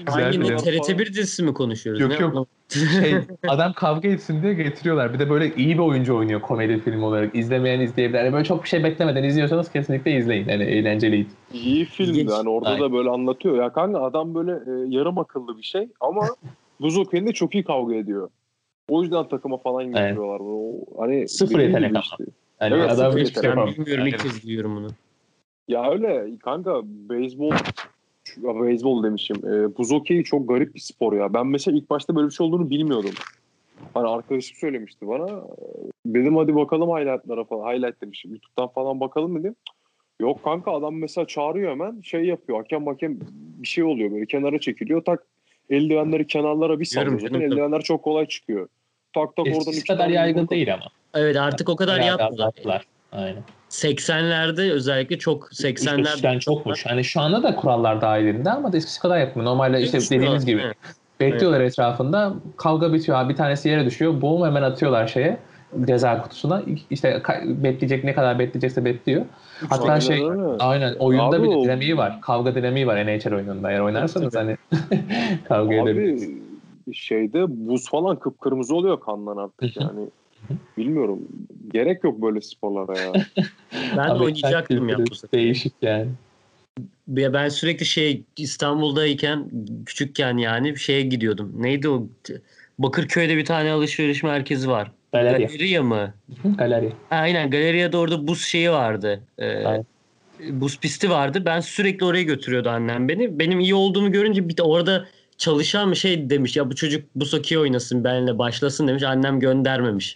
[0.05, 0.55] Güzel Hangi ne film.
[0.57, 2.01] TRT1 dizisi mi konuşuyoruz?
[2.01, 2.47] Yok, Ne yok.
[2.70, 3.13] şey,
[3.47, 5.13] adam kavga etsin diye getiriyorlar.
[5.13, 7.36] Bir de böyle iyi bir oyuncu oynuyor komedi film olarak.
[7.36, 8.20] İzlemeyen izleyebilir.
[8.20, 10.47] Yani böyle çok bir şey beklemeden izliyorsanız kesinlikle izleyin.
[10.47, 11.30] Yani eğlenceliydi.
[11.53, 12.32] İyi filmdi.
[12.32, 12.82] Hani orada Aynen.
[12.82, 13.55] da böyle anlatıyor.
[13.55, 16.28] Ya kanka adam böyle e, yarım akıllı bir şey ama
[16.82, 18.30] buz okeyinde çok iyi kavga ediyor.
[18.89, 20.39] O yüzden takıma falan getiriyorlar.
[20.43, 22.24] O, hani Sıfır yetenek işte.
[22.61, 23.78] Yani Evet, adam sıfır şey Ben yapamaz.
[23.78, 24.88] bilmiyorum ilk kez duyuyorum bunu.
[25.67, 27.51] Ya öyle kanka beyzbol
[28.43, 29.38] ya beyzbol demişim.
[29.38, 31.34] E, buz okeyi çok garip bir spor ya.
[31.34, 33.13] Ben mesela ilk başta böyle bir şey olduğunu bilmiyordum.
[33.93, 35.43] Hani arkadaşım söylemişti bana.
[36.05, 37.73] Dedim hadi bakalım highlightlara falan.
[37.73, 38.32] Highlight demişim.
[38.32, 39.55] YouTube'dan falan bakalım dedim.
[40.21, 42.57] Yok kanka adam mesela çağırıyor hemen şey yapıyor.
[42.57, 43.19] Hakem hakem
[43.57, 45.03] bir şey oluyor böyle kenara çekiliyor.
[45.03, 45.23] Tak
[45.69, 47.19] eldivenleri kenarlara bir sallıyor.
[47.19, 48.67] Zaten eldivenler çok kolay çıkıyor.
[49.13, 50.86] Tak tak oradan Eskisi iki kadar yaygın değil ama.
[51.13, 52.86] Evet artık o kadar azalttılar.
[53.12, 53.43] Aynen.
[53.70, 56.86] 80'lerde özellikle çok 80'lerde Eskiden çokmuş.
[56.86, 59.45] Hani şu anda da kurallar dahilinde ama da eskisi kadar yapmıyor.
[59.45, 60.74] Normalde işte dediğiniz gibi aslında.
[61.20, 62.34] bekliyorlar etrafında.
[62.57, 64.22] Kavga bitiyor abi bir tanesi yere düşüyor.
[64.22, 65.38] Boğum hemen atıyorlar şeye.
[65.86, 66.64] ceza kutusuna.
[66.89, 69.26] İşte bekleyecek ne kadar bekleyecekse bekliyor.
[69.70, 70.24] Hatta Aynen şey
[70.60, 72.22] aynen oyunda Abi bir dinamiği var.
[72.22, 73.72] Kavga dinamiği var NHL oyununda.
[73.72, 74.57] Eğer oynarsanız hani
[75.47, 76.39] kavga edebilirsiniz.
[76.93, 80.10] Şeyde buz falan kıpkırmızı oluyor kandan artık yani.
[80.77, 81.19] Bilmiyorum.
[81.73, 83.13] Gerek yok böyle sporlara ya.
[83.97, 85.39] Ben de oynayacaktım ya bu sefer.
[85.39, 86.07] Değişik yani.
[87.15, 89.49] Ya Ben sürekli şey İstanbul'dayken
[89.85, 91.53] küçükken yani şeye gidiyordum.
[91.57, 92.07] Neydi o?
[92.79, 94.91] Bakırköy'de bir tane alışveriş merkezi var.
[95.11, 95.47] Galerya.
[95.47, 96.13] Galeriya mı?
[96.57, 96.89] Galerya.
[96.89, 99.21] Ha, aynen Galeriya'da orada buz şeyi vardı.
[99.37, 99.85] Ee, Aynen.
[100.49, 101.43] buz pisti vardı.
[101.45, 103.39] Ben sürekli oraya götürüyordu annem beni.
[103.39, 105.05] Benim iyi olduğumu görünce bir de orada
[105.49, 106.55] çalışan bir şey demiş.
[106.57, 109.03] Ya bu çocuk buz hokeyi oynasın benimle başlasın demiş.
[109.03, 110.15] Annem göndermemiş.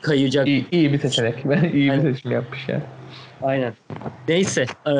[0.00, 0.48] Kayacak.
[0.48, 1.44] İyi, iyi bir seçenek.
[1.50, 2.12] Ben iyi bir Aynen.
[2.12, 2.82] seçim yapmış yani.
[3.42, 3.72] Aynen.
[4.28, 4.66] Neyse.
[4.86, 4.92] Ee,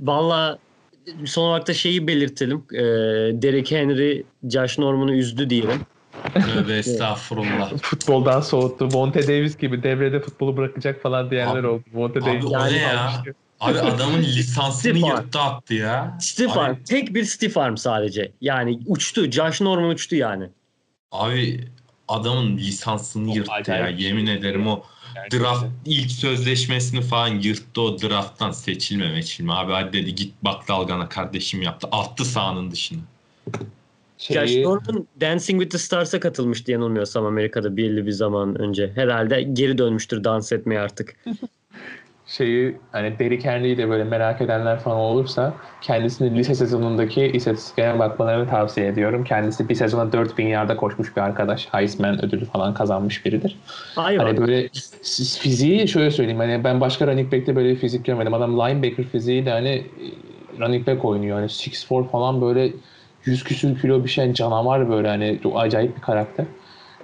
[0.00, 0.58] Valla
[1.24, 2.62] son olarak da şeyi belirtelim.
[2.72, 2.78] Ee,
[3.42, 5.80] Derek Henry Josh Norman'ı üzdü diyelim.
[6.34, 7.72] Tövbe estağfurullah.
[7.82, 8.86] Futboldan soğuttu.
[8.92, 11.82] Monte Davis gibi devrede futbolu bırakacak falan diyenler Abi- oldu.
[11.92, 13.00] Monte abi Davis ne ya?
[13.00, 13.34] almıştı.
[13.60, 16.18] Abi adamın lisansını yırttı attı ya.
[16.20, 16.76] Stiff Abi- arm.
[16.84, 18.32] Tek bir stiff arm sadece.
[18.40, 19.30] Yani uçtu.
[19.30, 20.44] Josh Norman uçtu yani.
[21.12, 21.60] Abi
[22.08, 23.86] adamın lisansını Çok yırttı ya.
[23.96, 24.06] şey.
[24.06, 24.82] Yemin ederim o
[25.14, 25.40] Gerçekten.
[25.40, 29.52] draft ilk sözleşmesini falan yırttı o drafttan seçilme meçilme.
[29.52, 31.88] Abi hadi dedi git bak dalgana kardeşim yaptı.
[31.92, 33.00] Attı sahanın dışına.
[34.18, 38.92] Josh Şeyi, Norman Dancing with the Stars'a katılmıştı yanılmıyorsam Amerika'da belli bir zaman önce.
[38.94, 41.16] Herhalde geri dönmüştür dans etmeye artık.
[42.30, 48.48] şeyi hani Derrick Henry'i de böyle merak edenler falan olursa kendisini lise sezonundaki istatistiklerine bakmalarını
[48.48, 49.24] tavsiye ediyorum.
[49.24, 51.68] Kendisi bir sezona 4000 yarda koşmuş bir arkadaş.
[51.72, 53.56] Heisman ödülü falan kazanmış biridir.
[53.94, 54.24] Hayvan.
[54.24, 54.68] Hani böyle
[55.40, 58.34] fiziği şöyle söyleyeyim hani ben başka running back'te böyle fizik görmedim.
[58.34, 59.84] Adam linebacker fiziği de hani e,
[60.60, 61.36] running back oynuyor.
[61.36, 62.72] Hani 6'4 falan böyle
[63.24, 66.46] 100 küsür kilo bir şey canavar böyle hani acayip bir karakter.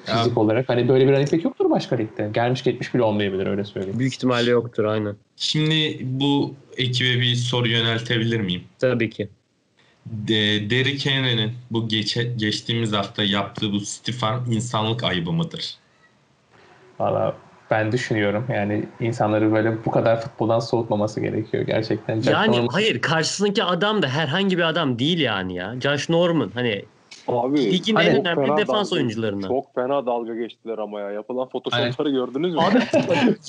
[0.09, 0.69] Ya- Fizik olarak.
[0.69, 2.31] Hani böyle bir running back yoktur başka ligde.
[2.33, 3.99] Gelmiş geçmiş bile olmayabilir öyle söyleyeyim.
[3.99, 5.17] Büyük ihtimalle yoktur aynen.
[5.37, 8.65] Şimdi bu ekibe bir soru yöneltebilir miyim?
[8.79, 9.29] Tabii ki.
[10.07, 15.75] De, Derrick Henry'nin bu geçe, geçtiğimiz hafta yaptığı bu stiff arm insanlık ayıbı mıdır?
[17.01, 17.37] Valla
[17.71, 22.15] ben düşünüyorum yani insanları böyle bu kadar futboldan soğutmaması gerekiyor gerçekten.
[22.21, 25.75] Jack Yani Norman- hayır karşısındaki adam da herhangi bir adam değil yani ya.
[25.81, 26.85] Josh Norman hani
[27.29, 29.49] Abi ligin Hani en önemli defans dalga- oyuncularından.
[29.49, 31.11] Çok fena dalga geçtiler ama ya.
[31.11, 32.61] Yapılan photoshopları gördünüz mü?
[32.61, 32.79] Abi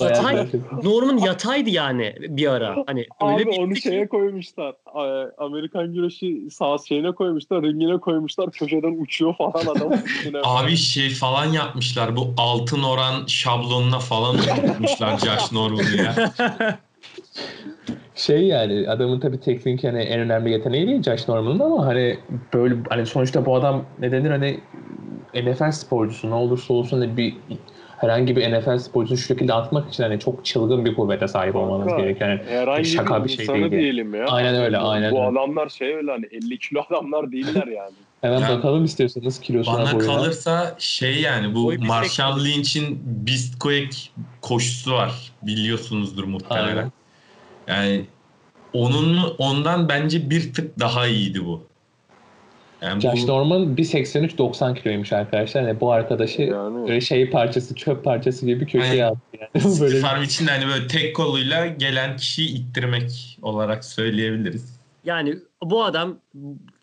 [0.00, 0.46] yatay.
[0.82, 2.76] Norman yataydı yani bir ara.
[2.86, 4.74] Hani öyle Abi bir onu ki- şeye koymuşlar.
[4.96, 7.62] Ee, Amerikan güreşi sağ şeyine koymuşlar.
[7.62, 8.50] Ringine koymuşlar.
[8.50, 9.92] Köşeden uçuyor falan adam.
[10.44, 16.14] Abi şey falan yapmışlar bu altın oran şablonuna falan oturtmuşlar Josh Norman'ı ya.
[18.14, 22.18] Şey yani adamın tabii teknik hani en önemli yeteneği değil Josh Norman'ın ama hani
[22.54, 24.60] böyle hani sonuçta bu adam ne denir hani
[25.34, 27.36] NFL sporcusu ne olursa olsun hani bir
[27.98, 31.96] herhangi bir NFL sporcusunu şu şekilde atmak için hani çok çılgın bir kuvvete sahip olmanız
[31.96, 32.30] gerekiyor.
[32.30, 33.70] Yani Herhangi Şaka bir, bir şey değil yani.
[33.70, 34.26] diyelim ya.
[34.26, 35.38] Aynen öyle, aynen Bu öyle.
[35.38, 37.94] adamlar şey öyle hani 50 kilo adamlar değiller yani.
[38.20, 40.14] hemen Ya, bakalım istiyorsanız kilosuna Bana boyuna.
[40.14, 43.96] kalırsa şey yani bu Boy Marshall Lynch'in Beastquake
[44.42, 45.32] koşusu var.
[45.42, 46.68] Biliyorsunuzdur muhtemelen.
[46.76, 46.92] Aynen.
[47.68, 48.04] Yani
[48.72, 51.68] onun ondan bence bir tık daha iyiydi bu.
[52.82, 55.62] Yani Josh bu Norman 1.83 90 kiloymuş arkadaşlar.
[55.62, 59.14] Yani bu arkadaşı Yani böyle şey parçası, çöp parçası gibi köşeye Aynen.
[59.14, 59.80] attı yani.
[59.80, 64.78] böyle farm için hani böyle tek koluyla gelen kişiyi ittirmek olarak söyleyebiliriz.
[65.04, 66.18] Yani bu adam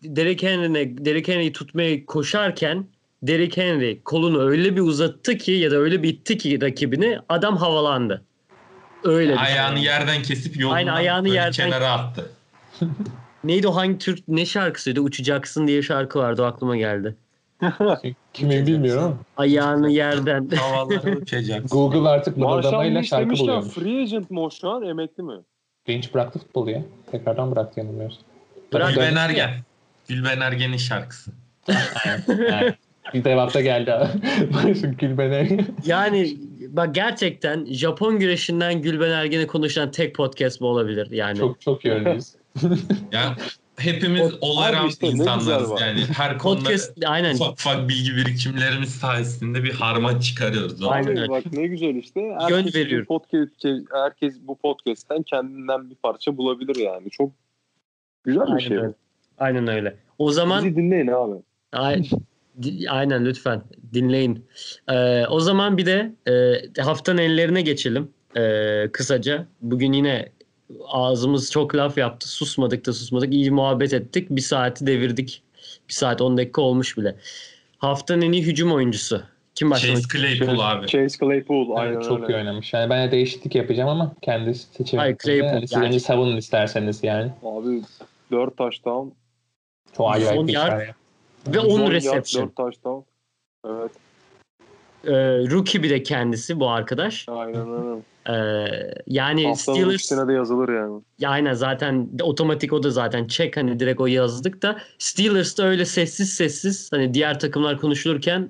[0.02, 2.86] Derek Henry'ne Derek Henry'i tutmaya koşarken
[3.22, 7.56] Derek Henry kolunu öyle bir uzattı ki ya da öyle bir itti ki rakibini adam
[7.56, 8.25] havalandı.
[9.06, 9.84] Öyle bir Ayağını şey.
[9.84, 12.30] yerden kesip yolundan Aynen, ayağını yerden- kenara attı.
[13.44, 15.00] Neydi o hangi Türk ne şarkısıydı?
[15.00, 17.16] Uçacaksın diye şarkı vardı o aklıma geldi.
[18.32, 19.16] kimin bilmiyorum ama.
[19.36, 20.48] Ayağını yerden.
[20.56, 21.78] Havalara uçacaksın.
[21.78, 23.74] Google artık mırıldamayla şarkı buluyormuş.
[23.74, 25.34] free agent mi o şu an emekli mi?
[25.88, 26.82] Lynch bıraktı futbolu ya.
[27.10, 28.20] Tekrardan bıraktı yanılmıyorsun.
[28.72, 29.50] Bırak- Gülben Ergen.
[30.08, 31.30] Gülben Ergen'in şarkısı.
[32.28, 32.74] Yani,
[33.14, 34.08] bir devamda geldi abi.
[34.54, 35.58] Başım Gülben'e.
[35.84, 36.36] yani
[36.70, 41.38] bak gerçekten Japon güreşinden Gülben Ergen'e konuşan tek podcast bu olabilir yani.
[41.38, 42.32] çok çok yönlüyüz.
[43.12, 43.34] Yani
[43.78, 46.00] hepimiz around işte insanlarız yani.
[46.16, 47.34] Her konuda podcast aynen.
[47.34, 50.82] ufak ufak bilgi birikimlerimiz sayesinde bir harman çıkarıyoruz.
[50.82, 51.28] Aynen öyle.
[51.28, 52.20] bak ne güzel işte.
[52.20, 53.06] Yön Herkes bu, veriyorum.
[53.06, 57.10] podcast, herkes bu podcast'ten kendinden bir parça bulabilir yani.
[57.10, 57.30] Çok
[58.24, 58.76] güzel bir Aynen şey.
[58.76, 58.92] öyle.
[59.38, 59.96] Aynen öyle.
[60.18, 61.34] O zaman Bizi dinleyin abi.
[61.72, 62.08] Ay- Di-
[62.88, 63.62] Aynen lütfen
[63.94, 64.46] dinleyin.
[64.88, 66.12] Ee, o zaman bir de
[66.76, 69.46] e, haftanın ellerine geçelim e, kısaca.
[69.60, 70.28] Bugün yine
[70.86, 72.28] ağzımız çok laf yaptı.
[72.28, 73.34] Susmadık da susmadık.
[73.34, 74.30] İyi muhabbet ettik.
[74.30, 75.42] Bir saati devirdik.
[75.88, 77.16] Bir saat 10 dakika olmuş bile.
[77.78, 79.22] Haftanın en iyi hücum oyuncusu
[79.54, 80.02] Kim başlamak?
[80.02, 80.86] Chase Claypool abi.
[80.86, 82.32] Chase Claypool aynen Evet, çok öyle.
[82.32, 82.72] iyi oynamış.
[82.72, 84.98] Yani ben de değişiklik yapacağım ama kendisi seçebilir.
[84.98, 85.86] Hayır, Claypool Yani siz yani.
[85.86, 87.32] önce savunun isterseniz yani.
[87.44, 87.82] Abi
[88.32, 89.08] 4 touchdown.
[89.96, 90.82] Çok acayip bir yard.
[91.48, 92.42] Ve 10 yard, reception.
[92.46, 93.00] 4 touchdown.
[93.66, 93.90] Evet.
[95.06, 95.12] Ee,
[95.50, 97.26] rookie bir de kendisi bu arkadaş.
[97.28, 98.00] Aynen öyle.
[98.28, 101.02] Ee, yani Haftanın Steelers ikisine de yazılır yani.
[101.18, 105.64] ya aynen zaten otomatik o da zaten check hani direkt o yazdık da Steelers da
[105.66, 108.48] öyle sessiz sessiz hani diğer takımlar konuşulurken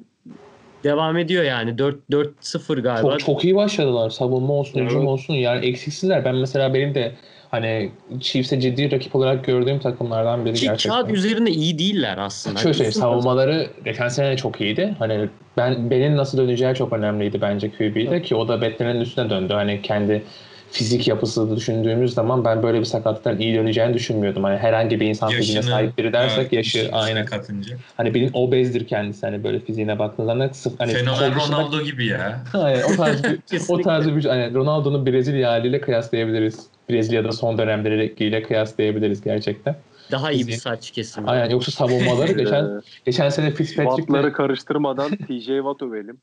[0.85, 3.11] devam ediyor yani 4 4-0 galiba.
[3.11, 4.11] Çok çok iyi başladılar.
[4.11, 5.09] Savunma olsun, hücum Evet.
[5.09, 5.35] olsun.
[5.35, 6.25] Yani eksiksizler.
[6.25, 7.15] Ben mesela benim de
[7.51, 7.91] hani
[8.21, 11.03] Chiefs'e ciddi rakip olarak gördüğüm takımlardan biri Ki gerçekten.
[11.03, 12.59] kağıt üzerinde iyi değiller aslında.
[12.59, 14.95] Şöyle söyleyeyim, savunmaları geçen sene de çok iyiydi.
[14.99, 19.53] Hani ben benim nasıl döneceği çok önemliydi bence QB'de ki o da beklenenin üstüne döndü.
[19.53, 20.23] Hani kendi
[20.71, 24.45] fizik yapısı düşündüğümüz zaman ben böyle bir sakatlıktan iyi döneceğini düşünmüyordum.
[24.45, 27.27] Hani herhangi bir insan fiziğine sahip biri dersek evet, yaşı aynen.
[27.27, 27.77] katınca.
[27.97, 32.07] Hani bilin obezdir kendisi hani böyle fiziğine baktığınız zaman sıf- hani Fenomen dışında- Ronaldo gibi
[32.07, 32.45] ya.
[32.55, 36.67] Aynen o tarz bir, o tarz bir hani Ronaldo'nun Brezilya haliyle kıyaslayabiliriz.
[36.91, 39.77] Brezilya'da son dönemleriyle kıyaslayabiliriz gerçekten.
[40.11, 41.29] Daha iyi bir saç kesimi.
[41.31, 46.19] Aynen yoksa savunmaları geçen geçen sene Fitzpatrick'le Wattları karıştırmadan TJ Watt övelim.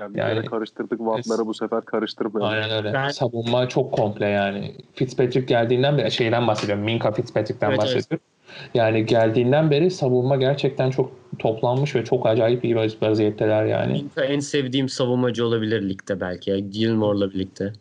[0.00, 2.54] Yani, Yani- karıştırdık Wattları bu sefer karıştırmayalım.
[2.54, 2.92] Aynen öyle.
[2.94, 4.74] Ben- Savunma çok komple yani.
[4.94, 6.84] Fitzpatrick geldiğinden beri şeyden bahsediyorum.
[6.84, 7.94] Minka Fitzpatrick'ten Evet, evet.
[7.96, 8.26] bahsediyorum.
[8.74, 13.92] Yani geldiğinden beri savunma gerçekten çok toplanmış ve çok acayip iyi vaz- vaziyetteler yani.
[13.92, 16.70] Minka en sevdiğim savunmacı olabilir ligde belki.
[16.70, 17.72] Gilmore'la birlikte.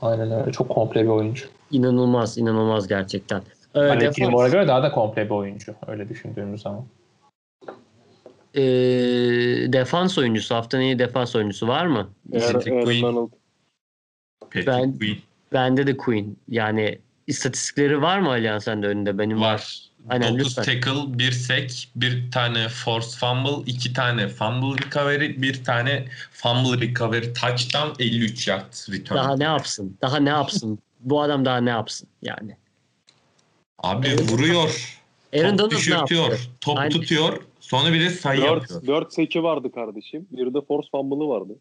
[0.00, 0.52] Aynen öyle.
[0.52, 1.46] Çok komple bir oyuncu.
[1.70, 3.42] İnanılmaz, inanılmaz gerçekten.
[3.74, 5.74] Ee, Hani defans- Gilmore'a göre daha da komple bir oyuncu.
[5.86, 6.84] Öyle düşündüğümüz zaman.
[8.54, 8.62] Ee,
[9.72, 12.08] defans oyuncusu, haftanın iyi defans oyuncusu var mı?
[12.34, 13.28] Aaron, Patrick Aaron Queen.
[14.40, 15.16] Patrick Ben- Queen
[15.52, 16.36] Bende de Queen.
[16.48, 19.18] Yani istatistikleri var mı Alihan sende önünde?
[19.18, 19.78] Benim var.
[20.08, 20.62] Aynen, 9 lütfen.
[20.62, 27.32] tackle, 1 sack, bir tane force fumble, 2 tane fumble recovery, bir tane fumble recovery
[27.32, 29.18] touchdown, 53 yard return.
[29.18, 29.98] Daha ne yapsın?
[30.02, 30.78] Daha ne yapsın?
[31.00, 32.56] Bu adam daha ne yapsın yani?
[33.78, 34.32] Abi Evet.
[34.32, 34.98] vuruyor.
[35.34, 36.48] Aaron top düşürtüyor.
[36.60, 36.90] Top Aynen.
[36.90, 37.42] tutuyor.
[37.60, 38.82] Sonra bir de sayı yapıyor.
[38.82, 40.26] 4, 4 seki vardı kardeşim.
[40.30, 41.52] Bir de force fumble'ı vardı.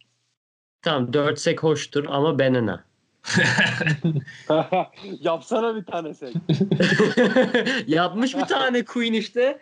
[0.82, 2.84] Tamam 4 sek hoştur ama Benena.
[5.22, 6.36] Yapsana bir tane sek.
[7.88, 9.60] Yapmış bir tane Queen işte.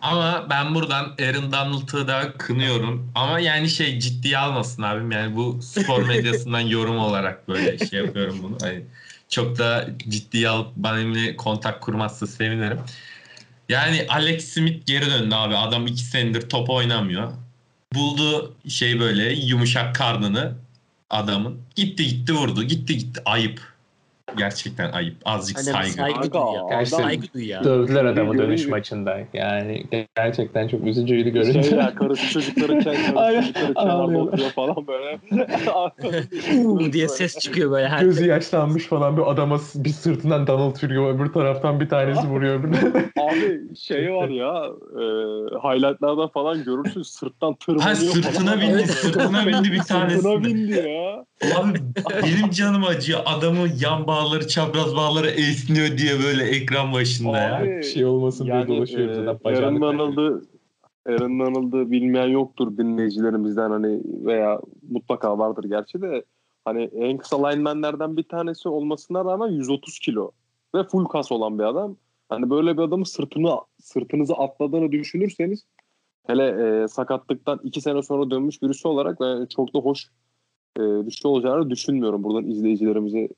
[0.00, 3.12] Ama ben buradan Aaron Donald'ı da kınıyorum.
[3.14, 5.10] Ama yani şey ciddiye almasın abim.
[5.10, 8.56] Yani bu spor medyasından yorum olarak böyle şey yapıyorum bunu.
[8.60, 8.82] Hani
[9.28, 12.80] çok da ciddiye alıp benimle kontak kurmazsa sevinirim.
[13.68, 15.56] Yani Alex Smith geri döndü abi.
[15.56, 17.32] Adam iki senedir top oynamıyor.
[17.94, 20.54] Buldu şey böyle yumuşak karnını
[21.10, 21.60] adamın.
[21.74, 22.62] Gitti gitti vurdu.
[22.62, 23.22] Gitti gitti.
[23.24, 23.77] Ayıp.
[24.36, 25.14] Gerçekten ayıp.
[25.24, 25.90] Azıcık Aynen, saygı.
[25.92, 26.62] saygı Kanka, duy ya.
[26.70, 27.64] gerçekten- Saygı duy ya.
[27.64, 29.18] Dövdüler adamı dönüş maçında.
[29.32, 29.84] Yani
[30.16, 31.62] gerçekten çok üzücüydü görünce.
[31.62, 35.18] Şey ya karısı çocukları kendi Aynen, çocukları kenarda oturuyor falan böyle.
[36.64, 37.88] Uuu diye ses çıkıyor böyle.
[37.88, 42.60] Her Gözü yaşlanmış falan bir adama bir sırtından Donald yürüyor öbür taraftan bir tanesi vuruyor.
[42.60, 42.78] öbürüne.
[43.20, 44.64] Abi şey var ya
[44.94, 45.02] e,
[45.58, 48.60] highlightlardan falan görürsün sırttan tırmanıyor Ha sırtına falan.
[48.60, 48.86] bindi.
[48.88, 50.44] Sırtına bindi bir Sırtına tanesi.
[50.44, 51.24] bindi ya.
[51.58, 51.78] Abi
[52.22, 53.20] benim canım acıyor.
[53.26, 57.58] Adamın yan bağları, çapraz bağları esniyor diye böyle ekran başında ya.
[57.58, 59.98] Abi, bir şey olmasın diye yani dolaşıyor e, zaten Aaron bacağını kaybediyor.
[59.98, 60.46] Donald'ı
[61.06, 66.24] Aaron Donald'ı bilmeyen yoktur dinleyicilerimizden hani veya mutlaka vardır gerçi de
[66.64, 70.30] hani en kısa linemenlerden bir tanesi olmasına rağmen 130 kilo
[70.74, 71.96] ve full kas olan bir adam.
[72.28, 75.64] Hani böyle bir adamın sırtını sırtınızı atladığını düşünürseniz
[76.26, 76.44] hele
[76.84, 80.06] e, sakatlıktan iki sene sonra dönmüş birisi olarak ben çok da hoş
[80.78, 82.24] e, bir şey olacağını düşünmüyorum.
[82.24, 83.28] Buradan izleyicilerimize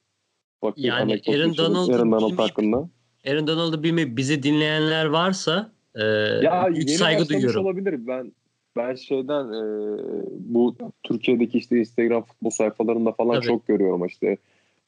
[0.62, 0.88] bakayım.
[0.88, 1.56] Yani Aaron.
[1.56, 2.88] Donald'ın Aaron Donald bilmeyip- hakkında.
[3.28, 6.02] Aaron Donald'ı bilmeyip bizi dinleyenler varsa e,
[6.42, 7.64] Ya yeni saygı duyuyorum.
[7.66, 8.06] olabilir.
[8.06, 8.32] Ben
[8.76, 9.62] ben şeyden e,
[10.38, 13.46] bu Türkiye'deki işte Instagram futbol sayfalarında falan Tabii.
[13.46, 14.36] çok görüyorum işte.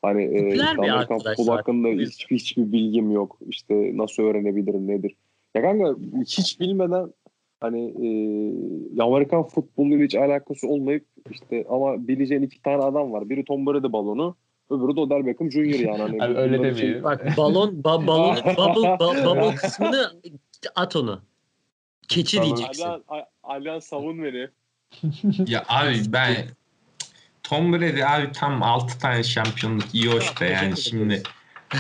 [0.03, 2.05] Hani e, Amerikan futbol hakkında O yüzden.
[2.07, 3.39] hiç, hiçbir bilgim yok.
[3.49, 5.13] İşte nasıl öğrenebilirim nedir.
[5.55, 5.97] Ya kanka
[6.27, 7.13] hiç bilmeden
[7.61, 13.31] hani e, Amerikan futboluyla hiç alakası olmayıp işte ama bileceğin iki tane adam var.
[13.31, 14.37] Biri Tom Brady balonu
[14.73, 15.59] öbürü de Odell Beckham Jr.
[15.59, 15.99] yani.
[16.03, 17.05] Hani Abi öyle demeyelim.
[17.05, 20.13] Bak balon ba, balon bubble ba- bubble kısmını
[20.75, 21.21] at onu.
[22.09, 22.83] Keçi Balon- diyeceksin.
[22.85, 23.03] Alyan,
[23.43, 24.49] Alyan savun beni.
[25.47, 26.35] Ya abi ben
[27.43, 31.23] Tom Brady abi tam 6 tane şampiyonluk iyi hoş da yani şimdi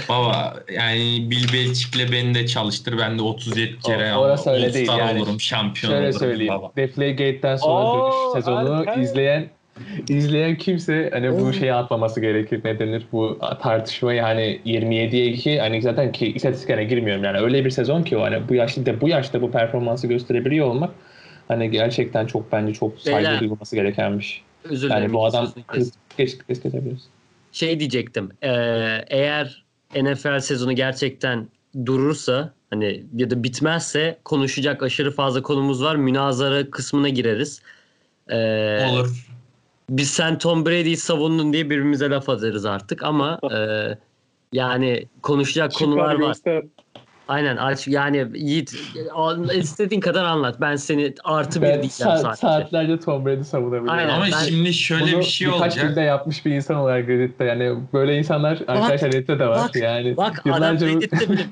[0.09, 4.89] baba yani Bill Belichick'le beni de çalıştır ben de 37 kere O- orası öyle değil
[4.89, 5.19] yani.
[5.23, 6.55] olurum şampiyon Şöyle olurum söyleyeyim.
[6.55, 6.73] baba.
[6.77, 8.35] Deflategate'den sonra Aa,
[8.67, 9.01] dönüş Erken.
[9.03, 9.51] izleyen
[10.09, 12.61] izleyen kimse hani bu şeyi atmaması gerekir.
[12.65, 13.07] Ne denir?
[13.13, 17.39] Bu tartışmayı hani 27'ye 2 hani zaten ki istatistiklere girmiyorum yani.
[17.39, 20.91] Öyle bir sezon ki o hani bu yaşta bu yaşta bu performansı gösterebiliyor olmak
[21.49, 23.41] Hani gerçekten çok bence çok saygı Beyler.
[23.41, 24.43] duyulması gerekenmiş.
[24.65, 25.93] Özür Yani bu adam kestim.
[26.19, 27.09] geç, geç kesebiliriz.
[27.53, 28.31] şey diyecektim.
[28.43, 28.49] Ee,
[29.09, 29.65] eğer
[29.97, 31.49] NFL sezonu gerçekten
[31.87, 35.97] durursa hani ya da bitmezse konuşacak aşırı fazla konumuz var.
[35.97, 37.63] Münazara kısmına gireriz.
[38.29, 39.27] Ee, Olur.
[39.93, 43.59] Biz sen Tom Brady'yi savundun diye birbirimize laf atarız artık ama e,
[44.53, 46.29] yani konuşacak konular Çıkar var.
[46.29, 46.63] göster.
[47.29, 48.75] Aynen aç yani Yiğit
[49.55, 50.61] istediğin kadar anlat.
[50.61, 52.41] Ben seni artı bir Ben diyeceğim sa- sadece.
[52.41, 53.91] saatlerce Tom Brady savunabilirim.
[53.91, 54.09] Aynen.
[54.09, 55.85] Ama ben- şimdi şöyle Bunu bir şey birkaç olacak.
[55.85, 60.17] yılda yapmış bir insan olarak Reddit'te yani böyle insanlar arkadaşlar Reddit'te de var bak, yani
[60.17, 61.45] Bak adam Reddit'te bile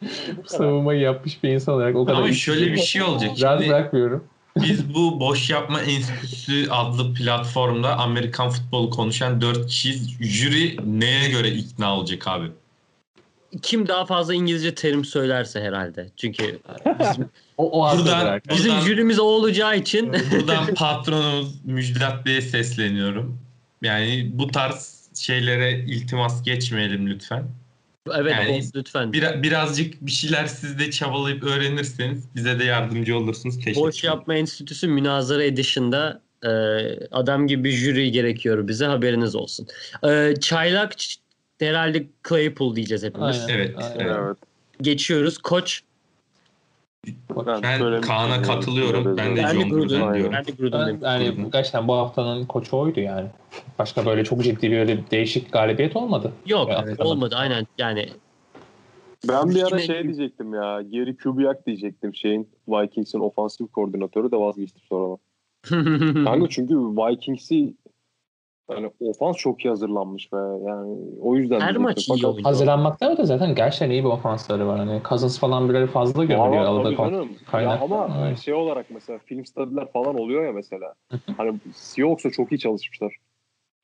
[0.46, 3.30] savunmayı yapmış bir insan olarak o kadar Ama şöyle bir şey olacak.
[3.42, 4.24] rahat Şimdi bırakmıyorum.
[4.56, 10.10] Biz bu Boş Yapma Enstitüsü adlı platformda Amerikan futbolu konuşan 4 kişiyiz.
[10.20, 12.46] Jüri neye göre ikna olacak abi?
[13.62, 16.08] kim daha fazla İngilizce terim söylerse herhalde.
[16.16, 16.58] Çünkü
[17.00, 23.38] bizim, O, o Buradan- bizim Buradan- jürimiz o olacağı için Buradan patronumuz Müjdat Bey'e sesleniyorum.
[23.82, 27.44] Yani bu tarz şeylere iltimas geçmeyelim lütfen.
[28.16, 29.12] Evet Yani- olsun lütfen.
[29.12, 33.56] Bir, birazcık bir şeyler siz de çabalayıp öğrenirseniz bize de yardımcı olursunuz.
[33.56, 36.48] Teşekkür Boş Yapma Enstitüsü Münazara Edition'da e,
[37.10, 39.66] adam gibi bir jüri gerekiyor bize haberiniz olsun.
[40.08, 40.94] E, çaylak
[41.58, 43.36] herhalde Claypool diyeceğiz hepimiz.
[43.40, 43.98] Aynen, Evet, aynen.
[43.98, 44.16] evet.
[44.26, 44.36] Evet.
[44.80, 45.38] Geçiyoruz.
[45.38, 45.82] Koç.
[47.46, 48.46] Ben söylemiştim Kaan'a yani.
[48.46, 49.16] katılıyorum.
[49.16, 50.32] Ben de Ben de John Gruden diyorum.
[50.32, 53.26] ben de Gruden Ben, yani gerçekten bu haftanın koçu oydu yani.
[53.78, 56.32] Başka böyle çok ciddi bir öyle değişik galibiyet olmadı.
[56.46, 57.00] Yok Evet.
[57.00, 58.08] olmadı aynen yani
[59.28, 60.82] Ben bir ara Yine- şey diyecektim ya.
[60.82, 62.14] Geri Kubiak diyecektim.
[62.14, 65.16] Şeyin Vikings'in ofansif koordinatörü de vazgeçti sonra.
[66.24, 67.74] Kanka çünkü Vikings'i
[68.70, 72.44] yani ofans çok iyi hazırlanmış ve yani o yüzden Her maç iyi oynuyor.
[72.44, 74.78] Hazırlanmakta da zaten gerçekten iyi bir ofansları var.
[74.78, 76.64] Hani Cousins falan böyle fazla görülüyor.
[76.64, 77.28] Arada tabii kon- canım.
[77.28, 77.82] Ya kaynak.
[77.82, 78.38] ama Evet.
[78.38, 80.94] şey olarak mesela film study'ler falan oluyor ya mesela.
[81.36, 83.16] hani Seahawks'a çok iyi çalışmışlar.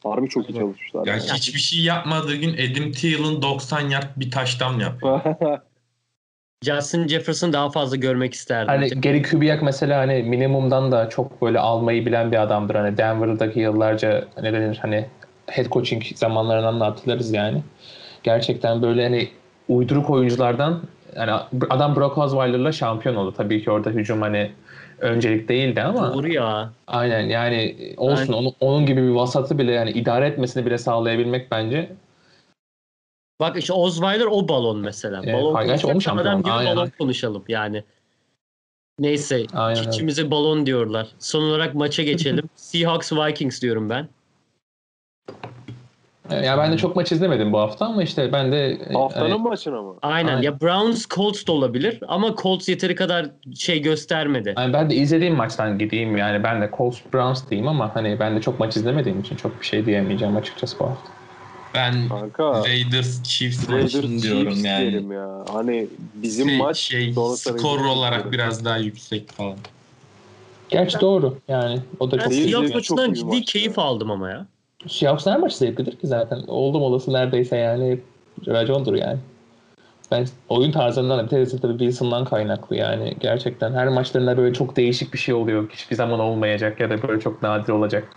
[0.03, 1.07] Harbi çok iyi çalışmışlar.
[1.07, 1.23] Ya yani.
[1.23, 5.21] hiçbir şey yapmadığı gün Adam Thielen 90 yard bir taştan yapıyor.
[6.65, 8.69] Justin Jefferson daha fazla görmek isterdim.
[8.69, 12.75] Hani Gary Kubiak mesela hani minimumdan da çok böyle almayı bilen bir adamdır.
[12.75, 15.07] Hani Denver'daki yıllarca ne denir hani
[15.47, 17.63] head coaching zamanlarından da hatırlarız yani.
[18.23, 19.29] Gerçekten böyle hani
[19.69, 20.81] uyduruk oyunculardan
[21.17, 21.31] yani
[21.71, 23.35] adam Brock Osweiler'la şampiyon oldu.
[23.37, 24.51] Tabii ki orada hücum hani
[24.99, 26.71] öncelik değildi ama Doğru ya.
[26.87, 28.33] aynen yani olsun Aynen.
[28.33, 31.89] onun, onun gibi bir vasatı bile yani idare etmesini bile sağlayabilmek bence
[33.45, 35.21] Bak işte Osweiler o balon mesela.
[35.25, 36.51] Evet, balon konuşacaksa adam gibi?
[36.51, 36.77] Aynen.
[36.77, 37.85] balon konuşalım yani.
[38.99, 39.47] Neyse.
[39.55, 39.83] Aynen.
[39.83, 41.09] İçimize balon diyorlar.
[41.19, 42.45] Son olarak maça geçelim.
[42.57, 44.09] Seahawks Vikings diyorum ben.
[46.31, 49.83] ya ben de çok maç izlemedim bu hafta ama işte ben de Haftanın hani- maçına
[49.83, 49.95] mı?
[50.03, 50.29] Aynen.
[50.29, 50.43] Aynen.
[50.43, 54.55] Ya Browns Colts da olabilir ama Colts yeteri kadar şey göstermedi.
[54.57, 58.37] Yani ben de izlediğim maçtan gideyim yani ben de Colts Browns diyeyim ama hani ben
[58.37, 61.24] de çok maç izlemediğim için çok bir şey diyemeyeceğim açıkçası bu hafta.
[61.75, 64.81] Ben Kanka Raiders Chiefs Raiders maçını diyorum Chiefs yani.
[64.81, 65.45] diyelim ya.
[65.53, 68.33] Hani bizim Şey- maç şey, skor olarak diyelim.
[68.33, 69.57] biraz daha yüksek falan.
[70.69, 73.85] Gerçi doğru yani o da Ben çok Seahawks maçından ciddi maç keyif ya.
[73.85, 74.47] aldım ama ya.
[74.89, 76.43] Seahawks her maç zevklidir ki zaten.
[76.47, 78.01] Oldum olası neredeyse yani
[78.47, 79.19] racondur yani.
[80.11, 83.15] Ben oyun tarzından da bir tanesi tabii Wilson'dan kaynaklı yani.
[83.21, 85.71] Gerçekten her maçlarında böyle çok değişik bir şey oluyor.
[85.71, 88.09] Hiçbir zaman olmayacak ya da böyle çok nadir olacak.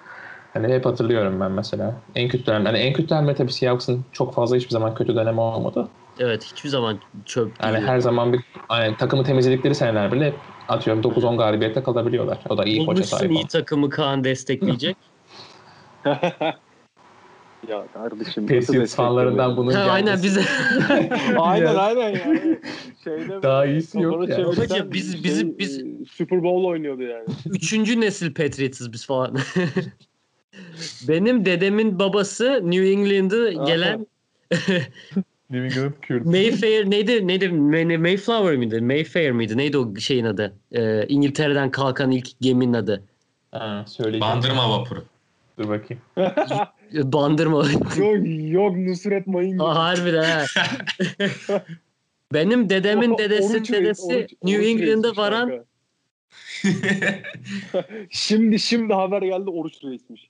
[0.53, 2.03] Hani hep hatırlıyorum ben mesela.
[2.15, 5.39] En kötü dönem, hani en kötü dönemde tabii Seahawks'ın çok fazla hiçbir zaman kötü dönemi
[5.41, 5.89] olmadı.
[6.19, 7.73] Evet hiçbir zaman çöp değil.
[7.73, 12.39] Yani her zaman bir hani, takımı temizledikleri seneler bile atıyorum 9-10 galibiyette kalabiliyorlar.
[12.49, 13.31] O da iyi koça Bulmuşsun sahip.
[13.31, 14.97] iyi takımı Kaan destekleyecek.
[17.67, 20.41] ya kardeşim Patriots fanlarından bunun ha, aynen gelmesi- bize.
[21.39, 22.59] aynen aynen yani.
[23.03, 24.35] Şeyde Daha iyisi yok kafanı ya.
[24.37, 27.25] çevirsen Babacım, biz- biz- şey, biz- e, Super Bowl oynuyordu yani.
[27.49, 29.37] Üçüncü nesil Patriots'ız biz falan.
[31.07, 34.07] Benim dedemin babası New England'ı gelen
[35.49, 36.25] New England Kürt.
[36.25, 37.27] Mayfair neydi?
[37.27, 37.45] Neydi?
[37.45, 38.81] May- Mayflower mıydı?
[38.81, 39.57] Mayfair miydi?
[39.57, 40.53] Neydi o şeyin adı?
[40.71, 43.03] Ee, İngiltere'den kalkan ilk geminin adı.
[43.51, 44.21] Ha, söyleyeceğim.
[44.35, 45.03] Bandırma vapuru.
[45.59, 46.01] Dur bakayım.
[46.93, 47.65] Bandırma.
[47.97, 48.17] yok
[48.51, 49.59] yok Nusret Mayın.
[49.59, 50.45] Aa, harbiden ha.
[52.33, 55.65] Benim dedemin dedesi Oruç dedesi Oruç- New Oruç Reis'miş varan
[58.09, 60.29] şimdi şimdi haber geldi Oruç Reis'miş.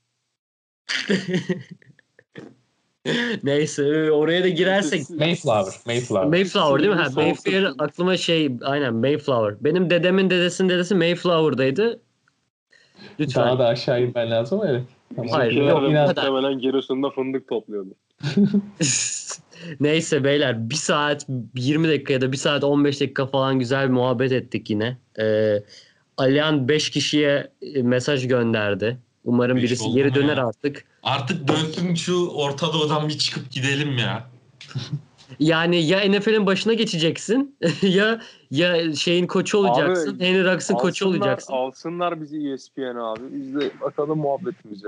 [3.43, 5.73] neyse oraya da girersek Mayflower.
[5.85, 6.29] Mayflower.
[6.29, 7.01] Mayflower değil mi?
[7.01, 9.63] Ha, Mayfair aklıma şey aynen Mayflower.
[9.63, 11.99] Benim dedemin dedesinin dedesi Mayflower'daydı.
[13.19, 13.45] Lütfen.
[13.45, 14.83] Daha da aşağı inmen lazım evet.
[15.15, 15.31] Tamam.
[15.31, 17.89] Hayır, yok, muhtemelen Giresun'da fındık topluyordu.
[19.79, 23.93] Neyse beyler bir saat 20 dakika ya da bir saat 15 dakika falan güzel bir
[23.93, 24.97] muhabbet ettik yine.
[25.19, 25.63] Ee,
[26.17, 28.97] Alihan 5 kişiye e, mesaj gönderdi.
[29.27, 30.47] Umarım Beş birisi oldu geri döner ya?
[30.47, 30.85] artık.
[31.03, 34.27] Artık dönsün şu Orta Doğu'dan bir çıkıp gidelim ya.
[35.39, 38.21] Yani ya NFL'in başına geçeceksin ya
[38.51, 40.15] ya şeyin koçu olacaksın.
[40.15, 41.53] Abi, Henry Ruggs'ın koçu olacaksın.
[41.53, 43.21] Alsınlar bizi ESPN abi.
[43.31, 44.87] Biz de bakalım muhabbetimize.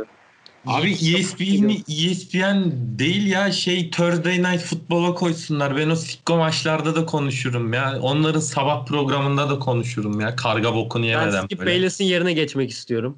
[0.65, 5.77] Abi E ESPN, ESPN değil ya şey Thursday Night Football'a koysunlar.
[5.77, 7.99] Ben o sitcom maçlarda da konuşurum ya.
[8.01, 10.35] Onların sabah programında da konuşurum ya.
[10.35, 11.71] Karga bokunu Ben yemeden Skip böyle.
[11.71, 13.17] Bayless'in yerine geçmek istiyorum.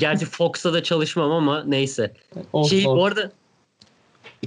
[0.00, 2.12] Gerçi Fox'ta da çalışmam ama neyse.
[2.52, 3.06] Olsun, Şey bu olsun.
[3.08, 3.30] arada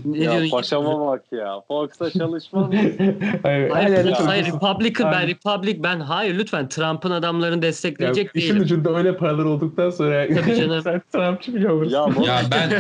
[0.05, 1.61] ne ya paşama bak ya.
[1.67, 2.73] Fox'ta çalışmaz mı?
[3.43, 4.55] Hayır, Hayır, hayır çalışıyorsun.
[4.55, 5.27] Republican ben.
[5.27, 8.61] Republic ben hayır lütfen Trump'ın adamlarını Ya, destekleyecek işin değilim.
[8.63, 10.81] ucunda öyle paralar olduktan sonra Tabii canım.
[10.81, 11.91] sen Trumpçı bile olursun.
[11.95, 12.71] Ya bu- Ya ben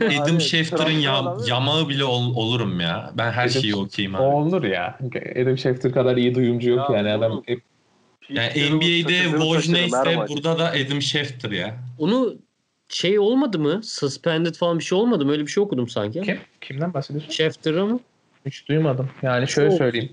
[0.00, 3.10] ben Adam Schefter'ın ya- yamağı bile ol- olurum ya.
[3.14, 4.24] Ben her Adam- şeyi okeyim O abi.
[4.24, 4.98] olur ya.
[5.42, 7.42] Adam Schefter kadar iyi duyumcu yok Ya, yani adam.
[7.46, 7.62] hep-
[8.30, 10.30] Yani NBA'de sırtını Woj taşırım her neyse maç.
[10.30, 11.76] burada da Adam Schefter ya.
[11.98, 12.36] Onu
[12.88, 13.80] şey olmadı mı?
[13.84, 15.32] Suspended falan bir şey olmadı mı?
[15.32, 16.20] Öyle bir şey okudum sanki.
[16.20, 16.38] Kim?
[16.60, 17.30] Kimden bahsediyorsun?
[17.30, 18.00] Schefter'ı mı?
[18.46, 19.10] Hiç duymadım.
[19.22, 19.78] Yani şöyle Çok.
[19.78, 20.12] söyleyeyim.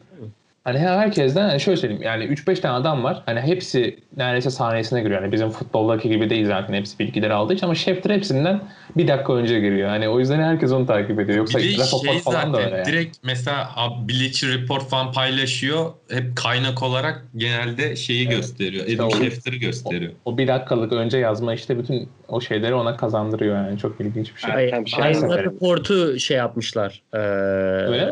[0.65, 2.03] Hani herkesten hani şöyle söyleyeyim.
[2.03, 3.23] Yani 3-5 tane adam var.
[3.25, 5.21] Hani hepsi neredeyse sahnesine giriyor.
[5.21, 6.73] Yani bizim futboldaki gibi değil zaten.
[6.73, 8.61] Hepsi bilgileri aldığı için ama Schefter hepsinden
[8.97, 9.89] bir dakika önce giriyor.
[9.89, 11.37] Hani o yüzden herkes onu takip ediyor.
[11.37, 12.85] Yoksa Bir şey falan da öyle zaten yani.
[12.85, 13.69] direkt mesela
[14.09, 15.91] Bleacher Report falan paylaşıyor.
[16.11, 18.37] Hep kaynak olarak genelde şeyi Evet.
[18.37, 18.85] gösteriyor.
[18.85, 20.11] İşte Adam o- Schefter'ı gösteriyor.
[20.25, 23.77] O bir dakikalık önce yazma işte bütün o şeyleri ona kazandırıyor yani.
[23.79, 24.53] Çok ilginç bir şey.
[24.85, 25.45] Şey Aynı severim.
[25.45, 27.03] raportu şey yapmışlar.
[27.13, 28.11] Ee, Öyle mi?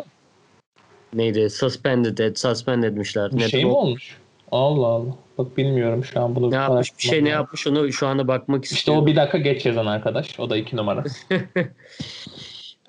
[1.15, 1.49] Neydi?
[1.49, 3.31] Suspended, et, suspend etmişler.
[3.31, 4.17] Bir Neden şey mi o- olmuş?
[4.51, 5.15] Allah Allah.
[5.37, 6.51] Bak bilmiyorum şu an bunu.
[6.51, 6.97] Ne yapmış?
[6.97, 9.03] Bir şey ne yapmış onu şu anda bakmak İşte istiyorum.
[9.03, 10.39] o bir dakika geç yazan arkadaş.
[10.39, 11.03] O da iki numara.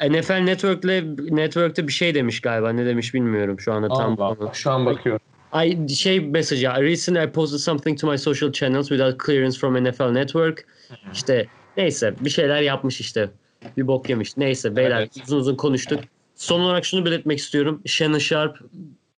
[0.01, 2.71] NFL Network'le Network'te bir şey demiş galiba.
[2.73, 4.21] Ne demiş bilmiyorum şu anda tam.
[4.21, 4.51] Allah Allah.
[4.53, 5.21] Şu an bakıyorum.
[5.65, 6.67] I şey mesajı.
[6.67, 10.67] I recently I posted something to my social channels without clearance from NFL Network.
[11.13, 11.47] İşte
[11.77, 13.31] neyse bir şeyler yapmış işte.
[13.77, 14.37] Bir bok yemiş.
[14.37, 15.11] Neyse beyler Evet.
[15.27, 16.01] uzun uzun konuştuk.
[16.36, 17.82] Son olarak şunu belirtmek istiyorum.
[17.86, 18.59] Shannon Sharp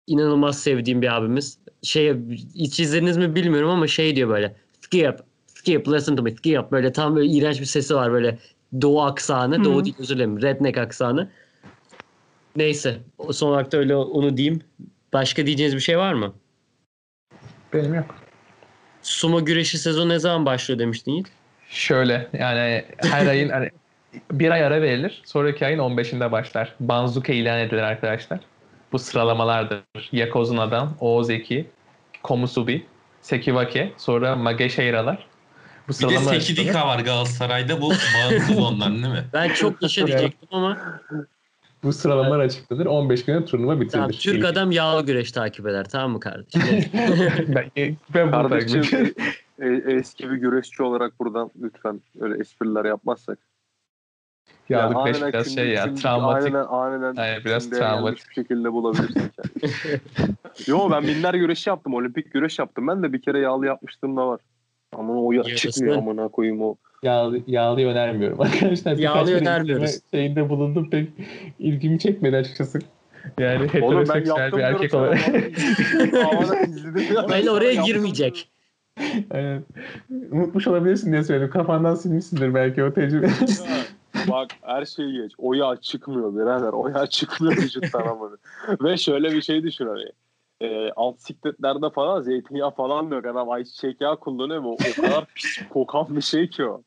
[0.07, 1.57] inanılmaz sevdiğim bir abimiz.
[1.83, 2.15] Şey
[2.55, 4.55] hiç izlediniz mi bilmiyorum ama şey diyor böyle.
[4.81, 6.71] Skip, skip, listen to me, skip.
[6.71, 8.37] Böyle tam böyle iğrenç bir sesi var böyle.
[8.81, 9.63] Doğu aksanı.
[9.63, 10.41] Doğu değil özür dilerim.
[10.41, 11.29] Redneck aksanı.
[12.55, 12.97] Neyse.
[13.31, 14.61] Son olarak da öyle onu diyeyim.
[15.13, 16.33] Başka diyeceğiniz bir şey var mı?
[17.73, 18.15] Benim yok.
[19.01, 21.27] Sumo güreşi sezonu ne zaman başlıyor demiştin Yiğit?
[21.69, 23.69] Şöyle yani her ayın hani
[24.31, 25.21] bir ay ara verilir.
[25.25, 26.75] Sonraki ayın 15'inde başlar.
[26.79, 28.39] Banzuka ilan edilir arkadaşlar.
[28.91, 29.83] Bu sıralamalardır.
[30.11, 31.67] Yakozun adam, Oğuz Eki,
[32.23, 32.85] Komusubi,
[33.21, 35.27] Sekiwake, sonra Mageşehiralar.
[35.87, 39.25] Bu Bir de Sekidika var Galatasaray'da bu bağımsız ondan değil mi?
[39.33, 40.07] Ben çok Evet.
[40.07, 40.77] diyecektim ama
[41.83, 42.85] Bu sıralamalar açıklanır.
[42.85, 43.91] 15 güne turnuva bitirilir.
[43.91, 45.85] tamam, Türk adam yağlı güreş takip eder.
[45.89, 46.61] Tamam mı kardeşim?
[47.47, 47.71] ben,
[48.13, 49.13] ben bunu takip Kardeşim ediyorum.
[49.59, 53.37] e- eski bir güreşçi olarak buradan lütfen öyle espriler yapmazsak.
[54.69, 56.55] Yağlı Ya güreş aniden biraz şey ya kim- travmatik.
[56.55, 58.29] Aniden, aniden Aynen, biraz travmatik.
[58.29, 59.71] bir şekilde bulabilirsin kendini.
[60.67, 61.93] Yo ben minder güreşi yaptım.
[61.93, 62.87] Olimpik güreş yaptım.
[62.87, 64.39] Ben de bir kere yağlı yapmıştım da var.
[64.95, 65.71] Ama o ya, Yarısı.
[65.71, 66.75] çıkmıyor amına koyayım o.
[67.03, 68.97] Yağlı, yağlıyı önermiyorum arkadaşlar.
[68.97, 69.99] Yağlı önermiyoruz.
[70.11, 71.09] Şeyinde bulundum pek
[71.59, 72.79] ilgimi çekmedi açıkçası.
[73.39, 75.27] Yani heteroseksüel bir erkek olarak.
[75.27, 77.25] ya.
[77.35, 78.49] Öyle oraya girmeyecek.
[79.31, 79.63] Evet.
[80.31, 81.49] Unutmuş olabilirsin diye söyledim.
[81.49, 83.27] Kafandan silmişsindir belki o tecrübe.
[84.31, 85.31] Bak her şeyi geç.
[85.37, 86.73] O yağ çıkmıyor birader.
[86.73, 88.29] O yağ çıkmıyor vücuttan ama.
[88.83, 90.11] Ve şöyle bir şey düşün hani.
[90.61, 93.25] E, alt sikletlerde falan zeytinyağı falan yok.
[93.25, 96.81] Adam ayçiçek yağı kullanıyor ama o kadar pis kokan bir şey ki o.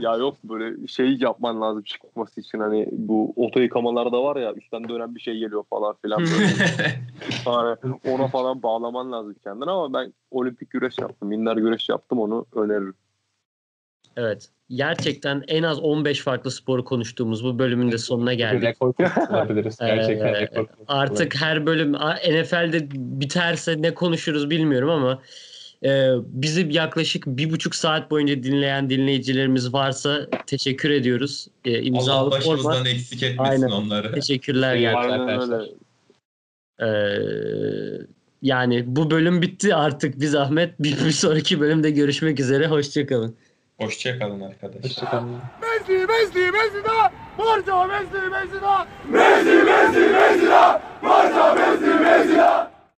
[0.00, 4.88] ya yok böyle şey yapman lazım çıkması için hani bu oto yıkamalarda var ya üstten
[4.88, 6.48] dönen bir şey geliyor falan filan böyle.
[7.44, 7.76] hani
[8.08, 11.28] ona falan bağlaman lazım kendine ama ben olimpik güreş yaptım.
[11.28, 12.94] Minder güreş yaptım onu öneririm.
[14.16, 14.48] Evet.
[14.70, 18.76] Gerçekten en az 15 farklı sporu konuştuğumuz bu bölümün de sonuna geldik.
[18.80, 19.78] Olabiliriz.
[19.80, 25.22] Gerçekten Ee, rekor Artık her bölüm NFL'de biterse ne konuşuruz bilmiyorum ama
[25.84, 31.46] e, bizi yaklaşık bir buçuk saat boyunca dinleyen dinleyicilerimiz varsa teşekkür ediyoruz.
[31.64, 32.30] E, Allah imzalı forma.
[32.30, 33.70] başımızdan eksik etmesin Aynen.
[33.70, 34.12] onları.
[34.14, 35.18] Teşekkürler gerçekten.
[35.18, 35.60] Arkadaşlar.
[35.60, 35.70] öyle.
[36.82, 38.06] Ee,
[38.42, 40.80] yani bu bölüm bitti artık bir zahmet.
[40.80, 42.66] Bir, bir sonraki bölümde görüşmek üzere.
[42.66, 43.36] Hoşçakalın.
[43.80, 44.84] Hoşçakalın arkadaşlar.
[44.84, 45.38] Hoşçakalın.
[45.62, 47.12] Messi, Messi, Messi da!
[47.38, 48.86] Barca Messi, Messi da!
[49.08, 50.82] Messi, Messi, Messi da!
[51.02, 52.70] Barca Messi, Messi da!